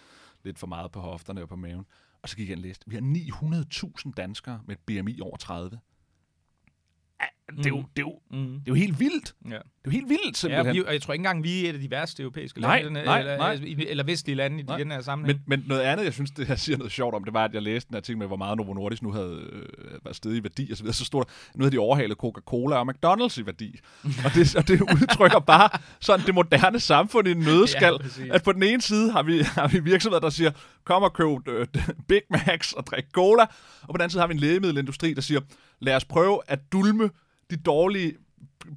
lidt 0.44 0.58
for 0.58 0.66
meget 0.66 0.92
på 0.92 1.00
hofterne 1.00 1.42
og 1.42 1.48
på 1.48 1.56
maven. 1.56 1.86
Og 2.22 2.28
så 2.28 2.36
gik 2.36 2.48
jeg 2.48 2.56
og 2.56 2.62
læste, 2.62 2.84
vi 2.90 2.94
har 2.94 3.02
900.000 4.06 4.12
danskere 4.16 4.62
med 4.66 4.76
et 4.76 5.02
BMI 5.02 5.20
over 5.20 5.36
30. 5.36 5.80
Ja, 7.56 7.56
det, 7.56 7.66
er 7.66 7.70
jo, 7.70 7.76
Mm. 7.76 7.84
det, 7.96 8.02
er 8.02 8.06
jo, 8.06 8.18
Mm. 8.30 8.46
det 8.46 8.56
er 8.58 8.62
jo 8.68 8.74
helt 8.74 9.00
vildt. 9.00 9.34
Ja. 9.44 9.50
Det 9.50 9.54
er 9.56 9.60
jo 9.86 9.90
helt 9.90 10.08
vildt, 10.08 10.26
Ja, 10.26 10.32
simpelthen. 10.32 10.74
vi, 10.74 10.82
og 10.86 10.92
jeg 10.92 11.02
tror 11.02 11.12
ikke 11.14 11.20
engang, 11.20 11.44
vi 11.44 11.64
er 11.66 11.70
et 11.70 11.74
af 11.74 11.80
de 11.80 11.90
værste 11.90 12.22
europæiske 12.22 12.60
Nej, 12.60 12.82
lande, 12.82 13.04
nej, 13.04 13.18
eller, 13.18 13.36
nej. 13.36 13.58
Eller, 13.88 14.04
vestlige 14.04 14.36
lande 14.36 14.60
i 14.60 14.62
Nej. 14.62 14.76
den 14.78 14.90
her 14.90 15.00
sammenhæng. 15.00 15.40
Men, 15.46 15.58
men 15.60 15.68
noget 15.68 15.80
andet, 15.82 16.04
jeg 16.04 16.12
synes, 16.12 16.30
det 16.30 16.48
jeg 16.48 16.58
siger 16.58 16.78
noget 16.78 16.92
sjovt 16.92 17.14
om, 17.14 17.24
det 17.24 17.34
var, 17.34 17.44
at 17.44 17.54
jeg 17.54 17.62
læste 17.62 17.90
en 17.90 17.96
artikel 17.96 18.18
med, 18.18 18.26
hvor 18.26 18.36
meget 18.36 18.56
Novo 18.56 18.74
Nordisk 18.74 19.02
nu 19.02 19.12
havde 19.12 19.40
øh, 19.52 19.64
været 20.04 20.16
stedet 20.16 20.36
i 20.36 20.42
værdi, 20.42 20.70
og 20.70 20.76
så 20.76 20.82
videre. 20.82 20.94
Så 20.94 21.04
stod 21.04 21.24
der, 21.24 21.30
nu 21.54 21.64
havde 21.64 21.72
de 21.76 21.78
overhalet 21.78 22.16
Coca-Cola 22.18 22.76
og 22.76 22.86
McDonald's 22.90 23.40
i 23.40 23.46
værdi. 23.46 23.78
og, 24.24 24.30
det, 24.34 24.56
og 24.56 24.68
det 24.68 24.80
udtrykker 24.80 25.38
bare 25.38 25.68
sådan 26.00 26.26
det 26.26 26.34
moderne 26.34 26.80
samfund 26.80 27.28
i 27.28 27.30
en 27.30 27.38
nødskal. 27.38 27.92
Ja, 27.92 27.98
præcis. 27.98 28.30
at 28.30 28.42
på 28.42 28.52
den 28.52 28.62
ene 28.62 28.82
side 28.82 29.12
har 29.12 29.22
vi, 29.22 29.38
har 29.42 29.68
vi 29.68 29.80
virksomheder, 29.80 30.20
der 30.20 30.30
siger, 30.30 30.50
kom 30.84 31.02
og 31.02 31.12
køb 31.12 31.48
øh, 31.48 31.66
Big 32.08 32.22
Macs 32.30 32.72
og 32.72 32.86
drik 32.86 33.04
cola. 33.12 33.42
Og 33.42 33.48
på 33.88 33.92
den 33.92 34.00
anden 34.00 34.10
side 34.10 34.20
har 34.20 34.26
vi 34.28 34.34
en 34.34 34.40
lægemiddelindustri, 34.40 35.14
der 35.14 35.20
siger, 35.20 35.40
lad 35.80 35.96
os 35.96 36.04
prøve 36.04 36.40
at 36.46 36.58
dulme 36.72 37.10
de 37.50 37.56
dårlige 37.56 38.14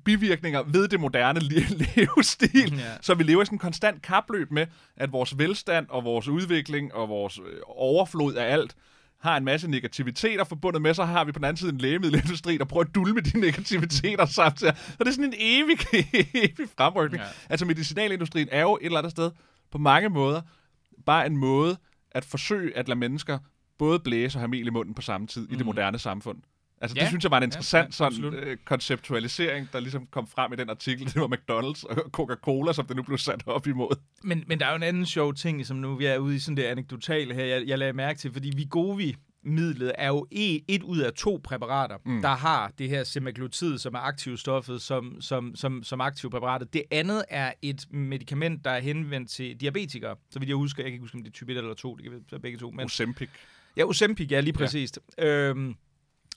bivirkninger 0.05 0.63
ved 0.63 0.87
det 0.87 0.99
moderne 0.99 1.39
li- 1.39 1.83
levestil, 1.95 2.73
Ja. 2.77 2.83
så 3.01 3.13
vi 3.13 3.23
lever 3.23 3.41
i 3.41 3.45
sådan 3.45 3.55
en 3.55 3.59
konstant 3.59 4.01
kapløb 4.01 4.51
med, 4.51 4.67
at 4.95 5.11
vores 5.11 5.37
velstand 5.37 5.85
og 5.89 6.03
vores 6.03 6.27
udvikling 6.27 6.93
og 6.93 7.09
vores 7.09 7.39
øh, 7.39 7.59
overflod 7.67 8.33
af 8.33 8.53
alt 8.53 8.75
har 9.19 9.37
en 9.37 9.45
masse 9.45 9.67
negativiteter 9.69 10.43
forbundet 10.43 10.81
med, 10.81 10.93
så 10.93 11.03
har 11.03 11.23
vi 11.25 11.31
på 11.31 11.39
den 11.39 11.45
anden 11.45 11.57
side 11.57 11.71
en 11.71 11.77
lægemiddelindustri, 11.77 12.57
der 12.57 12.65
prøver 12.65 12.85
at 12.85 12.95
dulme 12.95 13.19
de 13.21 13.39
negativiteter 13.47 14.25
samtidig. 14.25 14.73
Så 14.77 14.95
det 14.99 15.07
er 15.07 15.11
sådan 15.11 15.25
en 15.25 15.33
evig, 15.39 15.77
evig 16.43 16.69
fremrykning. 16.77 17.21
Ja. 17.21 17.27
Ja. 17.27 17.31
Altså 17.49 17.65
medicinalindustrien 17.65 18.47
er 18.51 18.61
jo 18.61 18.77
et 18.81 18.85
eller 18.85 18.97
andet 18.97 19.11
sted 19.11 19.31
på 19.71 19.77
mange 19.77 20.09
måder 20.09 20.41
bare 21.05 21.25
en 21.25 21.37
måde 21.37 21.77
at 22.11 22.25
forsøge 22.25 22.77
at 22.77 22.87
lade 22.87 22.99
mennesker 22.99 23.39
både 23.77 23.99
blæse 23.99 24.37
og 24.37 24.41
have 24.41 24.47
mel 24.47 24.67
i 24.67 24.69
munden 24.69 24.93
på 24.93 25.01
samme 25.01 25.27
tid 25.27 25.47
mm. 25.47 25.53
i 25.53 25.57
det 25.57 25.65
moderne 25.65 25.99
samfund. 25.99 26.37
Altså, 26.81 26.95
det 26.95 27.01
Ja. 27.01 27.07
synes 27.07 27.23
jeg 27.23 27.31
var 27.31 27.37
en 27.37 27.43
interessant 27.43 27.87
ja, 27.87 27.91
sådan, 27.91 28.33
øh, 28.33 28.57
konceptualisering, 28.65 29.67
der 29.73 29.79
ligesom 29.79 30.07
kom 30.11 30.27
frem 30.27 30.53
i 30.53 30.55
den 30.55 30.69
artikel. 30.69 31.05
Det 31.05 31.15
var 31.15 31.27
McDonald's 31.27 31.83
og 31.89 32.09
Coca-Cola, 32.17 32.73
som 32.73 32.85
det 32.85 32.95
nu 32.95 33.03
blev 33.03 33.17
sat 33.17 33.43
op 33.45 33.67
imod. 33.67 33.99
Men, 34.23 34.43
men 34.47 34.59
der 34.59 34.65
er 34.65 34.69
jo 34.69 34.75
en 34.75 34.83
anden 34.83 35.05
sjov 35.05 35.33
ting, 35.33 35.65
som 35.65 35.77
nu 35.77 35.95
vi 35.95 36.05
er 36.05 36.17
ude 36.17 36.35
i 36.35 36.39
sådan 36.39 36.57
det 36.57 36.63
anekdotale 36.63 37.33
her, 37.33 37.45
jeg, 37.45 37.63
jeg 37.67 37.77
lagde 37.79 37.93
mærke 37.93 38.19
til, 38.19 38.33
fordi 38.33 38.51
Vigovi 38.55 39.15
midlet 39.43 39.91
er 39.97 40.07
jo 40.07 40.25
e- 40.35 40.65
et 40.67 40.83
ud 40.83 40.99
af 40.99 41.13
to 41.13 41.39
præparater, 41.43 41.97
mm. 42.05 42.21
der 42.21 42.35
har 42.35 42.71
det 42.77 42.89
her 42.89 43.03
semaglutid, 43.03 43.77
som 43.77 43.93
er 43.93 43.99
aktivstoffet 43.99 44.81
som, 44.81 45.21
som, 45.21 45.55
som, 45.55 45.83
som 45.83 46.01
aktivpræparatet. 46.01 46.73
Det 46.73 46.83
andet 46.91 47.25
er 47.29 47.53
et 47.61 47.85
medicament, 47.91 48.65
der 48.65 48.71
er 48.71 48.79
henvendt 48.79 49.29
til 49.29 49.55
diabetikere. 49.61 50.15
Så 50.31 50.39
vidt 50.39 50.49
jeg 50.49 50.55
husker, 50.55 50.83
jeg 50.83 50.89
kan 50.89 50.93
ikke 50.93 51.03
huske, 51.03 51.15
om 51.15 51.23
det 51.23 51.29
er 51.29 51.33
type 51.33 51.51
1 51.51 51.57
eller 51.57 51.73
2, 51.73 51.95
det 51.95 52.03
kan 52.03 52.11
være 52.31 52.39
begge 52.39 52.57
to. 52.57 52.71
Men, 52.71 52.85
Ozempic. 52.85 53.29
Ja, 53.77 53.83
Ozempic, 53.83 54.31
ja, 54.31 54.39
lige 54.39 54.53
præcis. 54.53 54.91
Ja. 55.17 55.25
Øhm, 55.49 55.75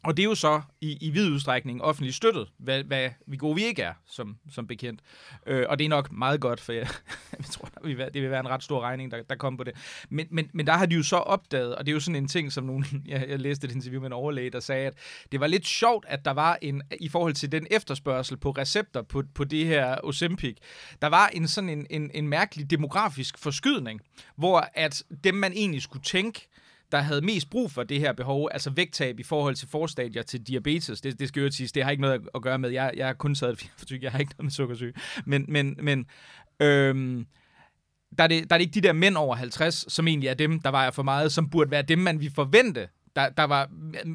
og 0.05 0.17
det 0.17 0.23
er 0.23 0.29
jo 0.29 0.35
så 0.35 0.63
i, 0.81 0.99
i 1.01 1.11
vid 1.11 1.31
udstrækning 1.31 1.83
offentligt 1.83 2.17
støttet, 2.17 2.49
hvad, 2.59 2.85
hvad 2.85 3.11
vi 3.27 3.37
gode 3.37 3.55
vi 3.55 3.65
ikke 3.65 3.83
er, 3.83 3.93
som, 4.07 4.37
som 4.51 4.67
bekendt. 4.67 5.01
Øh, 5.47 5.67
og 5.69 5.79
det 5.79 5.85
er 5.85 5.89
nok 5.89 6.13
meget 6.13 6.41
godt, 6.41 6.61
for 6.61 6.73
jeg, 6.73 6.89
jeg 7.39 7.45
tror, 7.45 7.69
der 7.75 7.81
vil 7.85 7.99
være, 7.99 8.11
det 8.11 8.23
vil 8.23 8.31
være 8.31 8.41
en 8.41 8.49
ret 8.49 8.63
stor 8.63 8.81
regning, 8.81 9.11
der, 9.11 9.23
der 9.23 9.37
kommer 9.37 9.57
på 9.57 9.65
det. 9.65 9.75
Men, 10.11 10.27
men, 10.31 10.51
men 10.53 10.67
der 10.67 10.73
har 10.73 10.87
de 10.87 10.95
jo 10.95 11.03
så 11.03 11.17
opdaget, 11.17 11.75
og 11.75 11.87
det 11.87 11.93
er 11.93 11.95
jo 11.95 12.01
sådan 12.01 12.17
en 12.17 12.29
ting, 12.29 12.53
som 12.53 12.65
nogen, 12.65 12.87
jeg, 13.07 13.27
jeg 13.29 13.41
læste 13.41 13.67
et 13.67 13.73
interview 13.73 14.01
med 14.01 14.07
en 14.07 14.13
overlæge, 14.13 14.51
der 14.51 14.61
sagde, 14.61 14.87
at 14.87 14.95
det 15.33 15.41
var 15.41 15.47
lidt 15.47 15.67
sjovt, 15.67 16.05
at 16.09 16.25
der 16.25 16.33
var 16.33 16.59
en, 16.63 16.83
i 17.01 17.09
forhold 17.09 17.35
til 17.35 17.53
den 17.53 17.67
efterspørgsel 17.71 18.37
på 18.37 18.51
recepter 18.51 19.03
på, 19.03 19.23
på 19.35 19.45
det 19.45 19.67
her 19.67 19.97
Ozempic, 20.03 20.57
der 21.03 21.09
var 21.09 21.27
en 21.27 21.49
sådan 21.49 21.71
en, 21.71 21.87
en, 21.91 22.11
en 22.15 22.29
mærkelig 22.29 22.71
demografisk 22.71 23.39
forskydning, 23.39 24.01
hvor 24.37 24.69
at 24.75 25.03
dem, 25.25 25.35
man 25.35 25.53
egentlig 25.53 25.83
skulle 25.83 26.03
tænke, 26.03 26.49
der 26.93 26.99
havde 26.99 27.21
mest 27.21 27.51
brug 27.51 27.71
for 27.71 27.83
det 27.83 28.01
her 28.01 28.13
behov, 28.13 28.49
altså 28.53 28.71
vægttab 28.71 29.21
i 29.21 29.23
forhold 29.23 29.55
til 29.55 29.69
forstadier 29.69 30.23
til 30.23 30.43
diabetes. 30.43 31.01
Det, 31.01 31.19
det 31.19 31.29
skal 31.29 31.43
jo 31.43 31.51
sige, 31.51 31.71
det 31.75 31.85
har 31.85 31.91
ikke 31.91 32.01
noget 32.01 32.29
at 32.35 32.43
gøre 32.43 32.59
med, 32.59 32.71
jeg, 32.71 32.93
jeg 32.97 33.07
har 33.07 33.15
kun 33.15 33.37
for 33.37 33.87
tyk 33.87 34.03
jeg 34.03 34.13
har 34.13 34.19
ikke 34.19 34.33
noget 34.39 34.45
med 34.45 34.51
sukkersyge. 34.51 34.93
Men, 35.25 35.45
men, 35.49 35.77
men 35.83 36.07
øhm, 36.61 37.27
der, 38.19 38.25
er 38.25 38.29
det, 38.29 38.51
der 38.51 38.57
er 38.57 38.59
det 38.59 38.67
ikke 38.67 38.75
de 38.75 38.87
der 38.87 38.93
mænd 38.93 39.17
over 39.17 39.37
50, 39.37 39.93
som 39.93 40.09
egentlig 40.09 40.29
er 40.29 40.35
dem, 40.35 40.61
der 40.61 40.71
vejer 40.71 40.91
for 40.91 41.03
meget, 41.03 41.33
som 41.33 41.51
burde 41.51 41.71
være 41.71 41.83
dem, 41.83 41.99
man 41.99 42.21
vi 42.21 42.31
forvente 42.35 42.89
der, 43.17 43.29
der 43.29 43.45
var, 43.45 43.71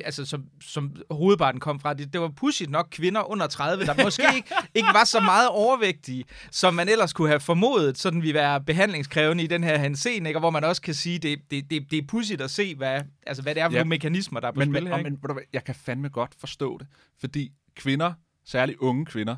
altså 0.05 0.25
som, 0.25 0.45
som 0.61 0.95
hovedparten 1.11 1.59
kom 1.59 1.79
fra, 1.79 1.93
det, 1.93 2.13
det 2.13 2.21
var 2.21 2.27
pudsigt 2.27 2.69
nok 2.69 2.87
kvinder 2.91 3.31
under 3.31 3.47
30, 3.47 3.85
der 3.85 4.03
måske 4.03 4.23
ikke, 4.35 4.53
ikke 4.73 4.89
var 4.93 5.03
så 5.03 5.19
meget 5.19 5.49
overvægtige, 5.49 6.25
som 6.51 6.73
man 6.73 6.89
ellers 6.89 7.13
kunne 7.13 7.27
have 7.27 7.39
formodet, 7.39 7.97
sådan 7.97 8.21
vi 8.23 8.33
være 8.33 8.61
behandlingskrævende 8.61 9.43
i 9.43 9.47
den 9.47 9.63
her 9.63 9.77
henseende, 9.77 10.29
ikke? 10.29 10.39
hvor 10.39 10.49
man 10.49 10.63
også 10.63 10.81
kan 10.81 10.93
sige, 10.93 11.19
det, 11.19 11.39
det, 11.51 11.69
det, 11.69 11.91
det 11.91 11.97
er 11.97 12.07
pudsigt 12.07 12.41
at 12.41 12.51
se, 12.51 12.75
hvad, 12.75 13.01
altså, 13.27 13.43
hvad 13.43 13.55
det 13.55 13.61
er 13.61 13.67
for 13.67 13.73
ja. 13.73 13.79
nogle 13.79 13.89
mekanismer, 13.89 14.39
der 14.39 14.47
er 14.47 14.51
på 14.51 14.59
men, 14.59 14.73
spil 14.73 14.87
her. 14.87 14.97
Men, 14.97 15.19
men, 15.27 15.39
jeg 15.53 15.63
kan 15.63 15.75
fandme 15.75 16.09
godt 16.09 16.31
forstå 16.39 16.77
det, 16.77 16.87
fordi 17.19 17.51
kvinder, 17.75 18.13
særligt 18.45 18.77
unge 18.77 19.05
kvinder, 19.05 19.35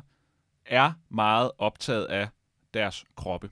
er 0.66 0.92
meget 1.10 1.50
optaget 1.58 2.04
af 2.04 2.28
deres 2.74 3.04
kroppe. 3.16 3.50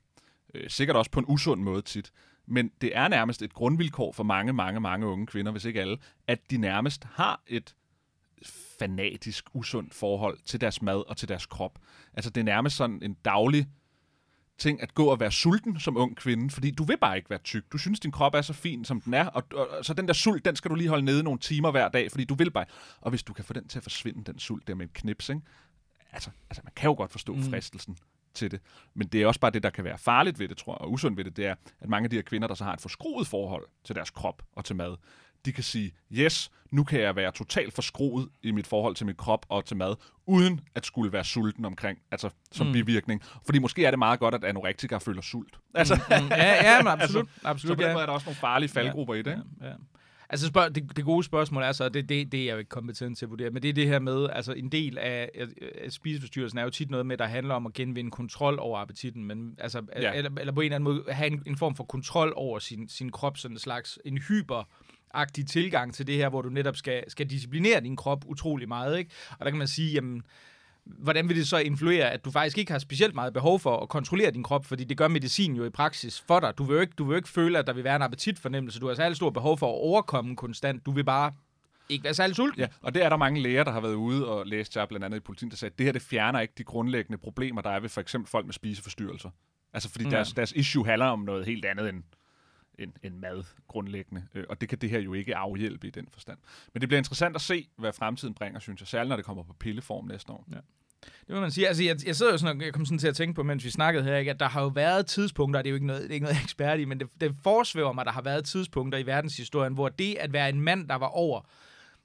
Øh, 0.54 0.70
sikkert 0.70 0.96
også 0.96 1.10
på 1.10 1.20
en 1.20 1.26
usund 1.28 1.62
måde 1.62 1.82
tit. 1.82 2.12
Men 2.50 2.70
det 2.80 2.96
er 2.96 3.08
nærmest 3.08 3.42
et 3.42 3.54
grundvilkår 3.54 4.12
for 4.12 4.22
mange, 4.22 4.52
mange, 4.52 4.80
mange 4.80 5.06
unge 5.06 5.26
kvinder, 5.26 5.52
hvis 5.52 5.64
ikke 5.64 5.80
alle, 5.80 5.98
at 6.26 6.50
de 6.50 6.56
nærmest 6.56 7.04
har 7.04 7.42
et 7.46 7.74
fanatisk, 8.78 9.44
usundt 9.54 9.94
forhold 9.94 10.38
til 10.44 10.60
deres 10.60 10.82
mad 10.82 11.08
og 11.08 11.16
til 11.16 11.28
deres 11.28 11.46
krop. 11.46 11.78
Altså 12.14 12.30
det 12.30 12.40
er 12.40 12.44
nærmest 12.44 12.76
sådan 12.76 13.02
en 13.02 13.16
daglig 13.24 13.66
ting 14.58 14.82
at 14.82 14.94
gå 14.94 15.04
og 15.04 15.20
være 15.20 15.30
sulten 15.30 15.80
som 15.80 15.96
ung 15.96 16.16
kvinde, 16.16 16.50
fordi 16.50 16.70
du 16.70 16.84
vil 16.84 16.98
bare 16.98 17.16
ikke 17.16 17.30
være 17.30 17.38
tyk. 17.38 17.72
Du 17.72 17.78
synes, 17.78 18.00
din 18.00 18.12
krop 18.12 18.34
er 18.34 18.42
så 18.42 18.52
fin, 18.52 18.84
som 18.84 19.00
den 19.00 19.14
er, 19.14 19.26
og, 19.26 19.44
og, 19.54 19.68
og 19.68 19.84
så 19.84 19.94
den 19.94 20.06
der 20.06 20.12
sult, 20.12 20.44
den 20.44 20.56
skal 20.56 20.70
du 20.70 20.74
lige 20.74 20.88
holde 20.88 21.04
nede 21.04 21.22
nogle 21.22 21.38
timer 21.38 21.70
hver 21.70 21.88
dag, 21.88 22.10
fordi 22.10 22.24
du 22.24 22.34
vil 22.34 22.50
bare. 22.50 22.64
Og 23.00 23.10
hvis 23.10 23.22
du 23.22 23.32
kan 23.32 23.44
få 23.44 23.52
den 23.52 23.68
til 23.68 23.78
at 23.78 23.82
forsvinde, 23.82 24.24
den 24.24 24.38
sult 24.38 24.68
der 24.68 24.74
med 24.74 24.86
en 24.86 24.92
knips, 24.94 25.28
ikke? 25.28 25.42
Altså, 26.12 26.30
altså 26.50 26.60
man 26.64 26.72
kan 26.76 26.88
jo 26.88 26.94
godt 26.94 27.12
forstå 27.12 27.34
mm. 27.34 27.42
fristelsen 27.42 27.96
til 28.34 28.50
det. 28.50 28.60
Men 28.94 29.08
det 29.08 29.22
er 29.22 29.26
også 29.26 29.40
bare 29.40 29.50
det, 29.50 29.62
der 29.62 29.70
kan 29.70 29.84
være 29.84 29.98
farligt 29.98 30.38
ved 30.38 30.48
det, 30.48 30.56
tror 30.56 30.72
jeg, 30.72 30.80
og 30.80 30.92
usundt 30.92 31.16
ved 31.16 31.24
det, 31.24 31.36
det 31.36 31.46
er, 31.46 31.54
at 31.80 31.88
mange 31.88 32.06
af 32.06 32.10
de 32.10 32.16
her 32.16 32.22
kvinder, 32.22 32.48
der 32.48 32.54
så 32.54 32.64
har 32.64 32.72
et 32.72 32.80
forskruet 32.80 33.26
forhold 33.26 33.66
til 33.84 33.94
deres 33.94 34.10
krop 34.10 34.42
og 34.52 34.64
til 34.64 34.76
mad, 34.76 34.96
de 35.44 35.52
kan 35.52 35.64
sige, 35.64 35.92
yes, 36.12 36.50
nu 36.70 36.84
kan 36.84 37.00
jeg 37.00 37.16
være 37.16 37.32
totalt 37.32 37.74
forskruet 37.74 38.28
i 38.42 38.50
mit 38.50 38.66
forhold 38.66 38.94
til 38.94 39.06
min 39.06 39.14
krop 39.14 39.46
og 39.48 39.64
til 39.64 39.76
mad, 39.76 39.94
uden 40.26 40.60
at 40.74 40.86
skulle 40.86 41.12
være 41.12 41.24
sulten 41.24 41.64
omkring, 41.64 41.98
altså 42.10 42.30
som 42.52 42.66
mm. 42.66 42.72
bivirkning. 42.72 43.22
Fordi 43.44 43.58
måske 43.58 43.84
er 43.84 43.90
det 43.90 43.98
meget 43.98 44.20
godt, 44.20 44.34
at 44.34 44.44
anorektikere 44.44 45.00
føler 45.00 45.22
sult. 45.22 45.58
Altså, 45.74 45.94
mm, 45.94 46.24
mm. 46.24 46.30
Ja, 46.30 46.72
ja, 46.72 46.82
men 46.82 46.88
absolut. 47.02 47.28
altså, 47.28 47.48
absolut 47.48 47.70
så 47.70 47.74
på 47.74 47.82
den 47.82 47.88
ja. 47.88 47.92
måde 47.92 48.02
er 48.02 48.06
der 48.06 48.12
også 48.12 48.26
nogle 48.26 48.36
farlige 48.36 48.70
faldgrupper 48.70 49.14
ja, 49.14 49.20
i 49.20 49.22
det. 49.22 49.30
Ikke? 49.30 49.42
Ja, 49.60 49.66
ja. 49.68 49.74
Altså 50.32 50.46
spørg, 50.46 50.74
det, 50.74 50.96
det 50.96 51.04
gode 51.04 51.24
spørgsmål 51.24 51.62
er 51.62 51.72
så, 51.72 51.88
det, 51.88 52.08
det, 52.08 52.32
det 52.32 52.40
er 52.40 52.44
jeg 52.44 52.52
jo 52.52 52.58
ikke 52.58 52.68
kompetent 52.68 53.18
til 53.18 53.26
at 53.26 53.30
vurdere, 53.30 53.50
men 53.50 53.62
det 53.62 53.68
er 53.68 53.72
det 53.72 53.86
her 53.86 53.98
med, 53.98 54.28
altså 54.32 54.52
en 54.52 54.68
del 54.68 54.98
af, 54.98 55.30
af 55.84 55.92
spiseforstyrrelsen 55.92 56.58
er 56.58 56.62
jo 56.62 56.70
tit 56.70 56.90
noget 56.90 57.06
med, 57.06 57.16
der 57.16 57.26
handler 57.26 57.54
om 57.54 57.66
at 57.66 57.72
genvinde 57.72 58.10
kontrol 58.10 58.58
over 58.60 58.78
appetitten, 58.78 59.24
men 59.24 59.54
altså, 59.58 59.82
ja. 59.96 60.12
eller, 60.12 60.30
eller 60.40 60.52
på 60.52 60.60
en 60.60 60.64
eller 60.64 60.76
anden 60.76 60.84
måde 60.84 61.04
have 61.08 61.26
en, 61.26 61.42
en 61.46 61.56
form 61.56 61.76
for 61.76 61.84
kontrol 61.84 62.32
over 62.36 62.58
sin, 62.58 62.88
sin 62.88 63.10
krop, 63.10 63.36
sådan 63.36 63.54
en 63.54 63.58
slags 63.58 63.98
en 64.04 64.18
hyper 64.18 64.68
agtig 65.14 65.46
tilgang 65.46 65.94
til 65.94 66.06
det 66.06 66.14
her, 66.16 66.28
hvor 66.28 66.42
du 66.42 66.48
netop 66.48 66.76
skal, 66.76 67.04
skal 67.08 67.30
disciplinere 67.30 67.80
din 67.80 67.96
krop 67.96 68.24
utrolig 68.26 68.68
meget, 68.68 68.98
ikke? 68.98 69.10
Og 69.30 69.44
der 69.44 69.50
kan 69.50 69.58
man 69.58 69.68
sige, 69.68 69.92
jamen, 69.92 70.22
hvordan 70.84 71.28
vil 71.28 71.36
det 71.36 71.48
så 71.48 71.58
influere, 71.58 72.10
at 72.10 72.24
du 72.24 72.30
faktisk 72.30 72.58
ikke 72.58 72.72
har 72.72 72.78
specielt 72.78 73.14
meget 73.14 73.32
behov 73.32 73.60
for 73.60 73.76
at 73.76 73.88
kontrollere 73.88 74.30
din 74.30 74.42
krop, 74.42 74.64
fordi 74.64 74.84
det 74.84 74.96
gør 74.96 75.08
medicin 75.08 75.56
jo 75.56 75.64
i 75.64 75.70
praksis 75.70 76.20
for 76.20 76.40
dig. 76.40 76.58
Du 76.58 76.64
vil 76.64 76.74
jo 76.74 76.80
ikke, 76.80 76.92
du 76.98 77.04
vil 77.04 77.12
jo 77.12 77.16
ikke 77.16 77.28
føle, 77.28 77.58
at 77.58 77.66
der 77.66 77.72
vil 77.72 77.84
være 77.84 77.96
en 77.96 78.02
appetitfornemmelse. 78.02 78.80
Du 78.80 78.88
har 78.88 78.94
særlig 78.94 79.16
stor 79.16 79.30
behov 79.30 79.58
for 79.58 79.66
at 79.66 79.74
overkomme 79.74 80.36
konstant. 80.36 80.86
Du 80.86 80.90
vil 80.90 81.04
bare 81.04 81.32
ikke 81.88 82.04
være 82.04 82.14
særlig 82.14 82.36
sulten. 82.36 82.60
Ja, 82.60 82.66
og 82.82 82.94
det 82.94 83.04
er 83.04 83.08
der 83.08 83.16
mange 83.16 83.42
læger, 83.42 83.64
der 83.64 83.72
har 83.72 83.80
været 83.80 83.94
ude 83.94 84.28
og 84.28 84.46
læst 84.46 84.76
jeg 84.76 84.88
blandt 84.88 85.04
andet 85.04 85.16
i 85.16 85.20
politiet, 85.20 85.50
der 85.50 85.56
sagde, 85.56 85.72
at 85.72 85.78
det 85.78 85.86
her 85.86 85.92
det 85.92 86.02
fjerner 86.02 86.40
ikke 86.40 86.54
de 86.58 86.64
grundlæggende 86.64 87.18
problemer, 87.18 87.60
der 87.60 87.70
er 87.70 87.80
ved 87.80 87.88
for 87.88 88.00
eksempel 88.00 88.30
folk 88.30 88.46
med 88.46 88.54
spiseforstyrrelser. 88.54 89.30
Altså 89.72 89.90
fordi 89.90 90.04
ja. 90.04 90.10
deres, 90.10 90.32
deres 90.32 90.52
issue 90.52 90.86
handler 90.86 91.06
om 91.06 91.20
noget 91.20 91.46
helt 91.46 91.64
andet 91.64 91.88
end, 91.88 92.02
end, 92.80 92.92
end 93.02 93.14
mad 93.14 93.44
grundlæggende. 93.68 94.26
Øh, 94.34 94.44
og 94.48 94.60
det 94.60 94.68
kan 94.68 94.78
det 94.78 94.90
her 94.90 95.00
jo 95.00 95.14
ikke 95.14 95.36
afhjælpe 95.36 95.86
i 95.86 95.90
den 95.90 96.08
forstand. 96.12 96.38
Men 96.74 96.80
det 96.80 96.88
bliver 96.88 96.98
interessant 96.98 97.36
at 97.36 97.42
se, 97.42 97.68
hvad 97.76 97.92
fremtiden 97.92 98.34
bringer, 98.34 98.60
synes 98.60 98.80
jeg, 98.80 98.88
særligt 98.88 99.08
når 99.08 99.16
det 99.16 99.24
kommer 99.24 99.42
på 99.42 99.52
pilleform 99.52 100.06
næste 100.06 100.32
år. 100.32 100.46
Ja. 100.50 100.56
Det 101.02 101.34
må 101.34 101.40
man 101.40 101.50
sige. 101.50 101.68
Altså, 101.68 101.84
jeg, 101.84 102.06
jeg 102.06 102.16
sidder 102.16 102.32
jo 102.32 102.38
sådan, 102.38 102.56
og 102.56 102.64
jeg 102.64 102.72
kom 102.72 102.84
sådan 102.84 102.98
til 102.98 103.08
at 103.08 103.16
tænke 103.16 103.34
på, 103.34 103.42
mens 103.42 103.64
vi 103.64 103.70
snakkede 103.70 104.04
her, 104.04 104.16
ikke, 104.16 104.30
at 104.30 104.40
der 104.40 104.48
har 104.48 104.62
jo 104.62 104.68
været 104.68 105.06
tidspunkter, 105.06 105.62
det 105.62 105.68
er 105.68 105.70
jo 105.70 105.74
ikke 105.74 105.86
noget, 105.86 106.02
det 106.02 106.10
er 106.10 106.14
ikke 106.14 106.24
noget 106.24 106.42
ekspert 106.44 106.80
i, 106.80 106.84
men 106.84 107.00
det, 107.00 107.08
det 107.20 107.36
forsvæver 107.42 107.92
mig, 107.92 108.04
der 108.04 108.12
har 108.12 108.22
været 108.22 108.44
tidspunkter 108.44 108.98
i 108.98 109.06
verdenshistorien, 109.06 109.74
hvor 109.74 109.88
det 109.88 110.16
at 110.20 110.32
være 110.32 110.48
en 110.48 110.60
mand, 110.60 110.88
der 110.88 110.94
var 110.94 111.06
over 111.06 111.40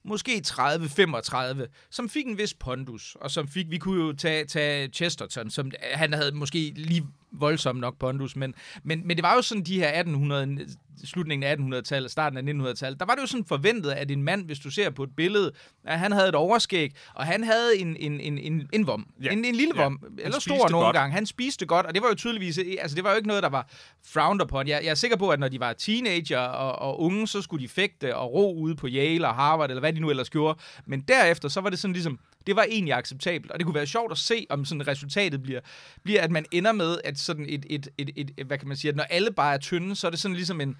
måske 0.06 0.42
30-35, 0.48 1.66
som 1.90 2.10
fik 2.10 2.26
en 2.26 2.38
vis 2.38 2.54
pondus, 2.54 3.18
og 3.22 3.32
som 3.32 3.48
fik, 3.48 3.70
vi 3.70 3.78
kunne 3.78 4.04
jo 4.04 4.14
tage, 4.14 4.46
tage 4.46 4.88
Chesterton, 4.88 5.50
som 5.50 5.72
han 5.94 6.14
havde 6.14 6.32
måske 6.32 6.74
lige 6.76 7.06
voldsomt 7.32 7.80
nok 7.80 8.00
pondus, 8.00 8.36
men, 8.36 8.54
men, 8.84 9.08
men 9.08 9.18
det 9.18 9.24
var 9.24 9.36
jo 9.36 9.42
sådan 9.42 9.64
de 9.64 9.80
her 9.80 9.88
1800, 9.88 10.68
slutningen 11.04 11.44
af 11.44 11.56
1800-tallet, 11.56 12.12
starten 12.12 12.38
af 12.38 12.70
1900-tallet, 12.72 13.00
der 13.00 13.06
var 13.06 13.16
det 13.16 13.22
jo 13.22 13.28
sådan 13.28 13.46
forventet, 13.46 13.92
at 13.92 14.12
en 14.12 14.24
mand, 14.24 14.46
hvis 14.46 14.60
du 14.60 14.72
ser 14.72 14.90
på 14.90 15.04
et 15.04 15.16
billede, 15.18 15.52
at 15.84 16.00
han 16.00 16.12
havde 16.12 16.30
et 16.30 16.36
overskæg, 16.36 16.96
og 17.14 17.26
han 17.26 17.44
havde 17.44 17.78
en, 17.78 17.98
en, 18.00 18.20
en, 18.20 18.38
en, 18.38 18.70
en 18.74 18.88
vom, 18.88 19.08
ja. 19.24 19.30
en, 19.30 19.46
en 19.46 19.56
lille 19.56 19.74
ja. 19.76 19.84
vom, 19.84 20.04
eller 20.20 20.40
stor 20.40 20.70
nogle 20.70 20.94
gange. 20.94 21.14
Han 21.14 21.26
spiste 21.26 21.66
godt, 21.66 21.86
og 21.86 21.94
det 21.94 22.02
var 22.02 22.10
jo 22.10 22.16
tydeligvis, 22.16 22.60
altså 22.80 22.96
det 22.96 23.04
var 23.04 23.10
jo 23.10 23.16
ikke 23.16 23.28
noget, 23.28 23.44
der 23.44 23.50
var 23.50 23.68
frowned 24.06 24.42
upon. 24.42 24.68
Jeg, 24.68 24.82
jeg 24.84 24.90
er 24.90 24.96
sikker 24.96 25.18
på, 25.18 25.30
at 25.30 25.40
når 25.40 25.48
de 25.48 25.60
var 25.60 25.74
teenager 25.74 26.40
og, 26.40 26.90
og 26.90 27.02
unge, 27.02 27.28
så 27.28 27.42
skulle 27.42 27.64
de 27.64 27.70
fægte 27.70 28.16
og 28.16 28.34
ro 28.34 28.56
ude 28.58 28.76
på 28.76 28.88
Yale 28.90 29.28
og 29.28 29.36
Harvard, 29.36 29.70
eller 29.70 29.80
hvad 29.80 29.94
de 29.94 30.00
nu 30.00 30.10
ellers 30.10 30.30
gjorde. 30.30 30.60
Men 30.86 31.02
derefter, 31.02 31.50
så 31.50 31.62
var 31.62 31.70
det 31.70 31.80
sådan 31.80 31.94
ligesom, 31.94 32.20
det 32.48 32.56
var 32.56 32.66
egentlig 32.70 32.94
acceptabelt, 32.94 33.52
og 33.52 33.60
det 33.60 33.66
kunne 33.66 33.76
være 33.76 33.88
sjovt 33.88 34.12
at 34.12 34.18
se, 34.18 34.46
om 34.50 34.66
sådan 34.66 34.88
resultatet 34.88 35.42
bliver, 35.42 35.60
bliver 36.04 36.22
at 36.22 36.32
man 36.32 36.46
ender 36.52 36.72
med, 36.72 36.98
at 37.04 37.18
sådan 37.20 37.46
et, 37.50 37.66
et, 37.70 37.88
et, 37.98 38.10
et, 38.16 38.32
et 38.38 38.48
hvad 38.48 38.58
kan 38.58 38.68
man 38.68 38.78
sige, 38.78 38.90
at 38.90 38.96
når 38.96 39.04
alle 39.04 39.32
bare 39.32 39.54
er 39.54 39.58
tynde, 39.58 39.96
så 39.96 40.08
er 40.08 40.12
det 40.12 40.20
sådan 40.20 40.36
ligesom 40.36 40.62
en, 40.62 40.76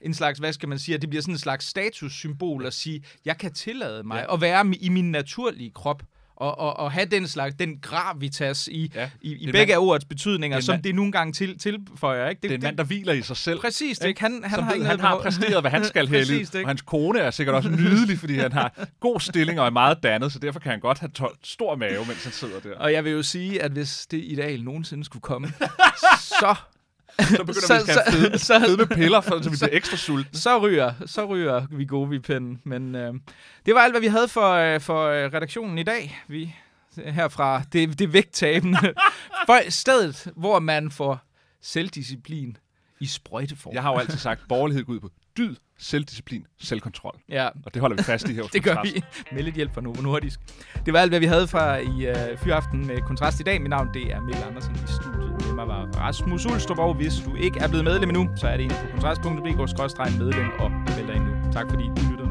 en 0.00 0.14
slags, 0.14 0.38
hvad 0.38 0.52
skal 0.52 0.68
man 0.68 0.78
sige, 0.78 0.94
at 0.94 1.00
det 1.00 1.10
bliver 1.10 1.22
sådan 1.22 1.34
en 1.34 1.38
slags 1.38 1.66
statussymbol 1.66 2.66
at 2.66 2.72
sige, 2.72 3.02
jeg 3.24 3.38
kan 3.38 3.52
tillade 3.52 4.02
mig 4.02 4.24
ja. 4.28 4.34
at 4.34 4.40
være 4.40 4.74
i 4.80 4.88
min 4.88 5.10
naturlige 5.10 5.70
krop 5.70 6.02
og, 6.36 6.58
og, 6.58 6.78
og 6.78 6.92
have 6.92 7.06
den 7.06 7.28
slags, 7.28 7.54
den 7.54 7.78
gravitas 7.82 8.68
i, 8.68 8.92
ja, 8.94 9.10
i, 9.20 9.48
i 9.48 9.52
begge 9.52 9.74
af 9.74 9.78
ordets 9.78 10.04
betydninger, 10.04 10.60
som 10.60 10.82
det 10.82 10.94
nogle 10.94 11.12
gange 11.12 11.32
til, 11.32 11.58
tilføjer. 11.58 12.28
Ikke? 12.28 12.40
Det, 12.42 12.50
det 12.50 12.54
er 12.54 12.58
en 12.58 12.62
mand, 12.62 12.76
der 12.76 12.84
hviler 12.84 13.12
i 13.12 13.22
sig 13.22 13.36
selv. 13.36 13.60
Præcis, 13.60 14.00
ikke? 14.00 14.20
Han, 14.20 14.42
han, 14.44 14.54
som 14.54 14.64
har, 14.64 14.74
ved, 14.74 14.84
han, 14.84 15.00
har 15.00 15.18
præsteret, 15.18 15.62
hvad 15.62 15.70
han 15.70 15.84
skal 15.94 16.08
her 16.08 16.20
i 16.20 16.24
livet. 16.24 16.54
Og 16.54 16.68
hans 16.68 16.82
kone 16.82 17.18
er 17.18 17.30
sikkert 17.30 17.54
også 17.54 17.68
nydelig, 17.68 18.18
fordi 18.18 18.38
han 18.38 18.52
har 18.52 18.86
god 19.00 19.20
stilling 19.20 19.60
og 19.60 19.66
er 19.66 19.70
meget 19.70 20.02
dannet, 20.02 20.32
så 20.32 20.38
derfor 20.38 20.60
kan 20.60 20.70
han 20.70 20.80
godt 20.80 20.98
have 20.98 21.10
tol- 21.18 21.38
stor 21.42 21.76
mave, 21.76 22.06
mens 22.06 22.24
han 22.24 22.32
sidder 22.32 22.60
der. 22.60 22.76
Og 22.76 22.92
jeg 22.92 23.04
vil 23.04 23.12
jo 23.12 23.22
sige, 23.22 23.62
at 23.62 23.70
hvis 23.70 24.06
det 24.10 24.24
ideal 24.24 24.62
nogensinde 24.64 25.04
skulle 25.04 25.22
komme, 25.22 25.48
så 26.40 26.54
så 27.24 27.44
begynder 27.44 27.60
så, 27.60 27.84
vi 27.86 27.92
at 27.92 28.12
fede, 28.12 28.38
så, 28.38 28.60
fede 28.60 28.76
med 28.76 28.86
piller, 28.86 29.20
for, 29.20 29.42
så 29.42 29.50
vi 29.50 29.56
bliver 29.56 29.76
ekstra 29.76 29.96
sultne. 29.96 30.38
Så 30.38 30.58
ryger, 30.58 30.92
så 31.06 31.24
ryger 31.24 31.66
vi 31.70 31.84
gode 31.84 32.16
i 32.16 32.18
pinden. 32.18 32.60
Men 32.64 32.94
øh, 32.94 33.14
det 33.66 33.74
var 33.74 33.80
alt, 33.80 33.92
hvad 33.92 34.00
vi 34.00 34.06
havde 34.06 34.28
for, 34.28 34.52
øh, 34.52 34.80
for 34.80 35.06
øh, 35.06 35.32
redaktionen 35.32 35.78
i 35.78 35.82
dag. 35.82 36.22
Vi 36.28 36.54
herfra, 37.04 37.62
det, 37.72 37.98
det 37.98 38.12
vægttabende. 38.12 38.78
for 39.46 39.70
stedet, 39.70 40.32
hvor 40.36 40.58
man 40.58 40.90
får 40.90 41.20
selvdisciplin 41.62 42.56
i 43.00 43.06
sprøjteform. 43.06 43.74
Jeg 43.74 43.82
har 43.82 43.92
jo 43.92 43.98
altid 43.98 44.18
sagt, 44.18 44.40
borgerlighed 44.48 44.84
går 44.84 44.92
ud 44.92 45.00
på 45.00 45.10
dyd, 45.36 45.56
selvdisciplin, 45.78 46.46
selvkontrol. 46.58 47.18
Ja. 47.28 47.48
Og 47.64 47.74
det 47.74 47.80
holder 47.80 47.96
vi 47.96 48.02
fast 48.02 48.28
i 48.28 48.32
her. 48.32 48.42
det 48.52 48.64
gør 48.64 48.82
vi 48.82 49.04
med 49.32 49.42
lidt 49.42 49.54
hjælp 49.54 49.74
fra 49.74 49.80
Novo 49.80 50.02
Nordisk. 50.02 50.40
Det 50.86 50.94
var 50.94 51.00
alt, 51.00 51.10
hvad 51.10 51.20
vi 51.20 51.26
havde 51.26 51.48
fra 51.48 51.76
i 51.76 52.10
uh, 52.10 52.38
Fyraften 52.38 52.86
med 52.86 53.00
Kontrast 53.00 53.40
i 53.40 53.42
dag. 53.42 53.60
Mit 53.60 53.70
navn 53.70 53.88
det 53.94 54.12
er 54.12 54.20
Mikkel 54.20 54.42
Andersen 54.42 54.74
i 54.74 54.92
studiet. 55.02 55.25
Var 55.66 55.88
Rasmus 56.00 56.46
Ulstrup, 56.46 56.78
og 56.78 56.94
hvis 56.94 57.14
du 57.26 57.34
ikke 57.34 57.60
er 57.60 57.68
blevet 57.68 57.84
medlem 57.84 58.08
endnu, 58.10 58.28
så 58.36 58.46
er 58.48 58.56
det 58.56 58.64
inde 58.64 58.74
på 58.74 58.86
kontrast.dk-medlem 58.92 60.48
og 60.58 60.70
meld 60.70 61.06
dig 61.06 61.16
ind 61.16 61.24
nu. 61.24 61.52
Tak 61.52 61.66
fordi 61.70 61.84
du 61.84 62.02
lyttede. 62.10 62.25